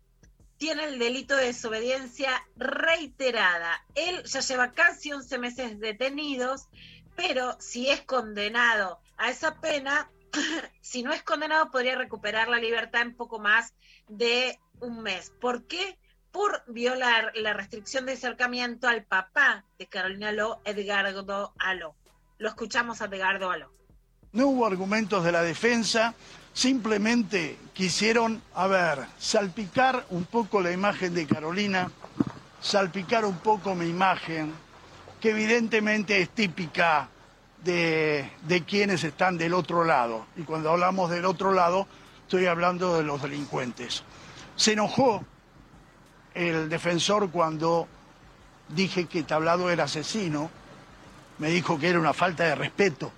[0.59, 3.85] tiene el delito de desobediencia reiterada.
[3.95, 6.69] Él ya lleva casi 11 meses detenidos,
[7.17, 10.11] pero si es condenado a esa pena,
[10.83, 13.75] si no es condenado podría recuperar la libertad en poco más
[14.09, 15.33] de un mes.
[15.41, 15.99] ¿Por qué?
[16.33, 21.95] Por violar la restricción de acercamiento al papá de Carolina Lo, Edgardo Aló.
[22.39, 23.71] Lo escuchamos a Edgardo Aló.
[24.33, 26.15] No hubo argumentos de la defensa,
[26.55, 31.91] simplemente quisieron, a ver, salpicar un poco la imagen de Carolina,
[32.63, 34.55] salpicar un poco mi imagen,
[35.21, 37.11] que evidentemente es típica
[37.63, 40.27] de, de, quienes están del otro lado.
[40.37, 41.87] Y cuando hablamos del otro lado,
[42.23, 44.03] estoy hablando de los delincuentes.
[44.57, 45.25] Se enojó
[46.35, 47.87] el defensor cuando
[48.69, 50.51] dije que Tablado era asesino,
[51.39, 53.13] me dijo que era una falta de respeto.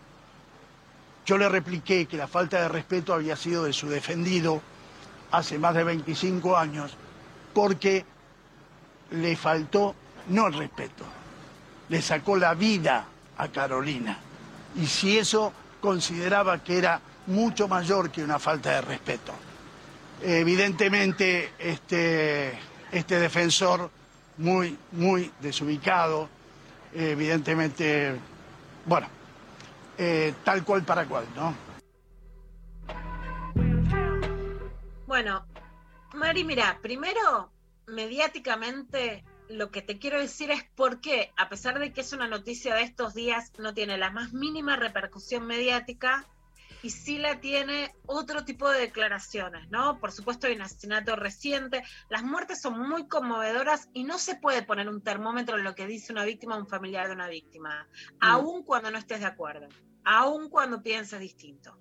[1.26, 4.60] Yo le repliqué que la falta de respeto había sido de su defendido
[5.30, 6.96] hace más de 25 años
[7.52, 8.04] porque
[9.10, 9.94] le faltó
[10.28, 11.04] no el respeto,
[11.88, 14.18] le sacó la vida a Carolina.
[14.76, 19.32] Y si eso consideraba que era mucho mayor que una falta de respeto.
[20.22, 22.58] Evidentemente, este,
[22.94, 23.90] este defensor
[24.38, 26.28] muy, muy desubicado,
[26.94, 28.14] evidentemente,
[28.86, 29.08] bueno,
[29.98, 31.54] eh, tal cual para cual, ¿no?
[35.06, 35.44] Bueno,
[36.14, 37.50] Mari, mira, primero,
[37.86, 42.28] mediáticamente, lo que te quiero decir es por qué, a pesar de que es una
[42.28, 46.24] noticia de estos días, no tiene la más mínima repercusión mediática
[46.84, 49.98] y sí la tiene otro tipo de declaraciones, ¿no?
[49.98, 54.62] Por supuesto hay un asesinato reciente, las muertes son muy conmovedoras y no se puede
[54.62, 57.88] poner un termómetro en lo que dice una víctima o un familiar de una víctima,
[57.88, 58.16] mm.
[58.20, 59.66] aun cuando no estés de acuerdo,
[60.04, 61.80] aun cuando pienses distinto.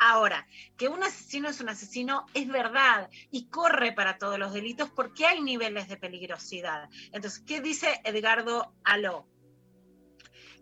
[0.00, 0.44] Ahora,
[0.76, 5.24] que un asesino es un asesino es verdad y corre para todos los delitos porque
[5.24, 6.88] hay niveles de peligrosidad.
[7.12, 9.28] Entonces, ¿qué dice Edgardo Aló?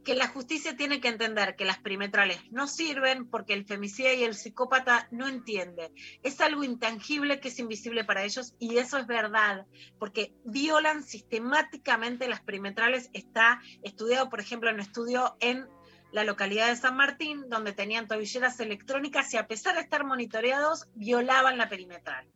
[0.05, 4.25] Que la justicia tiene que entender que las perimetrales no sirven porque el femicida y
[4.25, 5.93] el psicópata no entienden.
[6.23, 9.67] Es algo intangible que es invisible para ellos y eso es verdad,
[9.99, 13.11] porque violan sistemáticamente las perimetrales.
[13.13, 15.69] Está estudiado, por ejemplo, en un estudio en
[16.13, 20.89] la localidad de San Martín, donde tenían tobilleras electrónicas y a pesar de estar monitoreados,
[20.95, 22.29] violaban la perimetral.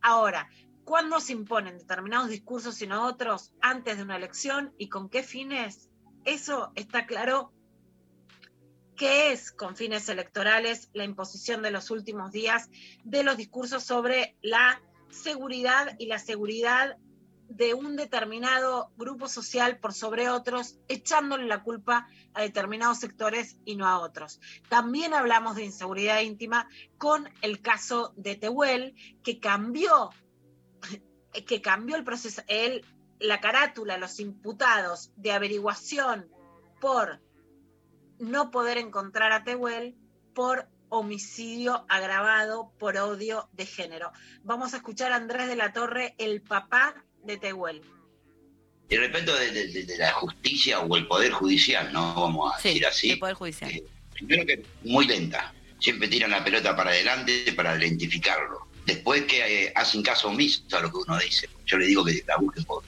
[0.00, 0.48] Ahora,
[0.84, 5.22] ¿cuándo se imponen determinados discursos y no otros antes de una elección y con qué
[5.22, 5.89] fines?
[6.24, 7.52] Eso está claro.
[8.96, 12.68] ¿Qué es con fines electorales la imposición de los últimos días
[13.02, 16.98] de los discursos sobre la seguridad y la seguridad
[17.50, 23.74] de un determinado grupo social por sobre otros, echándole la culpa a determinados sectores y
[23.74, 24.40] no a otros.
[24.68, 28.94] También hablamos de inseguridad íntima con el caso de Tehuel,
[29.24, 30.10] que cambió,
[31.46, 32.42] que cambió el proceso,
[33.20, 36.28] la carátula, los imputados de averiguación
[36.80, 37.20] por
[38.18, 39.94] no poder encontrar a Tehuel
[40.34, 44.10] por homicidio agravado por odio de género.
[44.42, 47.82] Vamos a escuchar a Andrés de la Torre, el papá de Tehuel.
[48.88, 53.12] Y respecto de, la justicia o el poder judicial, no vamos a decir así.
[53.12, 53.70] El poder judicial.
[53.70, 55.54] Eh, primero que muy lenta.
[55.78, 58.66] Siempre tiran la pelota para adelante para identificarlo.
[58.86, 61.48] Después que eh, hacen caso omiso a lo que uno dice.
[61.66, 62.82] Yo le digo que la busquen por,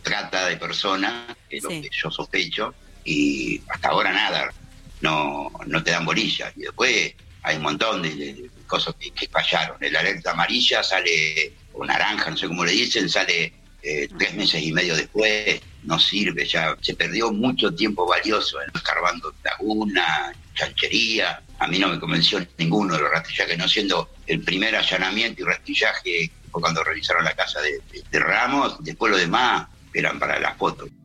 [0.00, 2.74] trata de personas, que es lo que yo sospecho,
[3.04, 4.52] y hasta ahora nada.
[5.00, 6.52] No, no te dan bolilla.
[6.56, 9.82] Y después hay un montón de, cosas que, que, fallaron.
[9.82, 14.60] El alerta amarilla sale, o naranja, no sé cómo le dicen, sale eh, tres meses
[14.62, 21.40] y medio después, no sirve, ya se perdió mucho tiempo valioso en escarbando laguna, chanchería.
[21.58, 25.44] A mí no me convenció ninguno de los rastrillajes, no siendo el primer allanamiento y
[25.44, 30.56] rastrillaje fue cuando revisaron la casa de, de Ramos, después lo demás eran para las
[30.56, 30.88] fotos.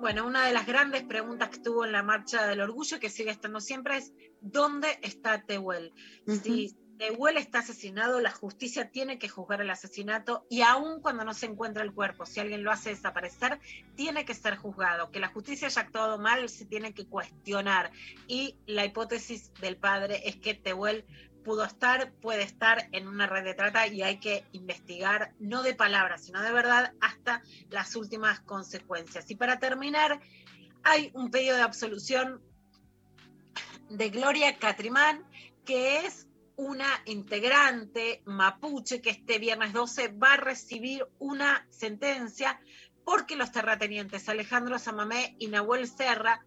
[0.00, 3.30] Bueno, una de las grandes preguntas que estuvo en la marcha del orgullo, que sigue
[3.30, 5.92] estando siempre, es ¿dónde está Tehuel?
[6.24, 11.32] Si Tehuel está asesinado, la justicia tiene que juzgar el asesinato y aun cuando no
[11.32, 13.60] se encuentra el cuerpo, si alguien lo hace desaparecer,
[13.94, 15.10] tiene que ser juzgado.
[15.10, 17.92] Que la justicia haya actuado mal se tiene que cuestionar.
[18.26, 21.06] Y la hipótesis del padre es que Tehuel
[21.44, 25.74] pudo estar, puede estar en una red de trata y hay que investigar, no de
[25.74, 29.30] palabras, sino de verdad, hasta las últimas consecuencias.
[29.30, 30.20] Y para terminar,
[30.82, 32.42] hay un pedido de absolución
[33.88, 35.24] de Gloria Catrimán,
[35.64, 36.28] que es
[36.58, 42.60] una integrante mapuche que este viernes 12 va a recibir una sentencia
[43.04, 46.44] porque los terratenientes Alejandro Samamé y Nahuel Serra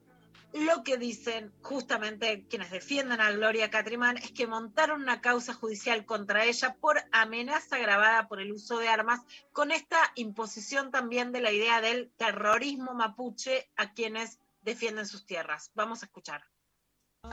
[0.51, 6.05] lo que dicen justamente quienes defienden a Gloria Catrimán es que montaron una causa judicial
[6.05, 9.21] contra ella por amenaza agravada por el uso de armas,
[9.53, 15.71] con esta imposición también de la idea del terrorismo mapuche a quienes defienden sus tierras.
[15.73, 16.43] Vamos a escuchar.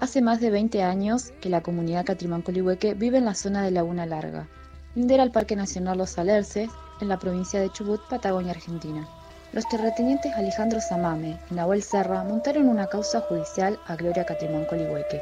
[0.01, 3.73] Hace más de 20 años que la comunidad Catrimán Colihueque vive en la zona de
[3.73, 4.47] Laguna Larga,
[4.95, 6.71] lindera al Parque Nacional Los Alerces,
[7.01, 9.09] en la provincia de Chubut, Patagonia, Argentina.
[9.53, 15.21] Los terratenientes Alejandro Samame y Nahuel Serra montaron una causa judicial a Gloria Catrimón Colihueque,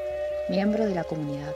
[0.51, 1.55] miembro de la comunidad,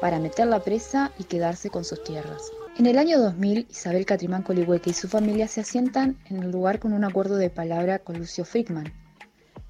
[0.00, 2.50] para meterla presa y quedarse con sus tierras.
[2.76, 6.80] En el año 2000, Isabel Catrimán Colihueque y su familia se asientan en el lugar
[6.80, 8.92] con un acuerdo de palabra con Lucio Frickman,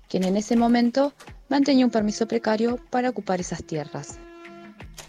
[0.08, 1.12] quien en ese momento
[1.48, 4.18] mantenía un permiso precario para ocupar esas tierras.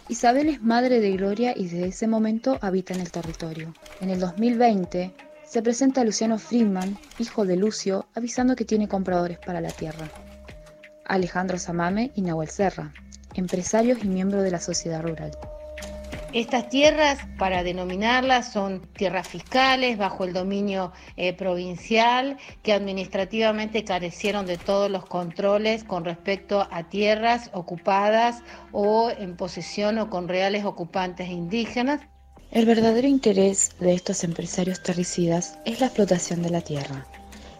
[0.07, 3.74] Isabel es madre de Gloria y desde ese momento habita en el territorio.
[4.02, 5.14] En el 2020,
[5.45, 10.10] se presenta Luciano Friedman, hijo de Lucio, avisando que tiene compradores para la tierra.
[11.06, 12.94] Alejandro Samame y Nahuel Serra,
[13.34, 15.32] empresarios y miembros de la sociedad rural.
[16.31, 24.45] Estas tierras, para denominarlas, son tierras fiscales bajo el dominio eh, provincial que administrativamente carecieron
[24.45, 30.65] de todos los controles con respecto a tierras ocupadas o en posesión o con reales
[30.65, 32.01] ocupantes indígenas.
[32.51, 37.07] El verdadero interés de estos empresarios terricidas es la explotación de la tierra,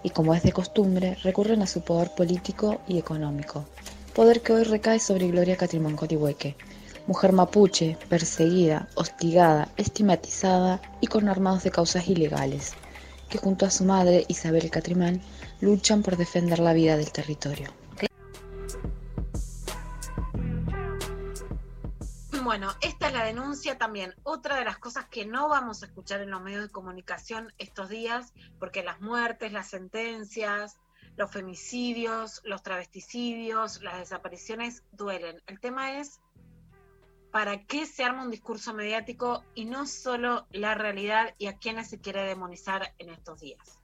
[0.04, 3.66] y como es de costumbre, recurren a su poder político y económico,
[4.14, 6.56] poder que hoy recae sobre Gloria Catrimón Cotihueque,
[7.10, 12.74] mujer mapuche, perseguida, hostigada, estigmatizada y con armados de causas ilegales,
[13.30, 15.20] que junto a su madre, Isabel Catrimán,
[15.60, 17.72] luchan por defender la vida del territorio.
[22.44, 24.14] Bueno, esta es la denuncia también.
[24.22, 27.90] Otra de las cosas que no vamos a escuchar en los medios de comunicación estos
[27.90, 30.78] días, porque las muertes, las sentencias,
[31.18, 35.42] los femicidios, los travesticidios, las desapariciones duelen.
[35.48, 36.22] El tema es
[37.32, 41.90] para qué se arma un discurso mediático y no solo la realidad y a quienes
[41.90, 43.79] se quiere demonizar en estos días.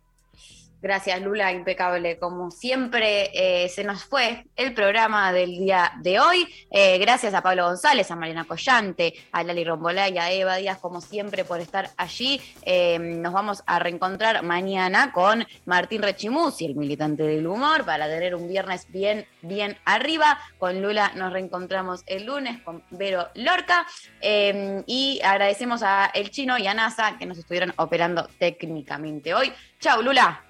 [0.85, 2.19] Gracias, Lula, impecable.
[2.19, 6.47] Como siempre, eh, se nos fue el programa del día de hoy.
[6.69, 10.77] Eh, gracias a Pablo González, a Mariana Collante, a Lali Rombolá y a Eva Díaz,
[10.77, 12.39] como siempre, por estar allí.
[12.61, 18.35] Eh, nos vamos a reencontrar mañana con Martín Rechimusi, el militante del humor, para tener
[18.35, 20.37] un viernes bien, bien arriba.
[20.59, 23.87] Con Lula nos reencontramos el lunes con Vero Lorca.
[24.21, 29.51] y agradecemos a El Chino y a NASA que nos estuvieron operando técnicamente hoy.
[29.79, 30.44] Chau, Lula.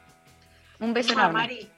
[0.80, 1.70] Un beso enorme.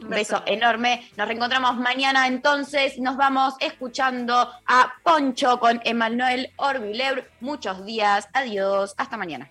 [0.00, 1.08] Un beso, enorme.
[1.16, 2.98] Nos reencontramos mañana entonces.
[2.98, 7.30] Nos vamos escuchando a Poncho con Emanuel Orbileur.
[7.40, 8.28] Muchos días.
[8.32, 8.94] Adiós.
[8.96, 9.50] Hasta mañana.